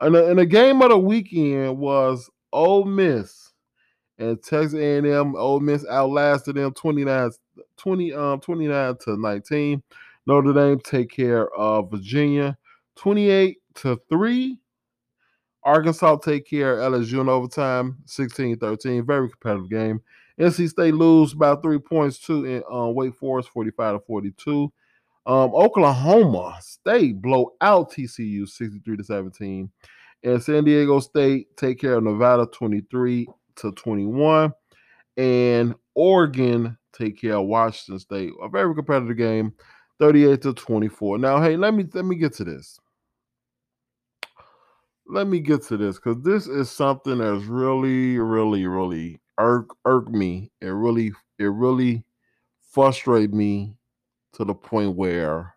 And 0.00 0.14
the, 0.14 0.28
and 0.28 0.38
the 0.38 0.46
game 0.46 0.82
of 0.82 0.90
the 0.90 0.98
weekend 0.98 1.78
was 1.78 2.28
Ole 2.52 2.84
Miss 2.84 3.52
and 4.18 4.42
Texas 4.42 4.74
A&M. 4.74 5.34
Ole 5.36 5.60
Miss 5.60 5.86
outlasted 5.88 6.56
them 6.56 6.72
29, 6.72 7.30
20, 7.76 8.12
um, 8.12 8.40
29 8.40 8.96
to 9.04 9.16
19. 9.16 9.82
Notre 10.26 10.52
Dame 10.52 10.80
take 10.80 11.10
care 11.10 11.48
of 11.54 11.90
Virginia 11.90 12.58
28 12.96 13.58
to 13.76 14.00
3. 14.08 14.58
Arkansas 15.64 16.16
take 16.16 16.48
care 16.48 16.78
of 16.78 16.92
LSU 16.92 17.20
in 17.20 17.28
overtime 17.28 17.98
16 18.06 18.58
13. 18.58 19.04
Very 19.04 19.28
competitive 19.28 19.68
game. 19.68 20.00
NC 20.38 20.68
State 20.68 20.94
lose 20.94 21.34
by 21.34 21.56
three 21.56 21.78
points 21.78 22.18
to 22.20 22.44
in 22.44 22.62
um, 22.70 22.94
Wake 22.94 23.14
Forest 23.16 23.48
45 23.50 23.94
to 23.94 24.00
42. 24.06 24.72
Um, 25.26 25.54
Oklahoma 25.54 26.58
State 26.60 27.20
blow 27.20 27.54
out 27.60 27.90
TCU 27.90 28.48
63 28.48 28.96
to 28.98 29.04
17. 29.04 29.70
And 30.22 30.42
San 30.42 30.64
Diego 30.64 31.00
State 31.00 31.56
take 31.56 31.80
care 31.80 31.94
of 31.94 32.04
Nevada 32.04 32.46
23 32.46 33.26
to 33.56 33.72
21. 33.72 34.52
And 35.16 35.74
Oregon 35.94 36.76
take 36.92 37.20
care 37.20 37.36
of 37.36 37.46
Washington 37.46 37.98
State. 37.98 38.32
A 38.40 38.48
very 38.48 38.74
competitive 38.74 39.16
game, 39.16 39.52
38 39.98 40.42
to 40.42 40.54
24. 40.54 41.18
Now, 41.18 41.40
hey, 41.40 41.56
let 41.56 41.74
me 41.74 41.86
let 41.94 42.04
me 42.04 42.16
get 42.16 42.34
to 42.34 42.44
this. 42.44 42.78
Let 45.08 45.28
me 45.28 45.40
get 45.40 45.62
to 45.64 45.76
this 45.76 45.96
because 45.96 46.22
this 46.22 46.46
is 46.46 46.70
something 46.70 47.18
that's 47.18 47.44
really, 47.44 48.18
really, 48.18 48.66
really 48.66 49.20
irk 49.38 49.70
irk 49.84 50.08
me. 50.08 50.50
It 50.60 50.68
really, 50.68 51.12
it 51.38 51.44
really 51.44 52.04
frustrate 52.70 53.32
me 53.32 53.76
to 54.34 54.44
the 54.44 54.54
point 54.54 54.96
where 54.96 55.54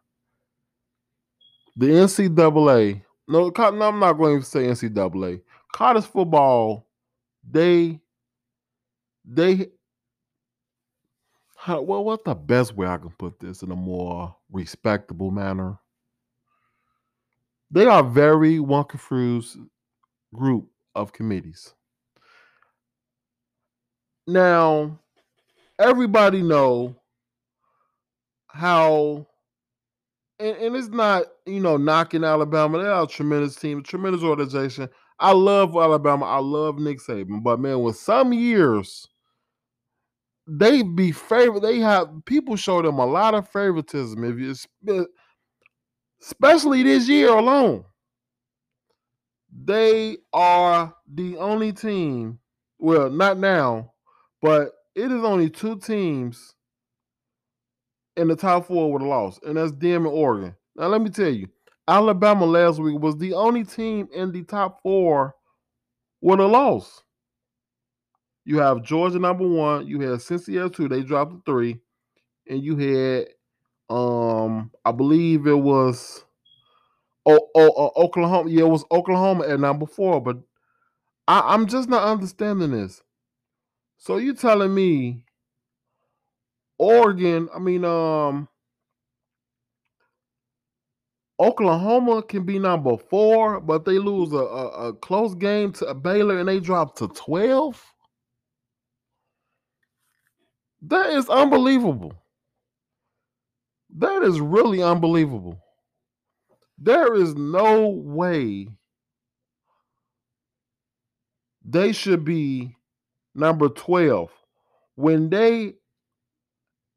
the 1.75 1.87
NCAA, 1.87 3.01
no, 3.27 3.49
no 3.49 3.63
I'm 3.65 3.99
not 3.99 4.13
going 4.13 4.39
to 4.39 4.45
say 4.45 4.65
NCAA, 4.65 5.41
college 5.73 6.05
football, 6.05 6.87
they, 7.49 7.99
they, 9.25 9.67
well, 11.67 12.03
what's 12.03 12.23
the 12.23 12.35
best 12.35 12.75
way 12.75 12.87
I 12.87 12.97
can 12.97 13.11
put 13.11 13.39
this 13.39 13.63
in 13.63 13.71
a 13.71 13.75
more 13.75 14.35
respectable 14.51 15.31
manner? 15.31 15.77
They 17.72 17.86
are 17.86 18.03
very 18.03 18.59
one 18.59 18.86
confused 18.86 19.57
group 20.34 20.70
of 20.95 21.13
committees. 21.13 21.74
Now, 24.28 24.99
everybody 25.80 26.41
know 26.41 26.95
how 28.47 29.28
and, 30.39 30.55
and 30.57 30.76
it's 30.76 30.88
not, 30.88 31.26
you 31.45 31.59
know, 31.59 31.78
knocking 31.78 32.24
Alabama. 32.24 32.82
They 32.82 32.89
are 32.89 33.03
a 33.03 33.07
tremendous 33.07 33.55
team, 33.55 33.84
tremendous 33.84 34.24
organization. 34.24 34.89
I 35.20 35.34
love 35.34 35.76
Alabama. 35.76 36.26
I 36.26 36.39
love 36.39 36.80
Nick 36.80 36.99
Saban. 36.99 37.43
But 37.43 37.59
man, 37.59 37.82
with 37.82 37.97
some 37.97 38.32
years, 38.32 39.07
they 40.47 40.82
be 40.82 41.11
favorite. 41.11 41.61
They 41.61 41.80
have 41.80 42.09
people 42.26 42.55
show 42.55 42.82
them 42.82 42.99
a 42.99 43.05
lot 43.05 43.36
of 43.36 43.49
favoritism. 43.49 44.24
If 44.24 44.39
you 44.39 45.07
especially 46.22 46.84
this 46.84 47.07
year 47.07 47.30
alone. 47.30 47.84
They 49.51 50.17
are 50.32 50.93
the 51.11 51.38
only 51.38 51.74
team, 51.74 52.39
well, 52.78 53.09
not 53.09 53.38
now, 53.38 53.93
but 54.41 54.72
it 54.95 55.11
is 55.11 55.24
only 55.24 55.49
two 55.49 55.80
teams 55.80 56.55
in 58.15 58.28
the 58.28 58.36
top 58.36 58.67
four 58.67 58.91
with 58.91 59.01
a 59.01 59.05
loss, 59.05 59.39
and 59.43 59.57
that's 59.57 59.72
them 59.72 60.05
and 60.05 60.13
Oregon. 60.13 60.55
Now, 60.76 60.88
let 60.88 61.01
me 61.01 61.09
tell 61.09 61.30
you, 61.30 61.47
Alabama 61.88 62.45
last 62.45 62.80
week 62.80 62.99
was 62.99 63.17
the 63.17 63.34
only 63.34 63.63
team 63.63 64.07
in 64.13 64.32
the 64.32 64.43
top 64.43 64.82
four 64.82 65.36
with 66.22 66.39
a 66.39 66.45
loss. 66.45 67.03
You 68.45 68.59
have 68.59 68.84
Georgia 68.84 69.20
number 69.20 69.47
one, 69.47 69.88
you 69.88 69.99
had 70.01 70.22
Cincinnati 70.22 70.70
two, 70.70 70.88
they 70.88 71.01
dropped 71.01 71.32
to 71.32 71.41
three, 71.45 71.80
and 72.47 72.63
you 72.63 72.78
had 72.78 73.28
um, 73.89 74.71
I 74.85 74.91
believe 74.91 75.47
it 75.47 75.57
was 75.57 76.23
oh, 77.25 77.39
oh, 77.55 77.69
uh, 77.95 77.99
Oklahoma. 78.01 78.49
Yeah, 78.49 78.65
it 78.65 78.69
was 78.69 78.85
Oklahoma 78.91 79.47
at 79.47 79.59
number 79.59 79.85
four, 79.85 80.21
but 80.21 80.37
I, 81.27 81.41
I'm 81.53 81.67
just 81.67 81.89
not 81.89 82.03
understanding 82.03 82.71
this. 82.71 83.01
So 83.97 84.17
you 84.17 84.33
telling 84.33 84.73
me 84.73 85.23
Oregon, 86.77 87.49
I 87.53 87.59
mean, 87.59 87.85
um, 87.85 88.47
Oklahoma 91.39 92.23
can 92.23 92.45
be 92.45 92.59
number 92.59 92.97
four, 92.97 93.61
but 93.61 93.85
they 93.85 93.97
lose 93.97 94.33
a, 94.33 94.37
a, 94.37 94.89
a 94.89 94.93
close 94.93 95.35
game 95.35 95.71
to 95.73 95.93
Baylor 95.93 96.39
and 96.39 96.47
they 96.49 96.59
drop 96.59 96.95
to 96.97 97.07
12. 97.07 97.81
That 100.83 101.11
is 101.11 101.29
unbelievable. 101.29 102.13
That 103.97 104.23
is 104.23 104.39
really 104.39 104.81
unbelievable. 104.83 105.59
There 106.77 107.15
is 107.15 107.35
no 107.35 107.87
way 107.89 108.67
they 111.65 111.91
should 111.91 112.23
be 112.23 112.75
number 113.35 113.69
12 113.69 114.31
when 114.95 115.29
they 115.29 115.73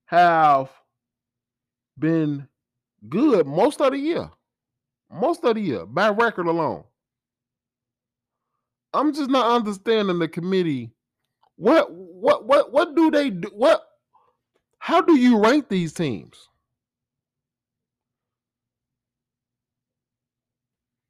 have 0.06 0.70
been 1.98 2.46
good 3.08 3.46
most 3.46 3.80
of 3.80 3.92
the 3.92 3.98
year. 3.98 4.30
Most 5.10 5.44
of 5.44 5.54
the 5.56 5.60
year, 5.60 5.86
by 5.86 6.08
record 6.08 6.46
alone. 6.46 6.84
I'm 8.94 9.12
just 9.12 9.30
not 9.30 9.50
understanding 9.54 10.18
the 10.18 10.28
committee. 10.28 10.92
What 11.56 11.90
what 11.92 12.46
what 12.46 12.72
what 12.72 12.94
do 12.94 13.10
they 13.10 13.30
do? 13.30 13.50
What 13.54 13.82
how 14.78 15.00
do 15.00 15.16
you 15.16 15.38
rank 15.38 15.68
these 15.68 15.92
teams? 15.92 16.48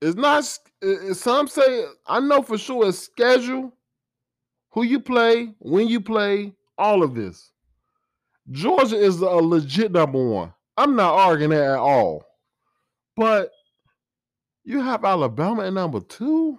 It's 0.02 0.16
not 0.16 0.44
some 1.16 1.46
say 1.46 1.84
I 2.08 2.18
know 2.18 2.42
for 2.42 2.58
sure 2.58 2.88
it's 2.88 2.98
schedule, 2.98 3.72
who 4.72 4.82
you 4.82 4.98
play, 4.98 5.54
when 5.60 5.86
you 5.86 6.00
play, 6.00 6.54
all 6.76 7.04
of 7.04 7.14
this. 7.14 7.52
Georgia 8.50 8.96
is 8.96 9.20
a 9.20 9.26
legit 9.26 9.92
number 9.92 10.18
one. 10.18 10.52
I'm 10.76 10.96
not 10.96 11.14
arguing 11.14 11.50
that 11.50 11.62
at 11.62 11.78
all. 11.78 12.24
But 13.16 13.52
you 14.64 14.80
have 14.80 15.04
Alabama 15.04 15.66
at 15.66 15.72
number 15.72 16.00
two. 16.00 16.58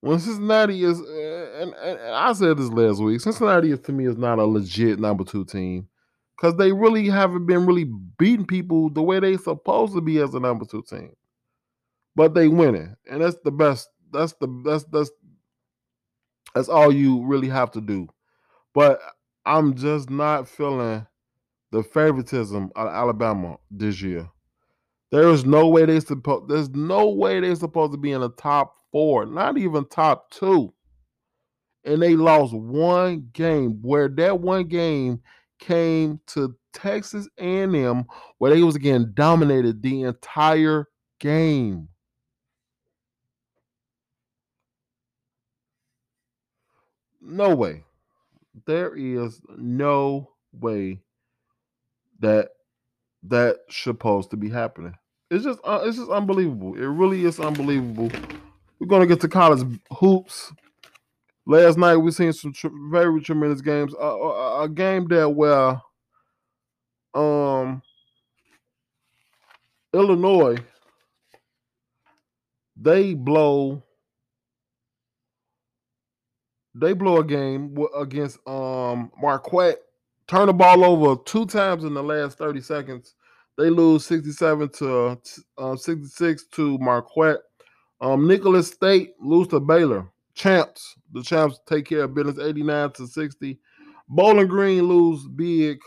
When 0.00 0.18
Cincinnati 0.18 0.82
is, 0.82 0.98
and, 0.98 1.74
and, 1.74 2.00
I 2.00 2.32
said 2.32 2.56
this 2.56 2.70
last 2.70 3.02
week, 3.02 3.20
Cincinnati 3.20 3.76
to 3.76 3.92
me 3.92 4.06
is 4.06 4.16
not 4.16 4.38
a 4.38 4.46
legit 4.46 4.98
number 4.98 5.24
two 5.24 5.44
team 5.44 5.89
because 6.40 6.56
they 6.56 6.72
really 6.72 7.08
haven't 7.08 7.46
been 7.46 7.66
really 7.66 7.90
beating 8.18 8.46
people 8.46 8.90
the 8.90 9.02
way 9.02 9.20
they 9.20 9.38
supposed 9.38 9.94
to 9.94 10.02
be 10.02 10.18
as 10.20 10.34
a 10.34 10.40
number 10.40 10.66
two 10.66 10.82
team. 10.84 11.14
But 12.16 12.34
they 12.34 12.48
winning, 12.48 12.96
and 13.10 13.22
that's 13.22 13.38
the 13.44 13.52
best. 13.52 13.90
That's 14.12 14.34
the 14.34 14.48
that's 14.64 14.84
that's 14.86 15.10
that's 16.54 16.68
all 16.68 16.92
you 16.92 17.24
really 17.26 17.48
have 17.48 17.70
to 17.72 17.82
do. 17.82 18.08
But 18.74 19.00
I'm 19.46 19.74
just 19.76 20.10
not 20.10 20.48
feeling 20.48 21.06
the 21.72 21.82
favoritism 21.84 22.72
of 22.76 22.88
Alabama 22.88 23.58
this 23.70 24.02
year. 24.02 24.28
There 25.12 25.28
is 25.30 25.44
no 25.46 25.68
way 25.68 25.86
they 25.86 26.00
supposed. 26.00 26.48
There's 26.48 26.70
no 26.70 27.10
way 27.10 27.40
they're 27.40 27.56
supposed 27.56 27.92
to 27.92 27.98
be 27.98 28.12
in 28.12 28.22
the 28.22 28.30
top 28.30 28.76
four, 28.92 29.26
not 29.26 29.58
even 29.58 29.86
top 29.86 30.30
two. 30.30 30.72
and 31.84 32.02
they 32.02 32.16
lost 32.16 32.54
one 32.54 33.28
game. 33.32 33.80
Where 33.82 34.08
that 34.08 34.40
one 34.40 34.66
game 34.68 35.22
came 35.60 36.20
to 36.28 36.56
Texas 36.72 37.28
A&M, 37.38 38.04
where 38.38 38.52
they 38.52 38.62
was 38.62 38.76
again 38.76 39.12
dominated 39.14 39.82
the 39.82 40.02
entire 40.02 40.86
game. 41.20 41.88
No 47.20 47.54
way. 47.54 47.84
There 48.66 48.94
is 48.96 49.40
no 49.56 50.30
way 50.52 51.00
that 52.20 52.50
that 53.24 53.58
supposed 53.68 54.30
to 54.30 54.36
be 54.36 54.48
happening. 54.48 54.94
It's 55.30 55.44
just 55.44 55.60
uh, 55.64 55.82
it's 55.84 55.96
just 55.98 56.10
unbelievable. 56.10 56.74
It 56.74 56.86
really 56.86 57.24
is 57.24 57.38
unbelievable. 57.38 58.10
We're 58.78 58.86
gonna 58.86 59.06
get 59.06 59.20
to 59.20 59.28
college 59.28 59.62
hoops. 59.92 60.52
Last 61.50 61.78
night 61.78 61.96
we 61.96 62.12
seen 62.12 62.32
some 62.32 62.52
tr- 62.52 62.68
very 62.92 63.20
tremendous 63.20 63.60
games. 63.60 63.92
A, 64.00 64.04
a 64.62 64.68
game 64.68 65.08
that 65.08 65.28
where 65.28 65.82
um 67.12 67.82
Illinois 69.92 70.58
they 72.76 73.14
blow 73.14 73.82
they 76.76 76.92
blow 76.92 77.16
a 77.16 77.24
game 77.24 77.76
against 77.98 78.38
um 78.46 79.10
Marquette, 79.20 79.80
turn 80.28 80.46
the 80.46 80.52
ball 80.52 80.84
over 80.84 81.20
two 81.24 81.46
times 81.46 81.82
in 81.82 81.94
the 81.94 82.02
last 82.02 82.38
30 82.38 82.60
seconds. 82.60 83.16
They 83.58 83.70
lose 83.70 84.06
67 84.06 84.68
to 84.68 85.18
uh, 85.58 85.74
66 85.74 86.44
to 86.52 86.78
Marquette. 86.78 87.40
Um, 88.00 88.28
Nicholls 88.28 88.68
State 88.68 89.14
lose 89.20 89.48
to 89.48 89.58
Baylor. 89.58 90.06
Champs, 90.40 90.96
the 91.12 91.22
champs 91.22 91.60
take 91.66 91.84
care 91.84 92.04
of 92.04 92.14
business 92.14 92.38
89 92.38 92.92
to 92.92 93.06
60. 93.06 93.58
Bowling 94.08 94.46
Green 94.46 94.84
lose 94.84 95.28
big 95.28 95.78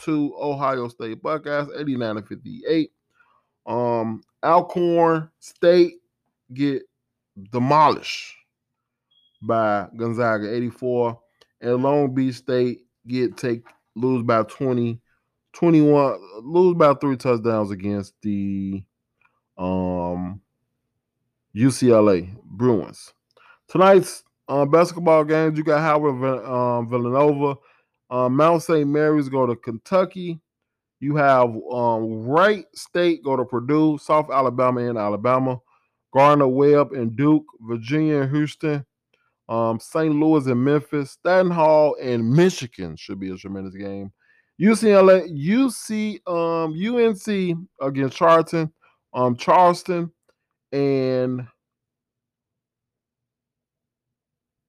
to 0.00 0.34
Ohio 0.38 0.88
State 0.88 1.22
Buckeyes 1.22 1.68
89 1.74 2.16
to 2.16 2.22
58. 2.22 2.90
Um, 3.64 4.22
Alcorn 4.42 5.30
State 5.40 5.94
get 6.52 6.82
demolished 7.52 8.34
by 9.40 9.88
Gonzaga 9.96 10.54
84 10.54 11.18
and 11.62 11.82
Long 11.82 12.14
Beach 12.14 12.34
State 12.34 12.80
get 13.06 13.38
take 13.38 13.62
lose 13.94 14.22
by 14.22 14.42
20 14.42 15.00
21 15.54 16.18
lose 16.42 16.76
by 16.76 16.92
three 16.94 17.16
touchdowns 17.16 17.70
against 17.70 18.12
the 18.22 18.82
um 19.56 20.40
UCLA 21.56 22.36
Bruins. 22.44 23.14
Tonight's 23.72 24.22
uh, 24.48 24.66
basketball 24.66 25.24
games 25.24 25.56
you 25.56 25.64
got 25.64 25.80
Howard 25.80 26.44
um, 26.44 26.90
Villanova, 26.90 27.56
um, 28.10 28.36
Mount 28.36 28.62
St. 28.62 28.86
Mary's 28.86 29.30
go 29.30 29.46
to 29.46 29.56
Kentucky. 29.56 30.38
You 31.00 31.16
have 31.16 31.48
um, 31.72 32.26
Wright 32.26 32.66
State 32.74 33.24
go 33.24 33.34
to 33.34 33.46
Purdue, 33.46 33.96
South 33.96 34.30
Alabama 34.30 34.82
and 34.82 34.98
Alabama, 34.98 35.58
Gardner 36.12 36.48
Webb 36.48 36.92
and 36.92 37.16
Duke, 37.16 37.46
Virginia 37.62 38.20
and 38.20 38.36
Houston, 38.36 38.84
um, 39.48 39.80
St. 39.80 40.14
Louis 40.14 40.46
and 40.48 40.62
Memphis, 40.62 41.16
Seton 41.24 41.50
Hall 41.50 41.96
and 41.98 42.30
Michigan 42.30 42.94
should 42.94 43.18
be 43.18 43.30
a 43.30 43.36
tremendous 43.38 43.74
game. 43.74 44.12
UCLA, 44.60 45.26
UC, 45.30 46.20
um, 46.28 46.74
UNC 46.74 47.66
against 47.80 48.18
Charlton, 48.18 48.70
um, 49.14 49.34
Charleston, 49.34 50.12
and 50.72 51.46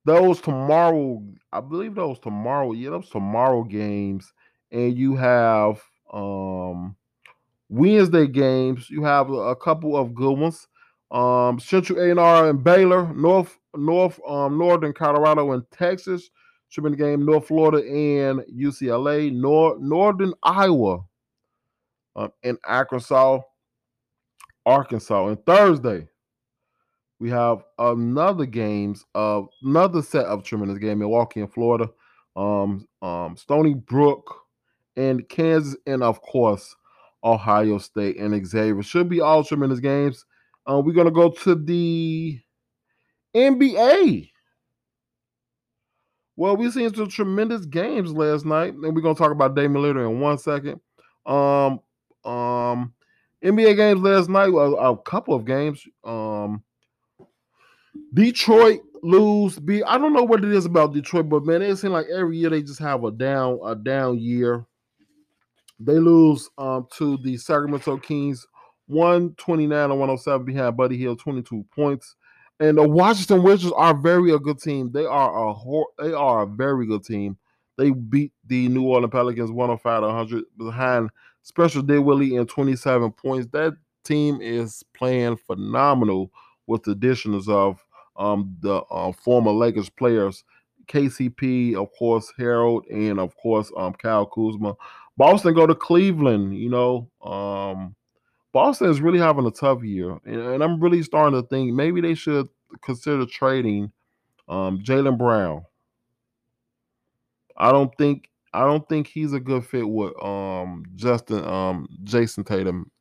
those 0.06 0.42
tomorrow, 0.42 1.24
I 1.52 1.62
believe 1.62 1.96
those 1.96 2.20
tomorrow, 2.20 2.74
yeah, 2.74 2.92
those 2.92 3.10
tomorrow 3.10 3.64
games, 3.64 4.32
and 4.72 4.98
you 4.98 5.16
have 5.16 5.82
um 6.12 6.96
Wednesday 7.74 8.28
games. 8.28 8.90
You 8.90 9.04
have 9.04 9.32
a, 9.32 9.56
couple 9.56 9.98
of 9.98 10.14
good 10.14 10.38
ones. 10.38 10.68
Um, 11.12 11.60
Central 11.60 12.00
A&R 12.00 12.50
and 12.50 12.64
Baylor, 12.64 13.12
North 13.14 13.58
North 13.76 14.20
um, 14.28 14.58
Northern 14.58 14.94
Colorado 14.94 15.52
and 15.52 15.64
Texas 15.72 16.30
should 16.70 16.84
be 16.84 16.92
the 16.92 16.96
game. 16.96 17.26
North 17.26 17.48
Florida 17.48 17.78
and 17.88 18.40
UCLA, 18.42 19.32
North 19.32 19.80
Northern 19.80 20.34
Iowa, 20.44 21.04
um, 22.16 22.32
and 22.44 22.58
Arkansas, 22.66 23.40
Arkansas. 24.66 25.28
And 25.28 25.46
Thursday, 25.46 26.08
we 27.24 27.30
have 27.30 27.64
another 27.80 28.46
games 28.46 29.06
of 29.16 29.48
another 29.62 30.02
set 30.02 30.26
of 30.26 30.44
tremendous 30.44 30.78
game. 30.78 31.00
Milwaukee 31.00 31.40
and 31.40 31.54
Florida, 31.54 31.90
um, 32.36 32.86
um, 33.02 33.38
Stony 33.38 33.76
Brook 33.76 34.42
and 34.98 35.28
Kansas, 35.30 35.78
and 35.88 36.04
of 36.04 36.22
course 36.22 36.76
Ohio 37.24 37.78
State 37.78 38.18
and 38.18 38.46
Xavier. 38.46 38.84
Should 38.84 39.08
be 39.08 39.22
all 39.22 39.42
tremendous 39.42 39.80
games. 39.80 40.26
Uh, 40.70 40.82
we're 40.84 40.92
gonna 40.92 41.12
go 41.12 41.30
to 41.30 41.56
the 41.56 42.42
NBA. 43.34 44.30
Well, 46.36 46.58
we 46.58 46.70
seen 46.72 46.94
some 46.94 47.08
tremendous 47.08 47.66
games 47.66 48.12
last 48.12 48.44
night, 48.44 48.74
and 48.74 48.94
we're 48.94 49.02
gonna 49.02 49.16
talk 49.16 49.32
about 49.32 49.56
Damian 49.56 49.82
Lillard 49.82 50.12
in 50.12 50.20
one 50.20 50.38
second. 50.38 50.82
Um, 51.26 51.80
um, 52.26 52.94
NBA 53.42 53.78
games 53.78 54.02
last 54.02 54.28
night, 54.28 54.50
a, 54.50 54.58
a 54.58 54.98
couple 54.98 55.36
of 55.36 55.46
games. 55.46 55.88
Um, 56.04 56.62
Detroit 58.14 58.82
lose. 59.02 59.60
Be 59.60 59.84
I 59.84 59.98
don't 59.98 60.14
know 60.14 60.24
what 60.24 60.44
it 60.44 60.52
is 60.52 60.66
about 60.66 60.94
Detroit, 60.94 61.30
but 61.30 61.46
man, 61.46 61.62
it 61.62 61.76
seems 61.78 61.94
like 61.94 62.08
every 62.14 62.38
year 62.38 62.50
they 62.50 62.62
just 62.62 62.80
have 62.80 63.04
a 63.04 63.12
down 63.12 63.60
a 63.66 63.76
down 63.76 64.20
year. 64.20 64.66
They 65.80 66.00
lose 66.00 66.50
um, 66.58 66.88
to 66.98 67.18
the 67.18 67.38
Sacramento 67.38 67.98
Kings 67.98 68.46
129 68.88 69.78
and 69.78 70.00
107 70.00 70.46
behind 70.46 70.78
Buddy 70.78 70.98
Hield, 70.98 71.20
22 71.20 71.66
points. 71.76 72.16
And 72.60 72.78
the 72.78 72.88
Washington 72.88 73.44
Wizards 73.44 73.74
are 73.76 73.96
very 73.96 74.32
a 74.32 74.40
good 74.40 74.60
team. 74.60 74.92
They 74.92 75.06
are 75.06 75.50
a 75.50 75.84
they 76.00 76.14
are 76.14 76.44
a 76.44 76.48
very 76.48 76.86
good 76.86 77.04
team. 77.04 77.38
They 77.78 77.90
beat 77.90 78.32
the 78.46 78.68
New 78.68 78.84
Orleans 78.84 79.12
Pelicans 79.12 79.52
105 79.52 80.02
to 80.02 80.08
100 80.08 80.44
behind 80.58 81.10
Spencer 81.42 81.82
Dinwiddie 81.82 82.36
and 82.36 82.48
27 82.48 83.12
points. 83.14 83.48
That 83.52 83.74
team 84.04 84.40
is 84.42 84.84
playing 84.94 85.38
phenomenal 85.38 86.32
with 86.68 86.84
the 86.84 86.92
additions 86.92 87.50
of 87.50 87.84
um, 88.16 88.56
the 88.62 88.76
uh, 88.76 89.12
former 89.12 89.52
Lakers 89.52 89.90
players, 89.90 90.44
KCP, 90.88 91.76
of 91.76 91.90
course, 91.98 92.32
Harrell, 92.38 92.82
and 92.92 93.20
of 93.20 93.36
course, 93.38 93.72
um, 93.78 93.94
Kyle 93.94 94.26
Kuzma. 94.26 94.76
Boston 95.18 95.54
go 95.54 95.68
to 95.68 95.76
Cleveland. 95.76 96.58
You 96.58 96.70
know, 96.70 97.10
um, 97.24 97.96
Boston 98.52 98.90
is 98.90 99.02
really 99.02 99.20
having 99.20 99.46
a 99.46 99.52
tough 99.52 99.84
year, 99.84 100.18
and, 100.26 100.42
and, 100.42 100.64
I'm 100.64 100.80
really 100.80 101.04
starting 101.04 101.42
to 101.42 101.48
think 101.48 101.74
maybe 101.74 102.02
they 102.02 102.16
should 102.16 102.48
consider 102.82 103.26
trading 103.26 103.92
um, 104.48 104.80
Jaylen 104.80 105.18
Brown. 105.18 105.64
I 107.58 107.72
don't 107.72 107.96
think 107.98 108.30
I 108.54 108.62
don't 108.62 108.88
think 108.88 109.08
he's 109.08 109.34
a 109.34 109.40
good 109.40 109.66
fit 109.66 109.88
with 109.88 110.14
um, 110.24 110.86
Justin 110.96 111.44
um, 111.46 111.88
Jayson 112.04 112.46
Tatum 112.46 112.92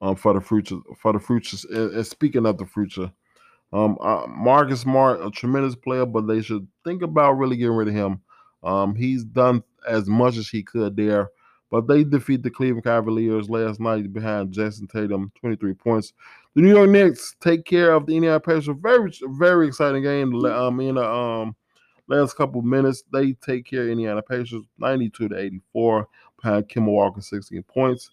um, 0.00 0.16
for 0.16 0.34
the 0.34 0.40
future 0.40 0.78
for 1.00 1.12
the 1.12 1.20
future. 1.20 1.56
And, 1.70 2.06
speaking 2.06 2.46
of 2.46 2.58
the 2.58 2.66
future, 2.66 3.10
um, 3.76 3.98
uh, 4.00 4.26
Marcus 4.28 4.80
Smart, 4.80 5.24
a 5.24 5.30
tremendous 5.30 5.74
player, 5.74 6.06
but 6.06 6.26
they 6.26 6.40
should 6.40 6.66
think 6.84 7.02
about 7.02 7.32
really 7.32 7.56
getting 7.56 7.74
rid 7.76 7.88
of 7.88 7.94
him. 7.94 8.20
Um, 8.62 8.94
he's 8.94 9.22
done 9.22 9.62
as 9.86 10.08
much 10.08 10.36
as 10.36 10.48
he 10.48 10.62
could 10.62 10.96
there. 10.96 11.30
But 11.70 11.88
they 11.88 12.04
defeat 12.04 12.42
the 12.42 12.50
Cleveland 12.50 12.84
Cavaliers 12.84 13.50
last 13.50 13.80
night 13.80 14.12
behind 14.12 14.52
Jayson 14.52 14.86
Tatum, 14.86 15.32
23 15.40 15.74
points. 15.74 16.12
The 16.54 16.62
New 16.62 16.74
York 16.74 16.88
Knicks 16.88 17.34
take 17.40 17.64
care 17.64 17.92
of 17.92 18.06
the 18.06 18.14
Indiana 18.14 18.40
Pacers. 18.40 18.74
Very, 18.80 19.12
very 19.32 19.66
exciting 19.66 20.02
game. 20.02 20.34
Um, 20.46 20.80
in 20.80 20.94
the 20.94 21.04
um, 21.04 21.56
last 22.06 22.36
couple 22.36 22.62
minutes, 22.62 23.02
they 23.12 23.32
take 23.32 23.66
care 23.66 23.82
of 23.82 23.88
Indiana 23.88 24.22
Pacers, 24.22 24.62
92 24.78 25.28
to 25.28 25.38
84, 25.38 26.08
behind 26.40 26.68
Kemba 26.68 26.86
Walker, 26.86 27.20
16 27.20 27.62
points. 27.64 28.10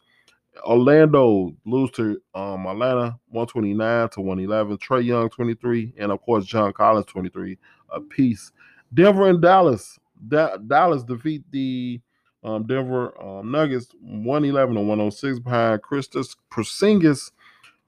Orlando 0.64 1.56
lose 1.66 1.91
to 1.91 2.22
um, 2.36 2.66
Atlanta 2.68 3.18
129 3.30 4.10
to 4.10 4.22
111. 4.22 4.78
Trae 4.78 5.04
Young 5.04 5.30
23, 5.30 5.93
and 5.97 6.12
of 6.12 6.22
course 6.22 6.45
John 6.45 6.74
Collins 6.74 7.08
23 7.08 7.58
a 7.91 8.01
piece. 8.01 8.51
Denver 8.93 9.30
and 9.30 9.41
Dallas. 9.41 9.99
Da- 10.28 10.58
Dallas 10.58 11.04
defeat 11.04 11.43
the 11.51 11.99
um, 12.43 12.66
Denver 12.68 13.20
um, 13.22 13.51
Nuggets 13.51 13.88
111 14.01 14.76
to 14.76 14.82
106 14.82 15.39
behind 15.39 15.82
Kristaps 15.82 16.36
Porzingis. 16.51 17.32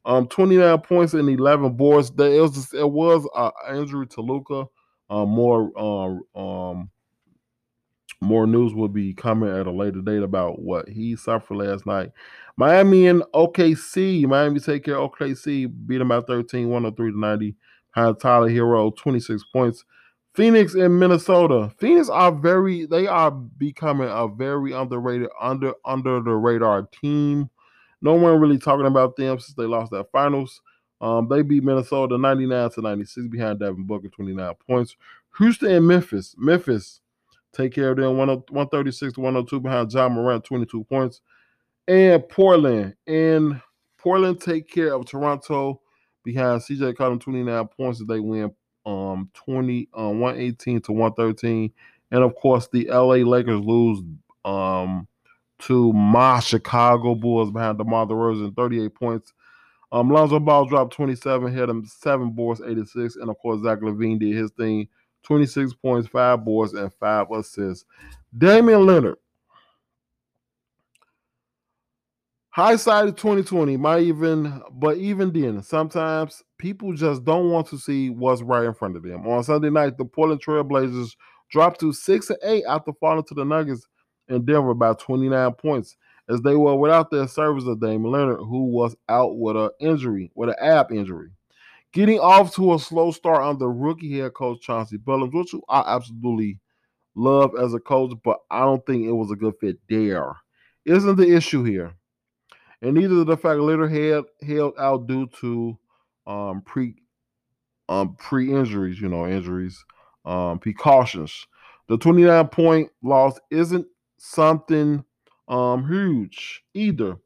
Um, 0.06 0.28
29 0.28 0.80
points 0.82 1.14
and 1.14 1.30
11 1.30 1.74
boards. 1.74 2.12
There 2.12 2.32
it 2.32 2.42
was 2.42 2.74
it 2.74 2.90
was 2.90 3.28
an 3.36 3.78
injury 3.78 4.08
to 4.08 4.22
Luka. 4.22 4.66
Um, 5.10 5.30
more 5.30 5.72
uh, 5.76 6.40
um, 6.40 6.90
more 8.22 8.48
news 8.48 8.74
will 8.74 8.88
be 8.88 9.14
coming 9.14 9.50
at 9.50 9.68
a 9.68 9.72
later 9.72 10.02
date 10.02 10.24
about 10.24 10.60
what 10.62 10.88
he 10.90 11.16
suffered 11.16 11.56
last 11.56 11.86
night. 11.86 12.12
Miami 12.58 13.08
and 13.08 13.22
OKC. 13.34 14.26
Miami 14.26 14.60
take 14.60 14.86
care 14.86 14.98
of 14.98 15.12
OKC, 15.12 15.72
beat 15.88 15.98
them 15.98 16.08
by 16.10 16.22
13, 16.22 16.70
103 16.70 17.12
to 17.12 17.20
90. 17.20 17.56
Behind 17.94 18.20
Tyler 18.20 18.50
Herro, 18.50 18.96
26 18.96 19.44
points. 19.54 19.86
Phoenix 20.36 20.74
and 20.76 21.00
Minnesota. 21.00 21.72
Phoenix 21.78 22.10
are 22.10 22.32
very 22.32 22.86
they 22.86 23.08
are 23.08 23.32
becoming 23.32 24.10
a 24.12 24.28
very 24.28 24.74
underrated, 24.74 25.30
under 25.40 25.74
under 25.86 26.20
the 26.22 26.32
radar 26.32 26.84
team. 27.02 27.50
No 28.02 28.14
one 28.14 28.40
really 28.40 28.58
talking 28.58 28.86
about 28.86 29.16
them 29.16 29.40
since 29.40 29.56
they 29.56 29.64
lost 29.64 29.92
that 29.92 30.12
finals. 30.12 30.62
Um, 31.00 31.28
they 31.30 31.42
beat 31.42 31.64
Minnesota 31.64 32.18
99 32.18 32.70
to 32.72 32.82
96 32.82 33.28
behind 33.28 33.60
Devin 33.60 33.86
Booker, 33.86 34.10
29 34.10 34.54
points. 34.68 34.98
Houston 35.38 35.72
and 35.72 35.88
Memphis. 35.88 36.36
Memphis 36.38 37.00
take 37.54 37.74
care 37.74 37.92
of 37.92 37.98
them 37.98 38.18
136 38.18 39.14
to 39.14 39.22
102 39.22 39.60
behind 39.62 39.90
John 39.90 40.14
Morant, 40.14 40.44
22 40.44 40.84
points. 40.84 41.22
And 41.88 42.28
Portland. 42.30 42.96
And 43.08 43.62
Portland 43.98 44.42
take 44.42 44.70
care 44.70 44.94
of 44.94 45.06
Toronto 45.06 45.82
behind 46.24 46.62
CJ 46.62 46.96
Cotton, 46.96 47.20
29 47.20 47.68
points 47.68 48.02
as 48.02 48.08
they 48.08 48.20
win 48.20 48.54
um 48.86 49.30
20 49.34 49.90
um 49.96 50.20
118 50.20 50.82
to 50.82 50.92
113. 50.92 51.72
And 52.12 52.24
of 52.24 52.36
course, 52.36 52.68
the 52.72 52.88
LA 52.90 53.16
Lakers 53.26 53.60
lose 53.62 54.02
um 54.44 55.08
to 55.60 55.94
my 55.94 56.40
Chicago 56.40 57.16
Bulls 57.16 57.52
behind 57.52 57.78
DeMar 57.78 58.06
DeRozan, 58.08 58.56
38 58.56 58.94
points. 58.94 59.34
Um, 59.92 60.10
Lonzo 60.10 60.40
Ball 60.40 60.66
dropped 60.66 60.94
27, 60.94 61.54
hit 61.54 61.70
him 61.70 61.86
seven 61.86 62.32
boards, 62.32 62.62
86, 62.66 63.16
and 63.16 63.30
of 63.30 63.38
course 63.38 63.64
Zach 63.64 63.80
LaVine 63.80 64.20
did 64.20 64.36
his 64.36 64.52
thing, 64.52 64.88
26 65.24 65.74
points, 65.76 66.08
five 66.08 66.44
boards, 66.44 66.74
and 66.74 66.92
five 66.94 67.32
assists. 67.32 67.86
Damian 68.38 68.82
Lillard, 68.82 69.16
high 72.56 72.78
side 72.78 73.10
of 73.10 73.18
2020 73.18 73.76
might 73.76 74.04
even, 74.04 74.62
but 74.72 74.96
even 74.96 75.30
then, 75.34 75.62
sometimes 75.62 76.42
people 76.58 76.94
just 76.94 77.26
don't 77.26 77.50
want 77.50 77.68
to 77.68 77.78
see 77.78 78.10
what's 78.10 78.42
right 78.42 78.64
in 78.64 78.74
front 78.74 78.96
of 78.96 79.04
them. 79.04 79.28
On 79.28 79.44
Sunday 79.44 79.70
night, 79.70 79.98
the 79.98 80.06
Portland 80.06 80.42
Trailblazers 80.42 81.18
dropped 81.52 81.82
to 81.82 81.92
six 81.92 82.30
and 82.30 82.40
eight 82.44 82.64
after 82.66 82.94
falling 82.94 83.26
to 83.26 83.34
the 83.34 83.44
Nuggets 83.44 83.86
in 84.30 84.46
Denver 84.46 84.74
by 84.74 84.94
29 84.94 85.52
points 85.56 85.98
as 86.30 86.40
they 86.44 86.56
were 86.56 86.78
without 86.78 87.12
their 87.12 87.28
service 87.28 87.66
of 87.66 87.82
Damian 87.82 88.04
Leonard, 88.04 88.38
who 88.38 88.68
was 88.68 88.96
out 89.10 89.38
with 89.38 89.58
an 89.58 89.72
injury, 89.82 90.32
with 90.34 90.48
an 90.48 90.56
ab 90.62 90.94
injury. 90.94 91.32
Getting 91.92 92.20
off 92.22 92.56
to 92.56 92.74
a 92.74 92.80
slow 92.80 93.12
start 93.12 93.44
under 93.44 93.70
rookie 93.70 94.18
head 94.18 94.34
coach 94.34 94.62
Chauncey 94.62 94.98
Billups, 94.98 95.34
which 95.34 95.54
I 95.68 95.84
absolutely 95.86 96.60
love 97.16 97.52
as 97.62 97.74
a 97.74 97.80
coach, 97.82 98.14
but 98.24 98.38
I 98.50 98.62
don't 98.62 98.86
think 98.86 99.04
it 99.04 99.12
was 99.12 99.30
a 99.30 99.36
good 99.36 99.56
fit 99.60 99.78
there. 99.90 100.38
Isn't 100.86 101.18
the 101.18 101.36
issue 101.36 101.66
here? 101.66 101.94
And 102.82 102.96
neither 102.96 103.24
the 103.24 103.38
fact 103.38 103.60
later 103.60 103.88
had 103.88 104.26
held 104.48 104.74
out 104.78 105.08
due 105.08 105.28
to 105.42 105.78
um, 106.28 106.62
pre 106.62 106.96
um, 107.88 108.16
pre 108.16 108.52
injuries, 108.52 109.00
you 109.00 109.10
know, 109.10 109.28
injuries, 109.28 109.84
um, 110.26 110.60
precautions. 110.60 111.46
The 111.88 111.98
29 111.98 112.48
point 112.48 112.90
loss 113.04 113.40
isn't 113.52 113.86
something 114.18 115.04
um 115.48 115.88
huge 115.88 116.64
either. 116.74 117.18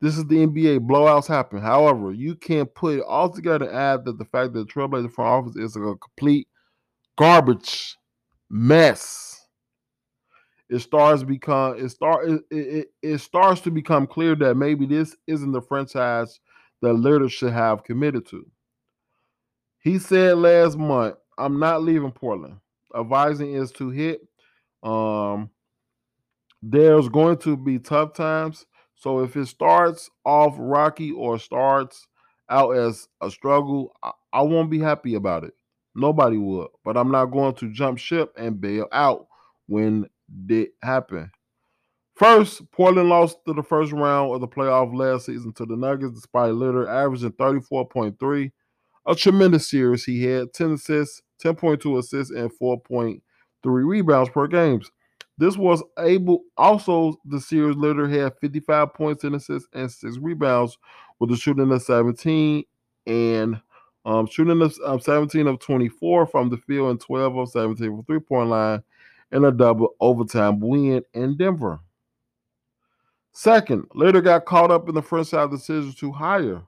This 0.00 0.18
is 0.18 0.26
the 0.26 0.46
NBA. 0.46 0.86
Blowouts 0.86 1.26
happen. 1.26 1.60
However, 1.60 2.12
you 2.12 2.34
can't 2.34 2.72
put 2.74 2.98
it 2.98 3.04
all 3.06 3.30
together 3.30 3.72
add 3.72 4.04
that 4.04 4.18
the 4.18 4.24
fact 4.26 4.52
that 4.52 4.66
the 4.66 4.72
Trailblazer 4.72 5.10
front 5.10 5.46
office 5.46 5.56
is 5.56 5.76
a 5.76 5.80
complete 5.80 6.46
garbage 7.16 7.96
mess. 8.50 9.43
It 10.70 10.78
starts 10.80 11.22
become 11.22 11.78
it 11.78 11.88
start 11.90 12.28
it, 12.28 12.42
it, 12.50 12.88
it 13.02 13.18
starts 13.18 13.60
to 13.62 13.70
become 13.70 14.06
clear 14.06 14.34
that 14.36 14.56
maybe 14.56 14.86
this 14.86 15.16
isn't 15.26 15.52
the 15.52 15.60
franchise 15.60 16.40
that 16.80 16.94
Lillard 16.94 17.30
should 17.30 17.52
have 17.52 17.84
committed 17.84 18.26
to. 18.28 18.46
He 19.80 19.98
said 19.98 20.38
last 20.38 20.78
month, 20.78 21.16
"I'm 21.36 21.58
not 21.58 21.82
leaving 21.82 22.12
Portland. 22.12 22.58
Advising 22.96 23.52
is 23.54 23.72
to 23.72 23.90
hit 23.90 24.20
um 24.82 25.50
there's 26.62 27.08
going 27.08 27.36
to 27.38 27.56
be 27.56 27.78
tough 27.78 28.14
times. 28.14 28.66
So 28.94 29.20
if 29.20 29.36
it 29.36 29.46
starts 29.46 30.08
off 30.24 30.54
rocky 30.58 31.12
or 31.12 31.38
starts 31.38 32.06
out 32.48 32.70
as 32.70 33.08
a 33.20 33.30
struggle, 33.30 33.92
I, 34.02 34.12
I 34.32 34.42
won't 34.42 34.70
be 34.70 34.78
happy 34.78 35.14
about 35.14 35.44
it. 35.44 35.52
Nobody 35.94 36.38
would. 36.38 36.68
But 36.84 36.96
I'm 36.96 37.10
not 37.10 37.26
going 37.26 37.54
to 37.56 37.70
jump 37.70 37.98
ship 37.98 38.32
and 38.36 38.60
bail 38.60 38.86
out 38.92 39.26
when 39.66 40.06
it 40.48 40.70
happen. 40.82 41.30
First, 42.14 42.70
Portland 42.70 43.08
lost 43.08 43.38
to 43.46 43.52
the 43.52 43.62
first 43.62 43.92
round 43.92 44.34
of 44.34 44.40
the 44.40 44.48
playoff 44.48 44.94
last 44.94 45.26
season 45.26 45.52
to 45.54 45.66
the 45.66 45.76
Nuggets 45.76 46.14
despite 46.14 46.52
Lillard 46.52 46.88
averaging 46.88 47.32
34.3. 47.32 48.52
A 49.06 49.14
tremendous 49.14 49.68
series 49.68 50.04
he 50.04 50.22
had 50.22 50.52
10 50.52 50.72
assists, 50.72 51.20
10.2 51.42 51.98
assists, 51.98 52.32
and 52.32 52.50
4.3 52.58 53.20
rebounds 53.64 54.30
per 54.30 54.46
games. 54.46 54.90
This 55.36 55.56
was 55.56 55.82
able 55.98 56.44
also 56.56 57.16
the 57.24 57.40
series 57.40 57.74
Lillard 57.74 58.12
had 58.12 58.38
55 58.40 58.94
points 58.94 59.24
in 59.24 59.34
assists 59.34 59.68
and 59.72 59.90
six 59.90 60.16
rebounds 60.18 60.78
with 61.18 61.30
the 61.30 61.36
shooting 61.36 61.72
of 61.72 61.82
17 61.82 62.62
and 63.06 63.60
um, 64.06 64.26
shooting 64.26 64.62
of 64.62 64.76
um, 64.84 65.00
17 65.00 65.48
of 65.48 65.58
24 65.58 66.26
from 66.26 66.50
the 66.50 66.58
field 66.58 66.90
and 66.90 67.00
12 67.00 67.36
of 67.36 67.48
17 67.48 67.88
from 67.88 68.04
three 68.04 68.20
point 68.20 68.50
line 68.50 68.82
and 69.34 69.44
a 69.44 69.50
double 69.50 69.96
overtime 70.00 70.60
win 70.60 71.02
in 71.12 71.36
Denver. 71.36 71.80
Second, 73.32 73.84
later 73.92 74.20
got 74.20 74.44
caught 74.46 74.70
up 74.70 74.88
in 74.88 74.94
the 74.94 75.02
first 75.02 75.32
half 75.32 75.50
decision 75.50 75.92
to 75.98 76.12
hire 76.12 76.62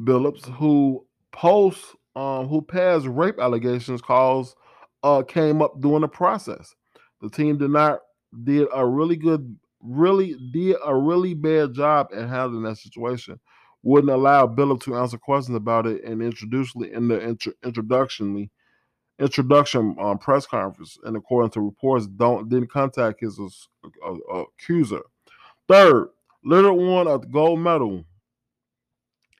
Billups, 0.00 0.44
who 0.54 1.04
post 1.32 1.84
um, 2.14 2.46
who 2.46 2.62
passed 2.62 3.06
rape 3.06 3.40
allegations 3.40 4.00
caused 4.00 4.54
uh, 5.02 5.22
came 5.22 5.60
up 5.60 5.80
during 5.80 6.02
the 6.02 6.08
process. 6.08 6.72
The 7.20 7.28
team 7.28 7.58
did 7.58 7.70
not 7.70 8.00
did 8.44 8.68
a 8.72 8.86
really 8.86 9.16
good, 9.16 9.58
really 9.80 10.36
did 10.52 10.76
a 10.84 10.94
really 10.94 11.34
bad 11.34 11.74
job 11.74 12.10
at 12.14 12.28
handling 12.28 12.62
that 12.62 12.78
situation. 12.78 13.40
Wouldn't 13.82 14.12
allow 14.12 14.46
Billups 14.46 14.84
to 14.84 14.96
answer 14.96 15.18
questions 15.18 15.56
about 15.56 15.86
it 15.86 16.04
and 16.04 16.22
introduce 16.22 16.72
in 16.76 17.08
the 17.08 17.20
intro, 17.20 17.52
introduction 17.64 18.32
introduction 19.22 19.96
um, 20.00 20.18
press 20.18 20.46
conference. 20.46 20.98
And 21.04 21.16
according 21.16 21.50
to 21.52 21.60
reports, 21.60 22.06
don't 22.06 22.48
didn't 22.48 22.70
contact 22.70 23.20
his 23.20 23.38
uh, 23.38 24.14
uh, 24.32 24.44
accuser. 24.58 25.02
Third, 25.68 26.08
Lillard 26.44 26.76
won 26.76 27.06
a 27.06 27.18
gold 27.18 27.60
medal 27.60 28.04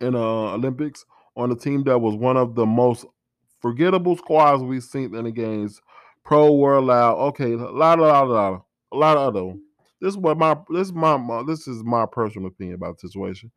in 0.00 0.14
uh, 0.14 0.54
Olympics 0.54 1.04
on 1.36 1.50
a 1.50 1.56
team 1.56 1.84
that 1.84 1.98
was 1.98 2.14
one 2.14 2.36
of 2.36 2.54
the 2.54 2.66
most 2.66 3.06
forgettable 3.60 4.16
squads 4.16 4.62
we've 4.62 4.82
seen 4.82 5.14
in 5.14 5.24
the 5.24 5.30
games. 5.30 5.80
Pro 6.24 6.52
World 6.52 6.86
Loud. 6.86 7.18
Okay, 7.30 7.52
a 7.52 7.56
lot, 7.56 7.98
a 7.98 8.02
lot, 8.02 8.26
a 8.26 8.30
lot, 8.30 8.64
a 8.92 8.96
lot 8.96 9.16
of 9.16 9.34
other. 9.34 9.54
This 10.00 10.14
is 10.14 10.18
what 10.18 10.38
my 10.38 10.56
this 10.70 10.88
is 10.88 10.92
my, 10.92 11.16
my 11.16 11.42
this 11.46 11.66
is 11.66 11.82
my 11.82 12.06
personal 12.06 12.48
opinion 12.48 12.76
about 12.76 12.98
the 12.98 13.08
situation. 13.08 13.50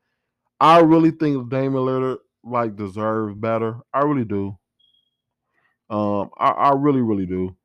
I 0.59 0.80
really 0.80 1.11
think 1.11 1.49
Damian 1.49 1.73
Lillard 1.73 2.17
like 2.43 2.76
deserves 2.76 3.36
better. 3.36 3.78
I 3.93 4.03
really 4.03 4.26
do. 4.26 4.57
Um, 5.89 6.29
I, 6.38 6.49
I 6.49 6.73
really, 6.75 7.01
really 7.01 7.25
do. 7.25 7.55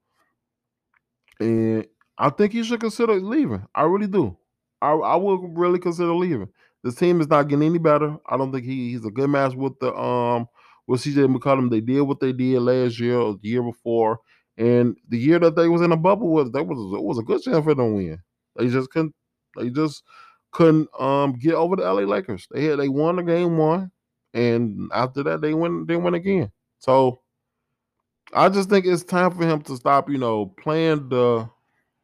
And 1.38 1.86
I 2.18 2.30
think 2.30 2.52
he 2.52 2.62
should 2.62 2.80
consider 2.80 3.14
leaving. 3.14 3.66
I 3.74 3.82
really 3.82 4.06
do. 4.06 4.36
I, 4.82 4.92
I 4.92 5.16
would 5.16 5.58
really 5.58 5.78
consider 5.78 6.14
leaving. 6.14 6.48
This 6.82 6.94
team 6.94 7.20
is 7.20 7.28
not 7.28 7.48
getting 7.48 7.66
any 7.66 7.78
better. 7.78 8.16
I 8.28 8.36
don't 8.36 8.52
think 8.52 8.64
he, 8.64 8.90
he's 8.92 9.04
a 9.04 9.10
good 9.10 9.28
match 9.30 9.54
with 9.54 9.78
the 9.80 9.94
um 9.94 10.48
with 10.86 11.02
CJ 11.02 11.34
McCollum. 11.34 11.70
They 11.70 11.80
did 11.80 12.00
what 12.02 12.20
they 12.20 12.32
did 12.32 12.60
last 12.60 12.98
year 12.98 13.18
or 13.18 13.34
the 13.34 13.48
year 13.48 13.62
before. 13.62 14.18
And 14.56 14.96
the 15.08 15.18
year 15.18 15.38
that 15.38 15.56
they 15.56 15.68
was 15.68 15.82
in 15.82 15.92
a 15.92 15.96
bubble 15.96 16.30
was 16.30 16.50
that 16.52 16.64
was 16.64 16.78
it 16.98 17.02
was 17.02 17.18
a 17.18 17.22
good 17.22 17.42
chance 17.42 17.64
for 17.64 17.74
them 17.74 17.90
to 17.90 17.94
win. 17.96 18.18
They 18.56 18.68
just 18.68 18.90
couldn't 18.90 19.14
they 19.56 19.70
just 19.70 20.02
couldn't 20.52 20.88
um 20.98 21.34
get 21.38 21.54
over 21.54 21.76
the 21.76 21.82
LA 21.86 22.02
Lakers. 22.02 22.46
They 22.50 22.64
had 22.64 22.78
they 22.78 22.88
won 22.88 23.16
the 23.16 23.22
game 23.22 23.58
one, 23.58 23.90
and 24.34 24.90
after 24.94 25.22
that 25.24 25.40
they 25.42 25.54
went 25.54 25.86
they 25.86 25.96
went 25.96 26.16
again. 26.16 26.50
So 26.78 27.20
I 28.34 28.48
just 28.48 28.68
think 28.68 28.86
it's 28.86 29.02
time 29.02 29.32
for 29.32 29.44
him 29.44 29.60
to 29.62 29.76
stop, 29.76 30.08
you 30.08 30.18
know, 30.18 30.46
playing 30.46 31.08
the 31.08 31.48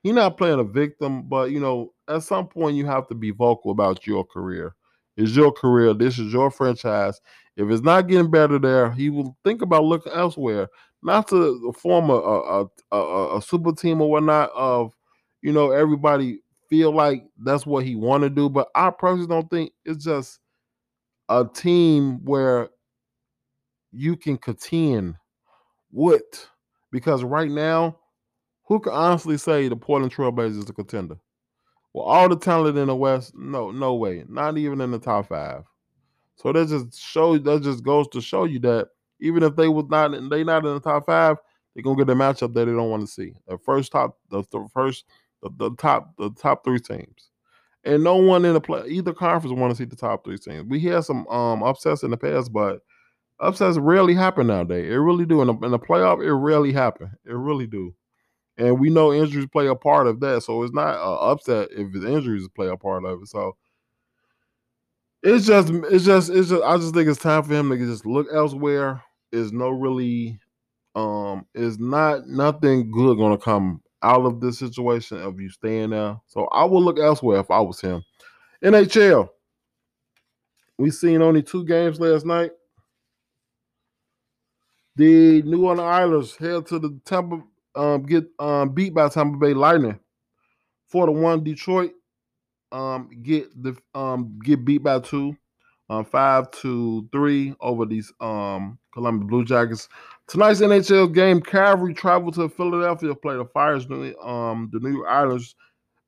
he's 0.03 0.15
not 0.15 0.37
playing 0.37 0.61
a 0.61 0.65
victim, 0.65 1.23
but 1.29 1.51
you 1.51 1.61
know, 1.61 1.93
at 2.09 2.23
some 2.23 2.47
point 2.49 2.77
you 2.77 2.87
have 2.87 3.07
to 3.09 3.15
be 3.15 3.31
vocal 3.31 3.71
about 3.71 4.07
your 4.07 4.25
career. 4.25 4.75
It's 5.17 5.35
your 5.35 5.53
career. 5.53 5.95
This 5.95 6.19
is 6.19 6.33
your 6.33 6.51
franchise. 6.51 7.21
If 7.57 7.71
it's 7.71 7.83
not 7.83 8.07
getting 8.09 8.31
better 8.31 8.59
there, 8.59 8.93
he 8.93 9.09
will 9.09 9.37
think 9.45 9.63
about 9.63 9.85
looking 9.85 10.13
elsewhere, 10.13 10.69
not 11.03 11.29
to 11.29 11.73
form 11.79 12.11
a 12.11 12.15
a, 12.15 12.67
a, 12.93 13.39
a 13.39 13.43
super 13.43 13.73
team 13.73 14.01
or 14.01 14.11
whatnot. 14.11 14.51
Of 14.55 14.95
you 15.43 15.53
know 15.53 15.71
everybody 15.71 16.41
feel 16.69 16.93
like 16.93 17.25
that's 17.45 17.65
what 17.67 17.85
he 17.85 17.95
want 17.95 18.25
to 18.25 18.31
do, 18.31 18.49
but 18.49 18.69
I 18.75 18.91
personally 18.91 19.29
don't 19.29 19.49
think 19.51 19.73
it's 19.85 20.05
just 20.05 20.41
a 21.29 21.45
team 21.45 22.25
where 22.25 22.69
you 23.93 24.17
can 24.17 24.37
contend 24.37 25.17
with. 25.97 26.49
Because 26.93 27.25
right 27.25 27.51
now, 27.51 27.99
who 28.65 28.81
can 28.81 28.93
honestly 28.93 29.39
say 29.39 29.69
the 29.69 29.77
Portland 29.77 30.15
Trailblazers 30.15 30.59
is 30.59 30.71
a 30.71 30.73
contender? 30.73 31.17
Well, 31.95 32.05
all 32.05 32.29
the 32.29 32.37
talent 32.37 32.79
in 32.79 32.89
the 32.89 32.97
West, 32.97 33.35
no, 33.35 33.71
no 33.71 33.95
way. 33.95 34.25
Not 34.29 34.59
even 34.59 34.81
in 34.81 34.91
the 34.93 34.99
top 34.99 35.29
five. 35.29 35.65
So 36.37 36.53
that 36.53 36.69
just 36.69 37.01
shows 37.01 37.43
that 37.45 37.63
just 37.63 37.83
goes 37.83 38.07
to 38.09 38.21
show 38.21 38.45
you 38.45 38.59
that 38.61 38.89
Even 39.21 39.43
if 39.43 39.57
they 39.57 39.69
was 39.69 39.87
not 39.89 40.11
they 40.31 40.45
not 40.45 40.67
in 40.67 40.75
the 40.75 40.81
top 40.81 41.07
five, 41.07 41.39
they're 41.75 41.83
gonna 41.83 41.97
get 41.97 42.11
a 42.13 42.15
matchup 42.15 42.53
that 42.55 42.67
they 42.67 42.73
don't 42.73 42.91
want 42.91 43.03
to 43.07 43.13
see. 43.13 43.35
The 43.49 43.59
first 43.59 43.93
top, 43.93 44.19
the, 44.31 44.43
the 44.53 44.69
first, 44.73 45.07
the, 45.43 45.51
the, 45.57 45.75
top, 45.77 46.15
the 46.19 46.31
top 46.33 46.65
three 46.65 46.81
teams, 46.81 47.31
and 47.85 48.05
no 48.05 48.17
one 48.17 48.45
in 48.45 48.53
the 48.55 48.61
play 48.61 48.87
either 48.89 49.15
conference 49.15 49.59
want 49.59 49.71
to 49.71 49.77
see 49.77 49.85
the 49.85 49.97
top 49.97 50.25
three 50.25 50.39
teams. 50.39 50.69
We 50.69 50.81
had 50.81 51.05
some 51.05 51.27
um 51.29 51.63
upsets 51.63 52.03
in 52.03 52.11
the 52.11 52.17
past, 52.19 52.53
but 52.53 52.81
upsets 53.41 53.79
rarely 53.79 54.15
happen 54.15 54.47
nowadays. 54.47 54.91
It 54.91 54.97
really 54.97 55.27
do 55.27 55.41
in 55.43 55.49
the, 55.49 55.55
in 55.67 55.71
the 55.71 55.79
playoff. 55.79 56.25
It 56.25 56.33
rarely 56.33 56.73
happen. 56.73 57.11
It 57.25 57.35
really 57.35 57.67
do. 57.67 57.95
And 58.59 58.81
we 58.81 58.89
know 58.89 59.13
injuries 59.13 59.49
play 59.53 59.67
a 59.67 59.75
part 59.75 60.07
of 60.07 60.21
that, 60.21 60.43
so 60.43 60.63
it's 60.63 60.73
not 60.73 60.95
an 60.95 61.31
upset 61.31 61.69
if 61.73 61.93
the 61.93 62.11
injuries 62.11 62.49
play 62.55 62.69
a 62.69 62.77
part 62.77 63.05
of 63.05 63.23
it. 63.23 63.29
So 63.29 63.57
it's 65.23 65.47
just, 65.47 65.69
it's 65.91 66.05
just, 66.05 66.31
it's 66.31 66.49
just. 66.49 66.63
I 66.63 66.77
just 66.79 66.95
think 66.95 67.09
it's 67.09 67.21
time 67.21 67.43
for 67.43 67.53
him 67.53 67.69
to 67.71 67.77
just 67.77 68.07
look 68.07 68.29
elsewhere. 68.33 69.03
Is 69.33 69.53
no 69.53 69.69
really 69.69 70.39
um, 70.95 71.47
is 71.55 71.79
not 71.79 72.27
nothing 72.27 72.91
good 72.91 73.19
going 73.19 73.37
to 73.37 73.43
come 73.43 73.83
out 74.03 74.25
of 74.25 74.41
this 74.41 74.59
situation 74.59 75.21
of 75.21 75.39
you 75.39 75.51
staying 75.51 75.91
there. 75.91 76.17
So 76.27 76.47
I 76.47 76.65
would 76.65 76.81
look 76.81 76.99
elsewhere 76.99 77.41
if 77.41 77.51
I 77.51 77.61
was 77.61 77.81
him. 77.81 78.03
NHL. 78.65 79.29
We 80.79 80.91
seen 80.91 81.23
only 81.23 81.43
two 81.43 81.65
games 81.65 82.01
last 82.01 82.25
night. 82.25 82.53
The 84.97 85.43
New 85.43 85.67
Orleans 85.67 85.81
Islanders 85.81 86.37
head 86.37 86.67
to 86.67 86.79
the 86.79 86.99
Tampa, 87.05 87.43
um, 87.75 88.03
get 88.05 88.25
um, 88.39 88.71
beat 88.71 88.95
by 88.95 89.09
Tampa 89.09 89.37
Bay 89.37 89.53
Lightning. 89.53 89.99
Four 90.89 91.07
to 91.07 91.13
one. 91.13 91.45
Detroit 91.45 91.93
um, 92.73 93.11
get 93.23 93.51
the 93.63 93.77
um, 93.95 94.39
get 94.45 94.65
beat 94.65 94.83
by 94.83 95.01
two. 95.01 95.37
Um, 95.89 96.05
five 96.05 96.51
to 96.63 97.09
three 97.13 97.55
over 97.61 97.87
these 97.87 98.13
um, 98.21 98.77
Columbus 98.93 99.29
Blue 99.29 99.45
Jackets. 99.45 99.89
Tonight's 100.27 100.61
NHL 100.61 101.15
game, 101.15 101.41
Calgary 101.41 101.95
travel 101.95 102.33
to 102.33 102.49
Philadelphia 102.49 103.11
to 103.11 103.15
play 103.15 103.37
the 103.37 103.45
Flyers. 103.45 103.85
Um, 104.21 104.69
the 104.73 104.81
New 104.81 105.07
Islanders 105.07 105.55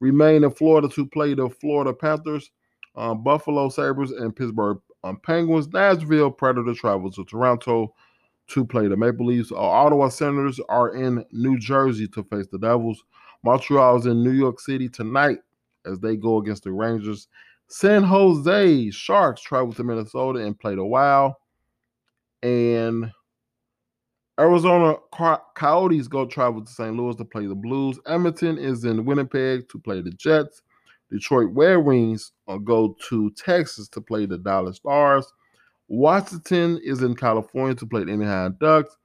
remain 0.01 0.43
in 0.43 0.51
Florida 0.51 0.89
to 0.89 1.07
play 1.07 1.35
the 1.35 1.49
Florida 1.49 1.93
Panthers, 1.93 2.51
um, 2.97 3.23
Buffalo 3.23 3.69
Sabres, 3.69 4.11
and 4.11 4.35
Pittsburgh 4.35 4.79
um, 5.05 5.21
Penguins. 5.21 5.69
Nashville 5.69 6.33
Predator 6.33 6.75
travel 6.75 7.13
to 7.13 7.25
Toronto 7.25 7.95
to 8.49 8.65
play 8.65 8.89
the 8.89 8.97
Maple 8.97 9.27
Leafs. 9.27 9.53
Uh, 9.53 9.57
Ottawa 9.57 10.09
Senators 10.09 10.61
are 10.69 10.95
in 10.95 11.25
New 11.33 11.59
Jersey 11.59 12.09
to 12.09 12.25
face 12.25 12.47
the 12.51 12.59
Devils. 12.59 13.03
Montreal 13.45 13.97
is 13.97 14.07
in 14.07 14.23
New 14.23 14.33
York 14.33 14.61
City 14.61 14.89
tonight 14.89 15.39
as 15.87 16.01
they 16.01 16.17
go 16.17 16.39
against 16.39 16.65
the 16.65 16.73
Rangers. 16.73 17.29
San 17.69 18.03
Jose 18.03 18.91
Sharks 18.91 19.43
travel 19.43 19.73
to 19.75 19.85
Minnesota 19.85 20.41
and 20.41 20.59
play 20.59 20.75
the 20.75 20.85
Wild. 20.85 21.35
And 22.43 23.13
Arizona 24.41 24.97
Coyotes 25.55 26.09
go 26.09 26.25
travel 26.25 26.65
to 26.65 26.71
St. 26.71 26.97
Louis 26.97 27.17
to 27.17 27.25
play 27.25 27.47
the 27.47 27.55
Blues. 27.55 27.99
Edmonton 28.07 28.57
is 28.57 28.85
in 28.85 29.05
Winnipeg 29.05 29.69
to 29.69 29.79
play 29.79 30.01
the 30.01 30.11
Jets. 30.13 30.63
Detroit 31.11 31.49
Red 31.53 31.77
Wings 31.77 32.33
uh, 32.47 32.59
go 32.59 32.97
to 33.09 33.31
Texas 33.31 33.89
to 33.89 34.01
play 34.01 34.27
the 34.27 34.39
Dallas 34.39 34.77
Stars. 34.77 35.33
Washington 35.89 36.81
is 36.85 37.03
in 37.03 37.17
California 37.17 37.75
to 37.77 37.87
play 37.87 38.05
the 38.05 38.13
Anaheim 38.13 38.57
Ducks. 38.61 38.97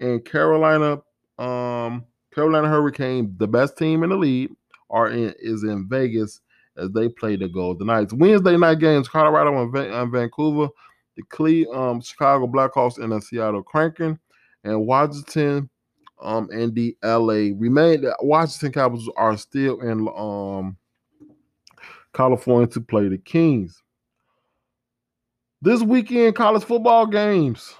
And 0.00 0.24
Carolina, 0.24 1.00
um, 1.38 2.04
Carolina 2.34 2.68
Hurricane, 2.68 3.34
the 3.38 3.46
best 3.46 3.78
team 3.78 4.02
in 4.02 4.10
the 4.10 4.16
league, 4.16 4.50
are 4.90 5.08
in 5.08 5.34
is 5.38 5.62
in 5.64 5.88
Vegas 5.88 6.40
as 6.76 6.90
they 6.90 7.08
play 7.08 7.36
the 7.36 7.48
Golden 7.48 7.86
Knights. 7.86 8.12
Wednesday 8.12 8.56
night 8.56 8.80
games: 8.80 9.08
Colorado 9.08 9.62
and, 9.62 9.74
and 9.76 10.12
Vancouver, 10.12 10.68
the 11.16 11.22
Cle- 11.30 11.72
um, 11.72 12.00
Chicago 12.00 12.46
Blackhawks 12.46 12.98
and 12.98 13.12
the 13.12 13.20
Seattle 13.20 13.62
Kraken 13.62 14.18
and 14.64 14.86
Washington 14.86 15.70
um, 16.22 16.48
and 16.52 16.74
the 16.74 16.96
LA 17.04 17.52
remain. 17.56 18.02
The 18.02 18.16
Washington 18.20 18.72
Capitals 18.72 19.10
are 19.16 19.36
still 19.36 19.80
in 19.80 20.08
um, 20.16 20.76
California 22.12 22.66
to 22.68 22.80
play 22.80 23.08
the 23.08 23.18
Kings. 23.18 23.82
This 25.64 25.80
weekend, 25.80 26.36
college 26.36 26.62
football 26.62 27.06
games. 27.06 27.74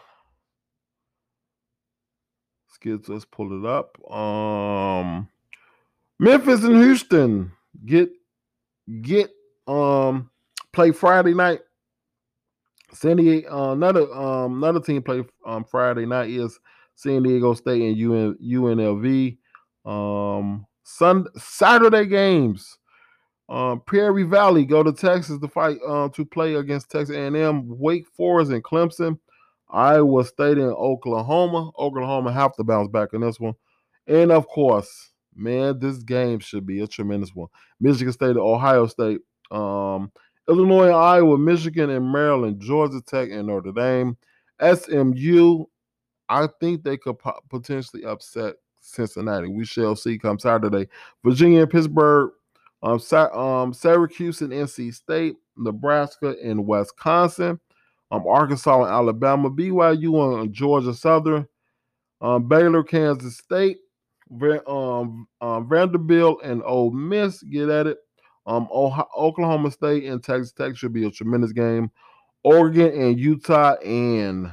Get 2.80 3.06
let's 3.10 3.26
pull 3.26 3.62
it 3.62 3.68
up. 3.68 3.98
Um, 4.10 5.28
Memphis 6.18 6.64
and 6.64 6.76
Houston 6.76 7.52
get 7.84 8.08
get 9.02 9.30
um 9.66 10.30
play 10.72 10.92
Friday 10.92 11.34
night. 11.34 11.60
San 12.94 13.18
Diego, 13.18 13.54
uh, 13.54 13.72
another 13.72 14.10
um 14.14 14.62
another 14.62 14.80
team 14.80 15.02
play 15.02 15.22
um 15.44 15.64
Friday 15.64 16.06
night 16.06 16.30
is 16.30 16.58
San 16.94 17.22
Diego 17.22 17.52
State 17.52 17.82
and 17.82 17.98
UN, 17.98 18.38
UNLV. 18.42 19.36
Um, 19.84 20.66
Sun 20.84 21.26
Saturday 21.36 22.06
games. 22.06 22.78
Um, 23.48 23.80
Prairie 23.80 24.22
Valley 24.22 24.64
go 24.64 24.82
to 24.82 24.92
Texas 24.92 25.38
to 25.38 25.48
fight 25.48 25.78
uh, 25.86 26.08
to 26.10 26.24
play 26.24 26.54
against 26.54 26.90
Texas 26.90 27.14
A&M, 27.14 27.64
Wake 27.66 28.06
Forest, 28.16 28.52
and 28.52 28.64
Clemson. 28.64 29.18
Iowa 29.70 30.24
State 30.24 30.58
and 30.58 30.72
Oklahoma. 30.72 31.70
Oklahoma 31.78 32.32
have 32.32 32.54
to 32.56 32.64
bounce 32.64 32.88
back 32.88 33.12
in 33.12 33.20
this 33.20 33.40
one, 33.40 33.54
and 34.06 34.30
of 34.30 34.46
course, 34.46 35.12
man, 35.34 35.78
this 35.78 35.98
game 35.98 36.38
should 36.38 36.66
be 36.66 36.80
a 36.80 36.86
tremendous 36.86 37.34
one. 37.34 37.48
Michigan 37.80 38.12
State, 38.12 38.36
Ohio 38.36 38.86
State, 38.86 39.20
um, 39.50 40.12
Illinois, 40.48 40.90
Iowa, 40.90 41.36
Michigan, 41.38 41.90
and 41.90 42.10
Maryland, 42.10 42.60
Georgia 42.60 43.00
Tech, 43.04 43.30
and 43.30 43.48
Notre 43.48 43.72
Dame. 43.72 44.16
SMU 44.60 45.64
I 46.28 46.48
think 46.60 46.82
they 46.82 46.96
could 46.96 47.16
potentially 47.50 48.04
upset 48.04 48.54
Cincinnati. 48.80 49.48
We 49.48 49.64
shall 49.64 49.96
see 49.96 50.18
come 50.18 50.38
Saturday. 50.38 50.88
Virginia 51.24 51.62
and 51.62 51.70
Pittsburgh, 51.70 52.32
um, 52.84 53.00
um, 53.32 53.72
Syracuse 53.72 54.42
and 54.42 54.52
NC 54.52 54.92
State, 54.94 55.36
Nebraska 55.56 56.36
and 56.44 56.66
Wisconsin, 56.66 57.58
um, 58.10 58.26
Arkansas 58.28 58.82
and 58.82 58.92
Alabama, 58.92 59.50
BYU 59.50 60.42
and 60.42 60.52
Georgia 60.52 60.92
Southern, 60.92 61.48
um, 62.20 62.46
Baylor, 62.46 62.84
Kansas 62.84 63.38
State, 63.38 63.78
um, 64.66 65.26
um, 65.40 65.68
Vanderbilt 65.68 66.40
and 66.44 66.62
Ole 66.62 66.90
Miss. 66.90 67.42
Get 67.42 67.70
at 67.70 67.86
it. 67.86 67.98
Um, 68.46 68.68
Ohio, 68.70 69.08
Oklahoma 69.16 69.70
State 69.70 70.04
and 70.04 70.22
Texas 70.22 70.52
Tech 70.52 70.76
should 70.76 70.92
be 70.92 71.06
a 71.06 71.10
tremendous 71.10 71.52
game. 71.52 71.90
Oregon 72.42 72.92
and 72.92 73.18
Utah 73.18 73.76
and 73.76 74.52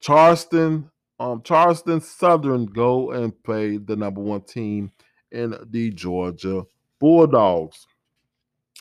Charleston, 0.00 0.90
um, 1.18 1.40
Charleston 1.42 2.02
Southern 2.02 2.66
go 2.66 3.12
and 3.12 3.42
play 3.42 3.78
the 3.78 3.96
number 3.96 4.20
one 4.20 4.42
team 4.42 4.92
in 5.32 5.56
the 5.70 5.90
Georgia 5.90 6.66
Bulldogs. 7.04 7.86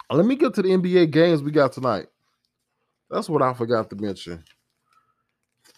Let 0.10 0.26
me 0.26 0.38
get 0.38 0.54
to 0.54 0.62
the 0.62 0.70
NBA 0.70 1.12
games 1.12 1.44
we 1.44 1.52
got 1.52 1.74
tonight. 1.74 2.06
That's 3.10 3.28
what 3.28 3.42
I 3.42 3.54
forgot 3.54 3.90
to 3.90 3.98
mention. 3.98 4.42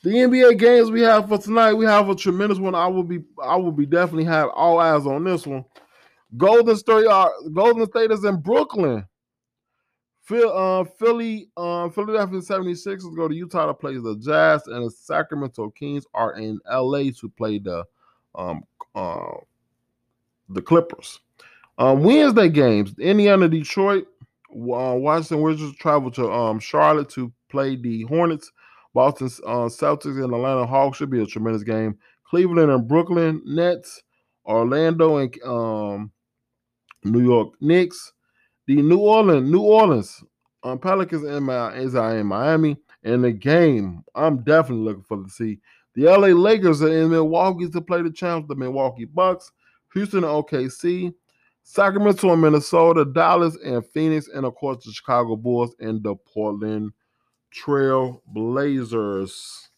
The 0.03 0.11
NBA 0.11 0.59
games 0.59 0.91
we 0.91 1.01
have 1.01 1.27
for 1.27 1.39
tonight, 1.39 1.73
we 1.73 1.85
have 1.85 2.07
a 2.07 2.13
tremendous 2.13 2.59
one. 2.59 2.75
I 2.75 2.85
will 2.85 3.03
be, 3.03 3.23
I 3.41 3.55
will 3.55 3.71
be 3.71 3.87
definitely 3.87 4.25
have 4.25 4.49
all 4.49 4.77
eyes 4.77 5.07
on 5.07 5.23
this 5.23 5.47
one. 5.47 5.65
Golden 6.37 6.75
State, 6.75 7.07
uh, 7.07 7.29
Golden 7.51 7.87
State 7.87 8.11
is 8.11 8.23
in 8.23 8.39
Brooklyn 8.39 9.07
Phil, 10.21 10.55
uh, 10.55 10.83
Philly, 10.83 11.49
uh, 11.57 11.89
Philadelphia 11.89 12.41
76ers 12.41 13.15
go 13.15 13.27
to 13.27 13.33
Utah 13.33 13.65
to 13.65 13.73
play 13.73 13.97
the 13.97 14.17
Jazz, 14.17 14.67
and 14.67 14.85
the 14.85 14.91
Sacramento 14.91 15.71
Kings 15.71 16.05
are 16.13 16.33
in 16.33 16.59
LA 16.71 17.09
to 17.19 17.27
play 17.35 17.57
the 17.57 17.85
um, 18.35 18.63
uh, 18.93 19.33
the 20.49 20.61
Clippers. 20.61 21.21
Um, 21.77 22.03
Wednesday 22.03 22.49
games: 22.49 22.93
Indiana, 22.99 23.49
Detroit, 23.49 24.05
uh, 24.51 24.95
Washington 24.95 25.41
Wizards 25.41 25.77
travel 25.77 26.11
to 26.11 26.31
um, 26.31 26.59
Charlotte 26.59 27.09
to 27.09 27.31
play 27.49 27.75
the 27.75 28.03
Hornets. 28.03 28.51
Boston 28.93 29.27
uh, 29.45 29.67
Celtics 29.67 30.23
and 30.23 30.33
Atlanta 30.33 30.65
Hawks 30.65 30.97
should 30.97 31.09
be 31.09 31.21
a 31.21 31.25
tremendous 31.25 31.63
game. 31.63 31.97
Cleveland 32.23 32.71
and 32.71 32.87
Brooklyn 32.87 33.41
Nets, 33.45 34.01
Orlando 34.45 35.17
and 35.17 35.37
um, 35.43 36.11
New 37.03 37.21
York 37.21 37.53
Knicks. 37.59 38.13
The 38.67 38.81
New 38.81 38.99
Orleans, 38.99 39.49
New 39.49 39.61
Orleans 39.61 40.23
um, 40.65 40.79
Pelicans 40.79 41.23
my 41.41 41.73
is 41.75 41.95
I 41.95 42.17
in 42.17 42.27
Miami. 42.27 42.77
And 43.03 43.23
the 43.23 43.31
game, 43.31 44.03
I'm 44.15 44.43
definitely 44.43 44.83
looking 44.83 45.03
for 45.03 45.23
to 45.23 45.29
see. 45.29 45.59
The 45.93 46.05
LA 46.05 46.29
Lakers 46.29 46.81
are 46.81 46.91
in 46.91 47.11
Milwaukee 47.11 47.69
to 47.69 47.81
play 47.81 48.01
the 48.01 48.11
champs, 48.11 48.47
the 48.47 48.55
Milwaukee 48.55 49.05
Bucks, 49.05 49.51
Houston 49.93 50.23
and 50.23 50.27
OKC, 50.27 51.13
Sacramento 51.67 52.31
and 52.31 52.41
Minnesota, 52.43 53.03
Dallas 53.03 53.57
and 53.65 53.83
Phoenix, 53.87 54.27
and 54.27 54.45
of 54.45 54.53
course 54.53 54.85
the 54.85 54.91
Chicago 54.91 55.35
Bulls 55.35 55.75
and 55.79 56.01
the 56.03 56.15
Portland 56.15 56.93
Trail 57.51 58.21
Blazers. 58.27 59.69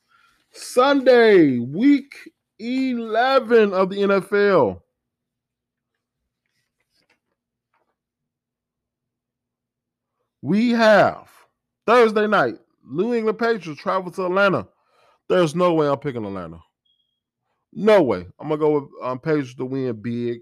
Sunday, 0.51 1.59
week 1.59 2.13
11 2.59 3.73
of 3.73 3.89
the 3.89 3.95
NFL. 3.95 4.81
We 10.41 10.71
have 10.71 11.29
Thursday 11.85 12.27
night, 12.27 12.55
New 12.85 13.13
England 13.13 13.39
Patriots 13.39 13.81
travel 13.81 14.11
to 14.11 14.25
Atlanta 14.25 14.67
There's 15.29 15.55
no 15.55 15.73
way 15.73 15.87
I'm 15.87 15.97
picking 15.97 16.25
Atlanta. 16.25 16.59
No 17.71 18.01
way. 18.01 18.27
I'm 18.39 18.49
gonna 18.49 18.57
go 18.57 18.79
with 18.81 18.89
um, 19.01 19.19
Page 19.19 19.55
to 19.55 19.65
win 19.65 20.01
big. 20.01 20.39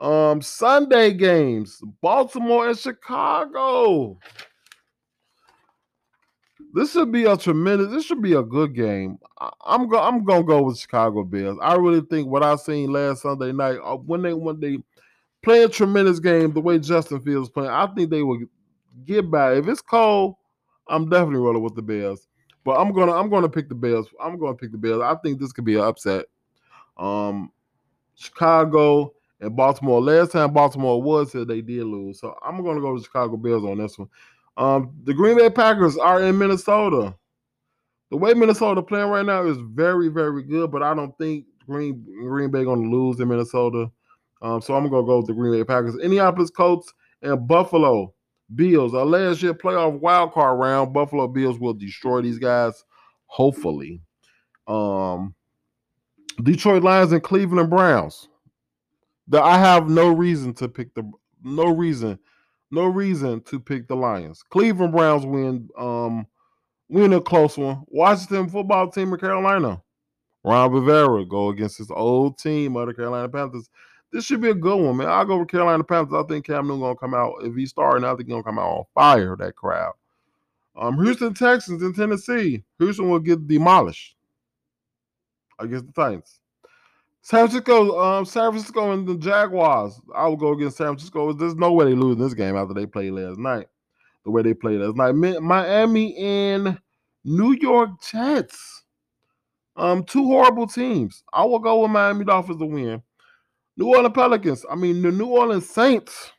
Um, 0.00 0.42
Sunday 0.42 1.12
games: 1.12 1.80
Baltimore 2.00 2.68
and 2.68 2.78
Chicago. 2.78 4.18
This 6.74 6.92
should 6.92 7.12
be 7.12 7.24
a 7.24 7.36
tremendous. 7.36 7.92
This 7.92 8.04
should 8.04 8.20
be 8.20 8.32
a 8.32 8.42
good 8.42 8.74
game. 8.74 9.18
I, 9.38 9.50
am 9.68 9.88
go, 9.88 10.00
I'm 10.00 10.24
gonna 10.24 10.42
go 10.42 10.62
with 10.62 10.78
Chicago 10.78 11.22
Bears. 11.22 11.56
I 11.62 11.76
really 11.76 12.00
think 12.00 12.28
what 12.28 12.42
I 12.42 12.56
seen 12.56 12.92
last 12.92 13.22
Sunday 13.22 13.52
night 13.52 13.78
uh, 13.84 13.96
when 13.96 14.22
they 14.22 14.34
when 14.34 14.58
they 14.58 14.78
play 15.42 15.62
a 15.62 15.68
tremendous 15.68 16.18
game 16.18 16.52
the 16.52 16.60
way 16.60 16.80
Justin 16.80 17.20
Fields 17.20 17.48
playing, 17.48 17.70
I 17.70 17.86
think 17.94 18.10
they 18.10 18.22
will 18.22 18.40
get 19.04 19.30
by. 19.30 19.54
If 19.54 19.68
it's 19.68 19.80
cold, 19.80 20.34
I'm 20.88 21.08
definitely 21.08 21.40
rolling 21.40 21.62
with 21.62 21.76
the 21.76 21.82
Bears. 21.82 22.26
But 22.64 22.80
I'm 22.80 22.92
gonna 22.92 23.12
I'm 23.12 23.30
gonna 23.30 23.48
pick 23.48 23.68
the 23.68 23.74
Bears. 23.76 24.06
I'm 24.20 24.36
gonna 24.38 24.56
pick 24.56 24.72
the 24.72 24.78
Bears. 24.78 25.00
I 25.00 25.14
think 25.22 25.38
this 25.38 25.52
could 25.52 25.64
be 25.64 25.76
an 25.76 25.82
upset. 25.82 26.26
Um, 26.96 27.52
Chicago 28.16 29.12
and 29.44 29.54
Baltimore. 29.54 30.00
Last 30.00 30.32
time 30.32 30.52
Baltimore 30.52 31.00
was 31.00 31.32
here, 31.32 31.44
they 31.44 31.60
did 31.60 31.84
lose. 31.84 32.20
So 32.20 32.36
I'm 32.44 32.62
gonna 32.64 32.80
go 32.80 32.94
with 32.94 33.04
Chicago 33.04 33.36
Bears 33.36 33.62
on 33.62 33.78
this 33.78 33.98
one. 33.98 34.08
Um, 34.56 34.94
the 35.04 35.14
Green 35.14 35.36
Bay 35.36 35.50
Packers 35.50 35.96
are 35.96 36.22
in 36.22 36.38
Minnesota. 36.38 37.14
The 38.10 38.16
way 38.16 38.34
Minnesota 38.34 38.82
playing 38.82 39.08
right 39.08 39.26
now 39.26 39.44
is 39.44 39.58
very, 39.58 40.08
very 40.08 40.42
good, 40.42 40.70
but 40.70 40.82
I 40.82 40.94
don't 40.94 41.16
think 41.18 41.44
Green 41.66 42.04
Green 42.22 42.50
Bay 42.50 42.64
gonna 42.64 42.88
lose 42.88 43.20
in 43.20 43.28
Minnesota. 43.28 43.90
Um, 44.42 44.60
so 44.60 44.74
I'm 44.74 44.88
gonna 44.88 45.06
go 45.06 45.18
with 45.18 45.26
the 45.26 45.34
Green 45.34 45.52
Bay 45.52 45.64
Packers. 45.64 45.96
Indianapolis 45.96 46.50
Colts 46.50 46.92
and 47.22 47.46
Buffalo 47.46 48.14
Bills. 48.54 48.92
A 48.94 49.04
last 49.04 49.42
year 49.42 49.54
playoff 49.54 50.00
wild 50.00 50.32
card 50.32 50.58
round. 50.58 50.92
Buffalo 50.92 51.28
Bills 51.28 51.58
will 51.58 51.74
destroy 51.74 52.22
these 52.22 52.38
guys, 52.38 52.84
hopefully. 53.26 54.00
Um, 54.66 55.34
Detroit 56.42 56.82
Lions 56.82 57.12
and 57.12 57.22
Cleveland 57.22 57.70
Browns. 57.70 58.28
That 59.28 59.42
I 59.42 59.58
have 59.58 59.88
no 59.88 60.08
reason 60.08 60.52
to 60.54 60.68
pick 60.68 60.94
the 60.94 61.10
no 61.42 61.74
reason, 61.74 62.18
no 62.70 62.84
reason 62.84 63.40
to 63.42 63.58
pick 63.58 63.88
the 63.88 63.96
Lions. 63.96 64.42
Cleveland 64.42 64.92
Browns 64.92 65.24
win 65.24 65.68
um 65.78 66.26
win 66.88 67.12
a 67.12 67.20
close 67.20 67.56
one. 67.56 67.82
Washington 67.86 68.48
football 68.48 68.90
team 68.90 69.12
of 69.12 69.20
Carolina. 69.20 69.82
Ron 70.44 70.72
Rivera 70.72 71.24
go 71.24 71.48
against 71.48 71.78
his 71.78 71.90
old 71.90 72.38
team 72.38 72.76
of 72.76 72.86
the 72.86 72.94
Carolina 72.94 73.28
Panthers. 73.28 73.70
This 74.12 74.26
should 74.26 74.42
be 74.42 74.50
a 74.50 74.54
good 74.54 74.76
one, 74.76 74.98
man. 74.98 75.08
I'll 75.08 75.24
go 75.24 75.38
with 75.38 75.48
Carolina 75.48 75.82
Panthers. 75.82 76.14
I 76.14 76.22
think 76.28 76.46
Cam 76.46 76.66
Newton 76.66 76.82
gonna 76.82 76.96
come 76.96 77.14
out. 77.14 77.32
If 77.42 77.54
he's 77.54 77.70
starting, 77.70 78.04
I 78.04 78.10
think 78.10 78.28
he's 78.28 78.32
gonna 78.32 78.42
come 78.42 78.58
out 78.58 78.68
on 78.68 78.84
fire, 78.94 79.36
that 79.36 79.56
crowd. 79.56 79.94
Um, 80.76 81.02
Houston 81.02 81.34
Texans 81.34 81.82
in 81.82 81.94
Tennessee. 81.94 82.62
Houston 82.78 83.08
will 83.08 83.20
get 83.20 83.48
demolished 83.48 84.16
against 85.58 85.86
the 85.86 85.92
Titans. 85.92 86.40
San 87.24 87.48
Francisco, 87.48 87.98
um, 87.98 88.26
San 88.26 88.50
Francisco 88.50 88.92
and 88.92 89.08
the 89.08 89.16
Jaguars. 89.16 89.98
I 90.14 90.28
will 90.28 90.36
go 90.36 90.52
against 90.52 90.76
San 90.76 90.88
Francisco. 90.88 91.32
There's 91.32 91.54
no 91.54 91.72
way 91.72 91.86
they 91.86 91.94
lose 91.94 92.18
this 92.18 92.34
game 92.34 92.54
after 92.54 92.74
they 92.74 92.84
played 92.84 93.12
last 93.12 93.38
night. 93.38 93.66
The 94.24 94.30
way 94.30 94.42
they 94.42 94.52
played 94.52 94.80
last 94.80 94.94
night. 94.94 95.40
Miami 95.40 96.14
and 96.18 96.78
New 97.24 97.52
York 97.52 97.92
Jets. 98.02 98.84
Um, 99.74 100.04
two 100.04 100.26
horrible 100.26 100.66
teams. 100.66 101.24
I 101.32 101.46
will 101.46 101.60
go 101.60 101.80
with 101.80 101.92
Miami 101.92 102.26
Dolphins 102.26 102.58
to 102.58 102.66
win. 102.66 103.02
New 103.78 103.86
Orleans 103.86 104.14
Pelicans. 104.14 104.66
I 104.70 104.74
mean, 104.74 105.00
the 105.00 105.10
New 105.10 105.28
Orleans 105.28 105.66
Saints 105.66 106.30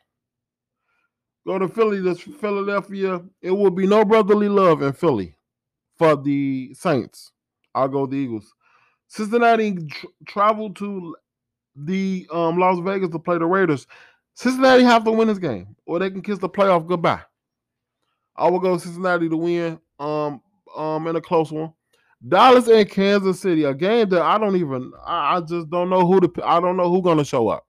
go 1.44 1.58
to 1.58 1.66
Philly, 1.66 2.00
to 2.00 2.14
Philadelphia. 2.14 3.22
It 3.42 3.50
will 3.50 3.72
be 3.72 3.88
no 3.88 4.04
brotherly 4.04 4.48
love 4.48 4.82
in 4.82 4.92
Philly 4.92 5.36
for 5.96 6.14
the 6.14 6.74
Saints. 6.74 7.32
I'll 7.74 7.88
go 7.88 8.06
the 8.06 8.16
Eagles. 8.16 8.54
Cincinnati 9.08 9.76
tr- 9.86 10.06
traveled 10.26 10.76
to 10.76 11.16
the 11.76 12.26
um, 12.32 12.58
Las 12.58 12.78
Vegas 12.80 13.10
to 13.10 13.18
play 13.18 13.38
the 13.38 13.46
Raiders. 13.46 13.86
Cincinnati 14.34 14.82
have 14.82 15.04
to 15.04 15.12
win 15.12 15.28
this 15.28 15.38
game, 15.38 15.76
or 15.86 15.98
they 15.98 16.10
can 16.10 16.22
kiss 16.22 16.38
the 16.38 16.48
playoff 16.48 16.86
goodbye. 16.86 17.22
I 18.36 18.50
will 18.50 18.60
go 18.60 18.76
Cincinnati 18.76 19.28
to 19.28 19.36
win 19.36 19.78
um, 19.98 20.42
um, 20.76 21.06
in 21.06 21.16
a 21.16 21.20
close 21.20 21.50
one. 21.50 21.72
Dallas 22.26 22.66
and 22.66 22.88
Kansas 22.90 23.40
City, 23.40 23.64
a 23.64 23.74
game 23.74 24.08
that 24.08 24.22
I 24.22 24.38
don't 24.38 24.56
even, 24.56 24.92
I, 25.04 25.36
I 25.36 25.40
just 25.40 25.70
don't 25.70 25.90
know 25.90 26.06
who 26.06 26.20
to, 26.20 26.32
I 26.44 26.60
don't 26.60 26.76
know 26.76 26.90
who's 26.90 27.02
gonna 27.02 27.24
show 27.24 27.48
up. 27.48 27.66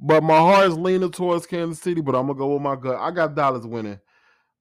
But 0.00 0.22
my 0.22 0.36
heart 0.38 0.68
is 0.68 0.78
leaning 0.78 1.10
towards 1.10 1.46
Kansas 1.46 1.80
City, 1.80 2.00
but 2.00 2.14
I'm 2.14 2.26
gonna 2.26 2.38
go 2.38 2.52
with 2.52 2.62
my 2.62 2.76
gut. 2.76 2.98
I 3.00 3.10
got 3.10 3.34
Dallas 3.34 3.64
winning. 3.64 3.98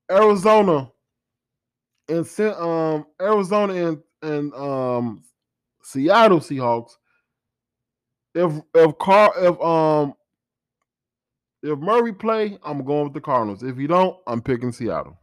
Arizona 0.10 0.90
and 2.10 2.40
um 2.40 3.06
Arizona 3.22 3.74
and 3.74 3.98
and 4.22 4.54
um 4.54 5.24
Seattle 5.84 6.40
Seahawks. 6.40 6.92
If 8.36 8.54
if 8.76 8.98
Car 8.98 9.34
if 9.38 9.60
um 9.62 10.14
if 11.64 11.80
Murray 11.80 12.14
play, 12.14 12.58
I'm 12.64 12.84
going 12.84 13.06
with 13.06 13.14
the 13.14 13.22
Cardinals. 13.22 13.64
If 13.64 13.78
you 13.78 13.88
don't, 13.88 14.18
I'm 14.28 14.42
picking 14.42 14.72
Seattle. 14.72 15.18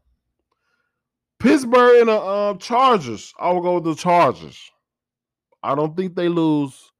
Pittsburgh 1.38 2.00
and 2.00 2.08
the 2.08 2.16
uh, 2.16 2.54
Chargers. 2.54 3.32
I 3.38 3.52
will 3.52 3.60
go 3.60 3.74
with 3.74 3.84
the 3.84 3.94
Chargers. 3.94 4.58
I 5.62 5.74
don't 5.74 5.96
think 5.96 6.14
they 6.14 6.28
lose 6.28 6.90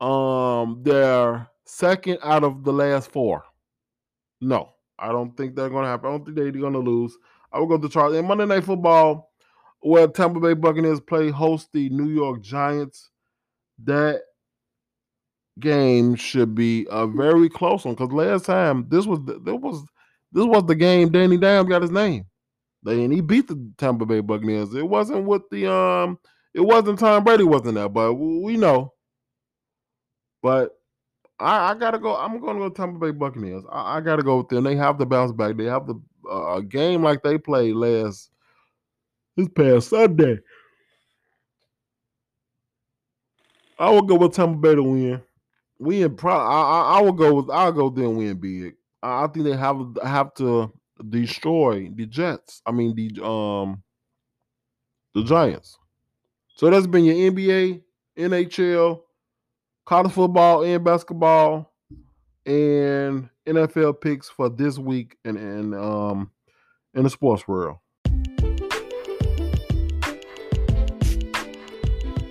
um 0.00 0.82
their 0.82 1.48
second 1.64 2.18
out 2.22 2.44
of 2.44 2.64
the 2.64 2.72
last 2.72 3.10
four. 3.10 3.44
No, 4.40 4.74
I 4.98 5.08
don't 5.08 5.36
think 5.36 5.54
they're 5.54 5.70
gonna 5.70 5.86
happen. 5.86 6.08
I 6.08 6.12
don't 6.12 6.24
think 6.24 6.36
they're 6.36 6.50
gonna 6.50 6.78
lose. 6.78 7.16
I 7.54 7.60
will 7.60 7.66
go 7.66 7.78
to 7.78 7.88
Chargers. 7.88 8.18
And 8.18 8.26
Monday 8.26 8.46
Night 8.46 8.64
Football, 8.64 9.30
where 9.80 10.08
Tampa 10.08 10.40
Bay 10.40 10.54
Buccaneers 10.54 11.00
play 11.00 11.30
host 11.30 11.68
the 11.72 11.88
New 11.90 12.08
York 12.08 12.42
Giants. 12.42 13.10
That 13.84 14.22
game 15.60 16.16
should 16.16 16.54
be 16.54 16.86
a 16.90 17.06
very 17.06 17.48
close 17.48 17.84
one 17.84 17.94
because 17.94 18.12
last 18.12 18.44
time 18.44 18.86
this 18.88 19.06
was 19.06 19.20
this 19.24 19.54
was 19.54 19.84
this 20.32 20.44
was 20.44 20.64
the 20.66 20.74
game 20.74 21.10
Danny 21.10 21.36
Dimes 21.36 21.68
got 21.68 21.82
his 21.82 21.90
name. 21.90 22.26
They 22.82 23.02
and 23.04 23.12
he 23.12 23.20
beat 23.20 23.48
the 23.48 23.72
Tampa 23.78 24.04
Bay 24.04 24.20
Buccaneers. 24.20 24.74
It 24.74 24.88
wasn't 24.88 25.24
with 25.24 25.42
the 25.50 25.72
um, 25.72 26.18
it 26.54 26.60
wasn't 26.60 26.98
Tom 26.98 27.24
Brady 27.24 27.44
wasn't 27.44 27.74
there, 27.74 27.88
but 27.88 28.14
we 28.14 28.56
know. 28.56 28.92
But 30.42 30.72
I, 31.38 31.70
I 31.70 31.74
gotta 31.74 31.98
go. 31.98 32.16
I'm 32.16 32.40
gonna 32.40 32.58
go 32.58 32.68
Tampa 32.68 32.98
Bay 32.98 33.10
Buccaneers. 33.12 33.64
I, 33.70 33.96
I, 33.96 34.00
gotta 34.00 34.22
go 34.22 34.38
with 34.38 34.48
them. 34.48 34.64
They 34.64 34.76
have 34.76 34.98
the 34.98 35.06
bounce 35.06 35.32
back. 35.32 35.56
They 35.56 35.64
have 35.64 35.86
the 35.86 35.94
uh, 35.94 35.96
a 36.30 36.62
game 36.62 37.02
like 37.02 37.22
they 37.22 37.38
played 37.38 37.74
last 37.74 38.30
this 39.36 39.48
past 39.48 39.88
Sunday. 39.90 40.38
I 43.78 43.90
will 43.90 44.02
go 44.02 44.16
with 44.16 44.34
Tampa 44.34 44.58
Bay 44.58 44.74
to 44.74 44.82
win. 44.82 45.22
Win. 45.78 46.16
Pro- 46.16 46.32
I, 46.32 46.62
I 46.62 46.98
I 46.98 47.02
will 47.02 47.12
go 47.12 47.34
with. 47.34 47.50
I'll 47.50 47.72
go 47.72 47.90
then 47.90 48.16
win 48.16 48.38
big. 48.38 48.76
I, 49.02 49.24
I 49.24 49.26
think 49.28 49.44
they 49.46 49.56
have 49.56 49.80
have 50.02 50.34
to 50.34 50.72
destroy 51.10 51.90
the 51.94 52.06
Jets. 52.06 52.62
I 52.66 52.72
mean 52.72 52.94
the 52.94 53.24
um 53.24 53.82
the 55.14 55.24
Giants. 55.24 55.78
So 56.56 56.70
that's 56.70 56.86
been 56.86 57.04
your 57.04 57.16
NBA, 57.16 57.82
NHL, 58.16 59.02
college 59.84 60.12
football 60.12 60.64
and 60.64 60.84
basketball, 60.84 61.72
and 62.46 63.30
NFL 63.46 64.00
picks 64.00 64.28
for 64.28 64.48
this 64.48 64.78
week 64.78 65.16
and 65.24 65.36
and 65.36 65.74
um 65.74 66.30
in 66.94 67.02
the 67.02 67.10
sports 67.10 67.46
world. 67.46 67.78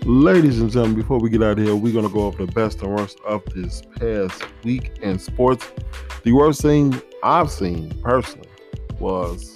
Ladies 0.05 0.59
and 0.59 0.69
gentlemen, 0.69 0.95
before 0.95 1.19
we 1.19 1.29
get 1.29 1.41
out 1.41 1.57
of 1.57 1.63
here, 1.63 1.75
we're 1.75 1.93
gonna 1.93 2.09
go 2.09 2.25
over 2.25 2.45
the 2.45 2.51
best 2.51 2.81
and 2.81 2.93
worst 2.95 3.19
of 3.25 3.43
this 3.53 3.83
past 3.99 4.43
week 4.63 4.97
in 5.01 5.19
sports. 5.19 5.71
The 6.23 6.31
worst 6.31 6.61
thing 6.61 6.99
I've 7.21 7.51
seen 7.51 7.91
personally 8.01 8.49
was 8.99 9.53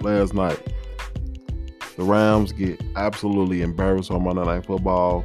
last 0.00 0.34
night. 0.34 0.60
The 1.96 2.04
Rams 2.04 2.52
get 2.52 2.82
absolutely 2.96 3.62
embarrassed 3.62 4.10
on 4.10 4.24
Monday 4.24 4.44
Night 4.44 4.66
Football. 4.66 5.24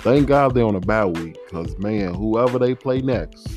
Thank 0.00 0.28
God 0.28 0.54
they're 0.54 0.66
on 0.66 0.76
a 0.76 0.80
bye 0.80 1.06
week, 1.06 1.38
because 1.46 1.78
man, 1.78 2.12
whoever 2.12 2.58
they 2.58 2.74
play 2.74 3.00
next, 3.00 3.53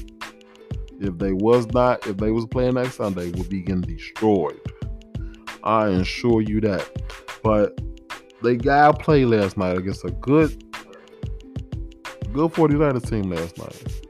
if 1.00 1.18
they 1.18 1.32
was 1.32 1.68
not, 1.68 2.06
if 2.08 2.18
they 2.18 2.32
was 2.32 2.46
playing 2.46 2.76
next 2.76 2.96
Sunday, 2.96 3.32
would 3.32 3.50
be 3.50 3.62
getting 3.62 3.82
destroyed. 3.82 4.60
I 5.64 5.88
assure 5.88 6.42
you 6.42 6.62
that. 6.62 6.90
But 7.44 7.80
they 8.42 8.56
got 8.56 9.00
play 9.00 9.26
last 9.26 9.58
night 9.58 9.78
against 9.78 10.06
a 10.06 10.12
good, 10.12 10.64
good 12.34 12.52
49ers 12.54 13.10
team 13.10 13.30
last 13.30 13.58
night. 13.58 14.04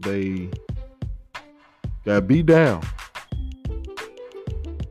They 0.00 0.50
got 2.04 2.26
beat 2.26 2.46
down. 2.46 2.82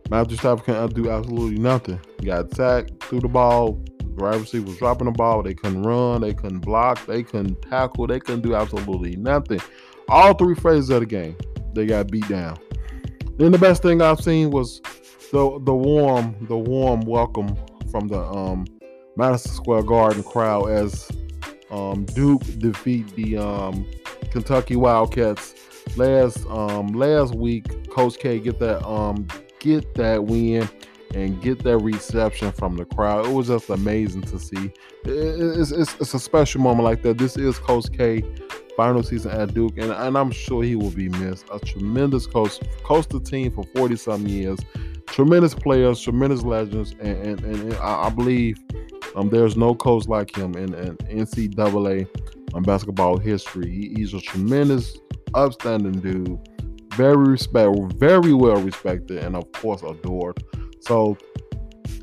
Matthew 0.10 0.38
Stafford 0.38 0.66
can't 0.66 0.94
do 0.94 1.10
absolutely 1.10 1.60
nothing. 1.60 2.00
Got 2.24 2.54
sacked, 2.54 3.04
threw 3.04 3.22
the 3.22 3.30
ball. 3.30 3.82
Wide 4.18 4.42
receiver 4.42 4.66
was 4.66 4.78
dropping 4.78 5.06
the 5.06 5.12
ball. 5.12 5.42
They 5.42 5.54
couldn't 5.54 5.84
run. 5.84 6.22
They 6.22 6.34
couldn't 6.34 6.60
block. 6.60 7.06
They 7.06 7.24
couldn't 7.24 7.62
tackle. 7.62 8.08
They 8.08 8.20
couldn't 8.20 8.42
do 8.42 8.54
absolutely 8.54 9.16
nothing. 9.16 9.62
All 10.12 10.34
three 10.34 10.56
phases 10.56 10.90
of 10.90 11.00
the 11.00 11.06
game, 11.06 11.38
they 11.74 11.86
got 11.86 12.12
beat 12.12 12.28
down. 12.28 12.58
Then 13.38 13.54
the 13.54 13.58
best 13.58 13.82
thing 13.82 14.02
I've 14.02 14.20
seen 14.20 14.52
was 14.52 14.82
the 15.32 15.58
the 15.64 15.74
warm 15.74 16.36
the 16.50 16.58
warm 16.58 17.00
welcome 17.02 17.56
from 17.90 18.10
the 18.10 18.20
um, 18.20 18.68
Madison 19.16 19.54
Square 19.54 19.84
Garden 19.84 20.22
crowd 20.22 20.70
as 20.70 21.10
um, 21.70 22.04
Duke 22.08 22.44
defeat 22.60 23.16
the 23.16 23.38
um, 23.38 23.90
Kentucky 24.32 24.76
Wildcats 24.76 25.56
last 25.96 26.46
um, 26.48 26.88
last 26.88 27.34
week. 27.34 27.90
Coach 27.90 28.20
K 28.20 28.38
get 28.40 28.60
that 28.60 28.86
um, 28.86 29.30
get 29.60 29.96
that 29.96 30.26
win 30.26 30.68
and 31.16 31.42
get 31.42 31.64
that 31.64 31.78
reception 31.78 32.52
from 32.52 32.76
the 32.76 32.84
crowd. 32.84 33.28
It 33.28 33.32
was 33.32 33.48
just 33.48 33.70
amazing 33.70 34.24
to 34.24 34.40
see. 34.40 34.74
It's, 35.06 35.72
it's, 35.72 35.96
it's 36.02 36.14
a 36.14 36.20
special 36.20 36.60
moment 36.60 36.84
like 36.84 37.02
that. 37.04 37.18
This 37.18 37.38
is 37.38 37.58
Coach 37.60 37.86
K 37.98 38.26
final 38.76 39.04
season 39.04 39.32
at 39.32 39.54
Duke, 39.54 39.78
and, 39.78 39.92
and 39.92 40.18
I'm 40.18 40.32
sure 40.32 40.64
he 40.64 40.76
will 40.76 40.92
be 40.92 41.10
missed. 41.10 41.46
A 41.52 41.60
tremendous 41.60 42.26
coach, 42.28 42.60
coached 42.84 43.10
the 43.10 43.20
team 43.20 43.52
for 43.52 43.64
40 43.76 43.96
some 43.96 44.28
years, 44.28 44.60
tremendous 45.08 45.54
players, 45.54 46.02
tremendous 46.02 46.44
legends, 46.44 46.96
and, 47.00 47.18
and, 47.18 47.40
and 47.42 47.74
I, 47.76 48.08
I 48.08 48.10
believe 48.10 48.58
um, 49.16 49.30
there's 49.30 49.58
no 49.58 49.76
coach 49.76 50.08
like 50.08 50.36
him 50.36 50.56
in, 50.56 50.74
in 50.74 50.98
NCAA 50.98 52.08
um, 52.54 52.64
basketball 52.64 53.18
history. 53.18 53.70
He, 53.70 53.94
he's 53.96 54.14
a 54.14 54.22
tremendous, 54.22 54.98
upstanding 55.34 56.00
dude, 56.00 56.40
very 56.96 57.16
respect, 57.16 57.76
very 57.96 58.34
well 58.34 58.62
respected, 58.62 59.24
and 59.24 59.36
of 59.36 59.52
course 59.54 59.82
adored. 59.84 60.44
So 60.82 61.18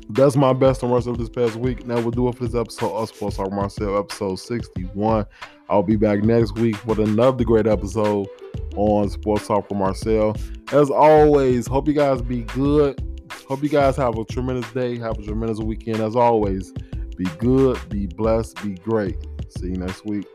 that's 0.09 0.35
my 0.35 0.53
best 0.53 0.81
and 0.81 0.91
worst 0.91 1.07
of 1.07 1.17
this 1.17 1.29
past 1.29 1.55
week. 1.55 1.85
That 1.85 2.03
will 2.03 2.11
do 2.11 2.27
it 2.29 2.35
for 2.35 2.45
this 2.45 2.55
episode 2.55 2.95
of 2.95 3.09
Sports 3.09 3.37
Talk 3.37 3.51
Marcel, 3.51 3.97
episode 3.97 4.37
61. 4.37 5.25
I'll 5.69 5.83
be 5.83 5.97
back 5.97 6.23
next 6.23 6.55
week 6.55 6.83
with 6.87 6.99
another 6.99 7.43
great 7.43 7.67
episode 7.67 8.27
on 8.75 9.09
Sports 9.09 9.47
Talk 9.47 9.69
for 9.69 9.75
Marcel. 9.75 10.35
As 10.71 10.89
always, 10.89 11.67
hope 11.67 11.87
you 11.87 11.93
guys 11.93 12.21
be 12.21 12.41
good. 12.41 12.99
Hope 13.47 13.61
you 13.61 13.69
guys 13.69 13.95
have 13.97 14.17
a 14.17 14.25
tremendous 14.25 14.71
day. 14.71 14.97
Have 14.97 15.19
a 15.19 15.23
tremendous 15.23 15.59
weekend. 15.59 15.99
As 15.99 16.15
always, 16.15 16.71
be 17.15 17.25
good, 17.37 17.77
be 17.89 18.07
blessed, 18.07 18.61
be 18.63 18.75
great. 18.75 19.15
See 19.49 19.67
you 19.67 19.77
next 19.77 20.05
week. 20.05 20.25